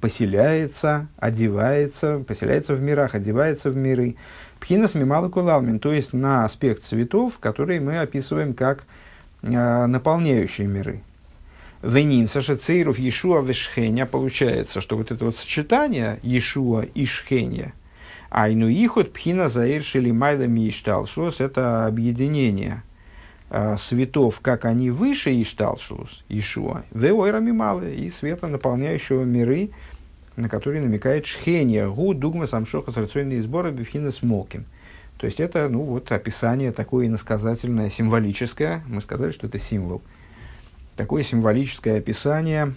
поселяется, 0.00 1.08
одевается, 1.16 2.22
поселяется 2.26 2.74
в 2.74 2.82
мирах, 2.82 3.14
одевается 3.14 3.70
в 3.70 3.76
миры. 3.76 4.16
Пхина 4.60 4.86
смимала 4.86 5.28
кулалмин, 5.28 5.80
то 5.80 5.92
есть 5.92 6.12
на 6.12 6.44
аспект 6.44 6.84
цветов, 6.84 7.38
которые 7.38 7.80
мы 7.80 7.98
описываем 7.98 8.54
как 8.54 8.84
э, 9.42 9.86
наполняющие 9.86 10.68
миры. 10.68 11.02
Венин, 11.86 12.26
Сашецейров, 12.28 12.98
Ешуа, 12.98 13.40
Вешхеня, 13.42 14.06
получается, 14.06 14.80
что 14.80 14.96
вот 14.96 15.12
это 15.12 15.24
вот 15.24 15.36
сочетание 15.36 16.18
Ешуа 16.24 16.82
и 16.82 17.06
Шхеня, 17.06 17.74
Айну 18.28 18.68
Ихот, 18.68 19.12
Пхина, 19.12 19.48
Заир, 19.48 19.84
Шелимайда, 19.84 20.48
Мишталшус, 20.48 21.40
это 21.40 21.86
объединение 21.86 22.82
э, 23.50 23.76
светов, 23.78 24.40
как 24.40 24.64
они 24.64 24.90
выше 24.90 25.40
Ишталшус, 25.40 26.24
Ишуа, 26.28 26.82
Веойра 26.92 27.38
Мималы, 27.38 27.94
и 27.94 28.10
света, 28.10 28.48
наполняющего 28.48 29.22
миры, 29.22 29.70
на 30.34 30.48
которые 30.48 30.82
намекает 30.82 31.24
Шхения, 31.24 31.86
Гу, 31.86 32.14
Дугма, 32.14 32.46
Самшоха, 32.46 32.90
Сарцойные 32.90 33.40
сборы, 33.40 33.70
Бифхина, 33.70 34.10
Смоким. 34.10 34.64
То 35.18 35.26
есть 35.26 35.38
это, 35.38 35.68
ну, 35.68 35.82
вот 35.82 36.10
описание 36.10 36.72
такое 36.72 37.06
иносказательное, 37.06 37.90
символическое. 37.90 38.82
Мы 38.88 39.00
сказали, 39.00 39.30
что 39.30 39.46
это 39.46 39.60
символ– 39.60 40.02
такое 40.96 41.22
символическое 41.22 41.98
описание 41.98 42.74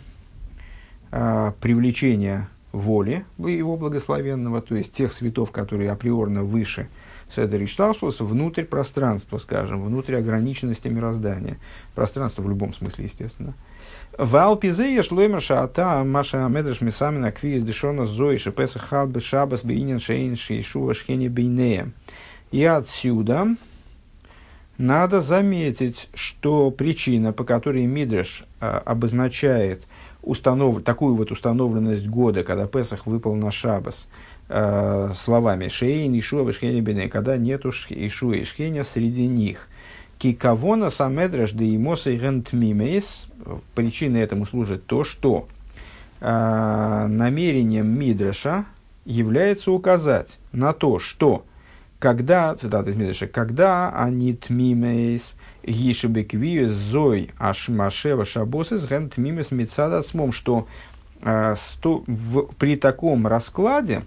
а, 1.12 1.54
привлечения 1.62 2.50
воли 2.72 3.26
его 3.38 3.78
благословенного, 3.78 4.62
то 4.62 4.76
есть 4.76 4.94
тех 4.94 5.12
светов, 5.12 5.52
которые 5.52 5.92
априорно 5.92 6.44
выше 6.44 6.88
Седер 7.30 7.64
Ишталшус, 7.64 8.20
внутрь 8.22 8.64
пространства, 8.64 9.38
скажем, 9.38 9.84
внутрь 9.84 10.16
ограниченности 10.16 10.88
мироздания. 10.88 11.58
Пространство 11.94 12.42
в 12.42 12.50
любом 12.50 12.74
смысле, 12.74 13.06
естественно. 13.06 13.54
В 14.18 14.36
Алпизея 14.36 15.04
шлоймер 15.04 15.40
шаата 15.40 16.04
маша 16.04 16.46
амедрш 16.46 16.82
мисамина 16.82 17.32
квиз 17.32 17.62
дешона 17.62 18.06
зои 18.06 18.38
шепеса 18.38 18.80
халбы 18.80 19.20
шабас 19.20 19.64
бейнин 19.64 20.00
шейн 20.00 20.36
шейшува 20.36 20.96
шхене 20.96 21.30
бейнея. 21.30 21.92
И 22.52 22.64
отсюда 22.64 23.56
надо 24.80 25.20
заметить, 25.20 26.08
что 26.14 26.72
причина, 26.72 27.34
по 27.34 27.44
которой 27.44 27.86
Мидреш 27.86 28.46
а, 28.62 28.80
обозначает 28.80 29.86
установ... 30.24 30.82
такую 30.84 31.16
вот 31.16 31.32
установленность 31.32 32.08
года, 32.08 32.46
когда 32.46 32.66
Песах 32.66 33.06
выпал 33.06 33.36
на 33.36 33.52
Шабас, 33.52 34.08
а, 34.48 35.12
словами 35.16 35.68
«Шейн, 35.68 36.18
Ишуа, 36.18 36.48
Вишхеня, 36.48 36.82
Бене», 36.82 37.10
когда 37.10 37.36
нету 37.36 37.72
Ишуа 37.90 38.36
и 38.36 38.46
Шхеня 38.46 38.86
среди 38.86 39.28
них. 39.28 39.68
Кикавона 40.18 40.90
самедраш 40.90 41.52
да 41.52 41.66
имоса 41.66 42.14
гентмимейс. 42.14 43.28
Причиной 43.76 44.22
этому 44.22 44.46
служит 44.46 44.86
то, 44.86 45.04
что 45.04 45.50
э, 46.22 47.06
намерением 47.10 48.00
Мидраша 48.00 48.64
является 49.04 49.72
указать 49.72 50.40
на 50.54 50.72
то, 50.72 51.00
что 51.00 51.44
когда, 52.00 52.56
цитата 52.56 52.90
из 52.90 52.96
Мидраша, 52.96 53.28
когда 53.28 53.92
они 53.92 54.34
тмимейс 54.34 55.36
гишебеквию 55.64 56.72
зой 56.72 57.32
ашмашева 57.38 58.26
шабосис 58.26 58.88
ген 58.88 59.10
тмимес 59.10 59.52
мецада 59.52 60.02
смом, 60.02 60.32
что 60.32 60.68
э, 61.22 61.56
сто, 61.58 62.04
в, 62.08 62.44
при 62.58 62.78
таком 62.78 63.28
раскладе 63.28 64.04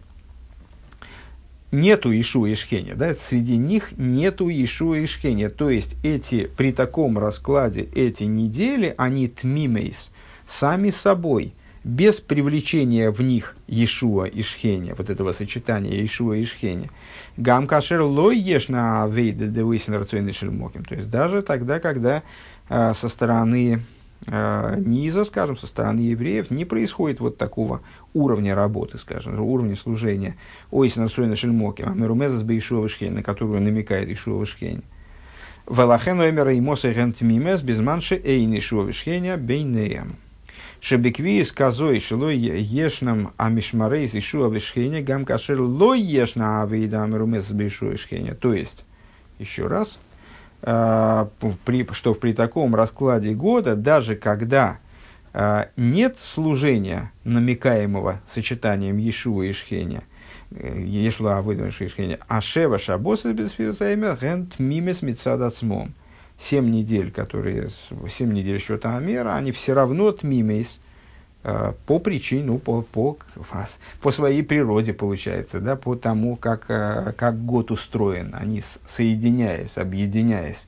нету 1.71 2.19
Ишу 2.19 2.47
и 2.47 2.55
Шхеня, 2.55 2.95
да, 2.95 3.15
среди 3.15 3.59
них 3.59 3.93
нету 3.99 4.49
Ишу 4.49 4.95
и 4.95 5.05
Шхеня, 5.05 5.51
то 5.51 5.69
есть 5.69 5.95
эти, 6.03 6.47
при 6.47 6.73
таком 6.73 7.19
раскладе 7.19 7.83
эти 7.95 8.25
недели, 8.25 8.95
они 8.97 9.29
тмимейс, 9.29 10.13
сами 10.47 10.89
собой– 10.89 11.55
без 11.85 12.21
привлечения 12.21 13.11
в 13.11 13.21
них 13.21 13.57
Иешуа 13.67 14.25
и 14.25 14.43
Шхеня, 14.43 14.95
вот 14.95 15.11
этого 15.11 15.33
сочетания 15.33 15.93
Иешуа 15.93 16.35
и 16.35 16.45
Шхеня. 16.45 16.89
Гам 17.37 17.67
кашер 17.67 18.03
лой 18.03 18.39
ешь 18.39 18.69
на 18.69 19.07
вейде 19.09 19.47
девысин 19.47 19.95
рационный 19.95 20.33
шельмоким. 20.33 20.85
То 20.85 20.95
есть 20.95 21.11
даже 21.11 21.43
тогда, 21.43 21.81
когда 21.81 22.23
э, 22.69 22.93
со 22.95 23.09
стороны 23.09 23.83
э, 24.27 24.75
низа, 24.79 25.25
скажем, 25.25 25.57
со 25.57 25.67
стороны 25.67 26.01
евреев 26.01 26.51
не 26.51 26.65
происходит 26.65 27.19
вот 27.19 27.37
такого 27.37 27.81
уровня 28.15 28.55
работы, 28.55 28.99
скажем, 28.99 29.41
уровня 29.41 29.75
служения. 29.75 30.37
Ойсин 30.71 31.03
рационный 31.03 31.37
шельмоким. 31.37 31.89
А 31.89 31.95
мерумезас 31.95 32.43
бы 32.43 32.55
Иешуа 32.55 32.87
на 33.11 33.23
которую 33.23 33.61
намекает 33.61 34.09
Иешуа 34.09 34.47
Шхеня. 34.47 34.83
Валахен 35.67 36.21
оймера 36.21 36.53
и 36.55 36.61
моса 36.61 36.93
гент 36.93 37.21
мимес 37.21 37.63
без 37.63 37.79
манши 37.81 38.21
эйн 38.23 38.53
Иешуа 38.53 38.93
Шхеня 38.93 39.37
бейнеям. 40.83 41.03
Шебеквиес 41.03 41.53
козой 41.53 42.01
шилой 42.01 42.37
ешнам 42.37 43.33
амишмарейс 43.37 44.15
ишу 44.15 44.45
авишхене 44.45 45.03
гам 45.03 45.25
кашер 45.25 45.61
лой 45.61 46.01
ешна 46.01 46.63
авейдам 46.63 47.15
румес 47.15 47.51
бишу 47.51 47.95
ишхене. 47.95 48.35
То 48.35 48.53
есть, 48.55 48.85
еще 49.39 49.67
раз, 49.67 49.99
э, 50.63 51.27
при, 51.65 51.87
что 51.93 52.15
при 52.15 52.33
таком 52.33 52.75
раскладе 52.75 53.35
года, 53.35 53.77
даже 53.77 54.17
когда 54.17 54.79
э, 55.33 55.67
нет 55.77 56.17
служения, 56.21 57.13
намекаемого 57.25 58.21
сочетанием 58.33 58.99
Ешуа 58.99 59.45
и 59.45 59.53
Шхеня, 59.53 60.03
Ешла 60.51 61.41
выдумаешь 61.41 61.81
Ишхеня, 61.81 62.19
а 62.29 62.43
Шева 62.43 62.79
Шабос 62.79 63.25
без 63.25 63.53
Фирсаймер 63.53 64.19
Гент 64.21 64.59
Мимес 64.59 65.01
Мицадацмом 65.01 65.95
семь 66.43 66.71
недель, 66.71 67.11
которые, 67.11 67.71
семь 68.11 68.33
недель 68.33 68.61
счета 68.61 68.97
Амера, 68.97 69.35
они 69.35 69.53
все 69.53 69.75
равно 69.75 70.11
тмимейс 70.13 70.81
э, 71.45 71.73
по 71.87 71.99
причине, 71.99 72.45
ну, 72.45 72.59
по, 72.59 72.83
по, 72.83 73.17
по 74.01 74.11
своей 74.11 74.43
природе, 74.43 74.93
получается, 74.93 75.61
да, 75.61 75.77
по 75.77 75.95
тому, 75.95 76.37
как, 76.37 76.67
э, 76.69 77.13
как 77.17 77.45
год 77.45 77.71
устроен. 77.71 78.35
Они, 78.35 78.63
соединяясь, 78.87 79.79
объединяясь 79.79 80.67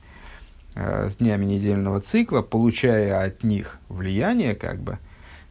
э, 0.75 1.09
с 1.09 1.17
днями 1.17 1.45
недельного 1.45 1.99
цикла, 1.99 2.41
получая 2.41 3.23
от 3.25 3.43
них 3.43 3.79
влияние, 3.89 4.55
как 4.55 4.79
бы, 4.79 4.97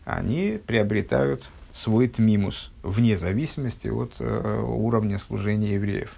они 0.04 0.58
приобретают 0.66 1.48
свой 1.72 2.08
тмимус, 2.08 2.70
вне 2.82 3.16
зависимости 3.16 3.88
от 3.88 4.20
уровня 4.20 5.18
служения 5.18 5.74
евреев. 5.74 6.14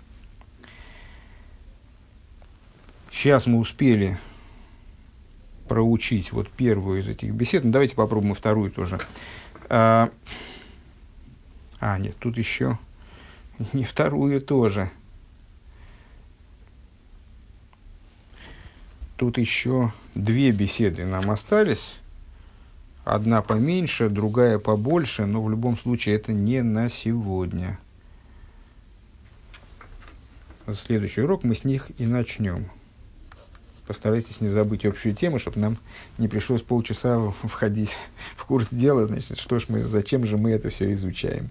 Сейчас 3.16 3.46
мы 3.46 3.58
успели 3.58 4.18
проучить 5.68 6.32
вот 6.32 6.50
первую 6.50 7.00
из 7.00 7.08
этих 7.08 7.32
бесед. 7.32 7.64
Ну, 7.64 7.70
давайте 7.70 7.94
попробуем 7.94 8.34
вторую 8.34 8.70
тоже. 8.70 9.00
А, 9.70 10.10
а, 11.80 11.98
нет, 11.98 12.14
тут 12.18 12.36
еще 12.36 12.78
не 13.72 13.84
вторую 13.84 14.42
тоже. 14.42 14.90
Тут 19.16 19.38
еще 19.38 19.94
две 20.14 20.50
беседы 20.50 21.06
нам 21.06 21.30
остались. 21.30 21.94
Одна 23.06 23.40
поменьше, 23.40 24.10
другая 24.10 24.58
побольше, 24.58 25.24
но 25.24 25.42
в 25.42 25.48
любом 25.48 25.78
случае 25.78 26.16
это 26.16 26.34
не 26.34 26.62
на 26.62 26.90
сегодня. 26.90 27.78
Следующий 30.84 31.22
урок 31.22 31.44
мы 31.44 31.54
с 31.54 31.64
них 31.64 31.90
и 31.96 32.04
начнем 32.04 32.68
постарайтесь 33.86 34.40
не 34.40 34.48
забыть 34.48 34.84
общую 34.84 35.14
тему, 35.14 35.38
чтобы 35.38 35.60
нам 35.60 35.78
не 36.18 36.28
пришлось 36.28 36.62
полчаса 36.62 37.18
входить 37.42 37.96
в 38.36 38.44
курс 38.44 38.68
дела, 38.70 39.06
значит, 39.06 39.38
что 39.38 39.58
ж 39.58 39.66
мы, 39.68 39.80
зачем 39.80 40.26
же 40.26 40.36
мы 40.36 40.50
это 40.50 40.70
все 40.70 40.92
изучаем. 40.92 41.50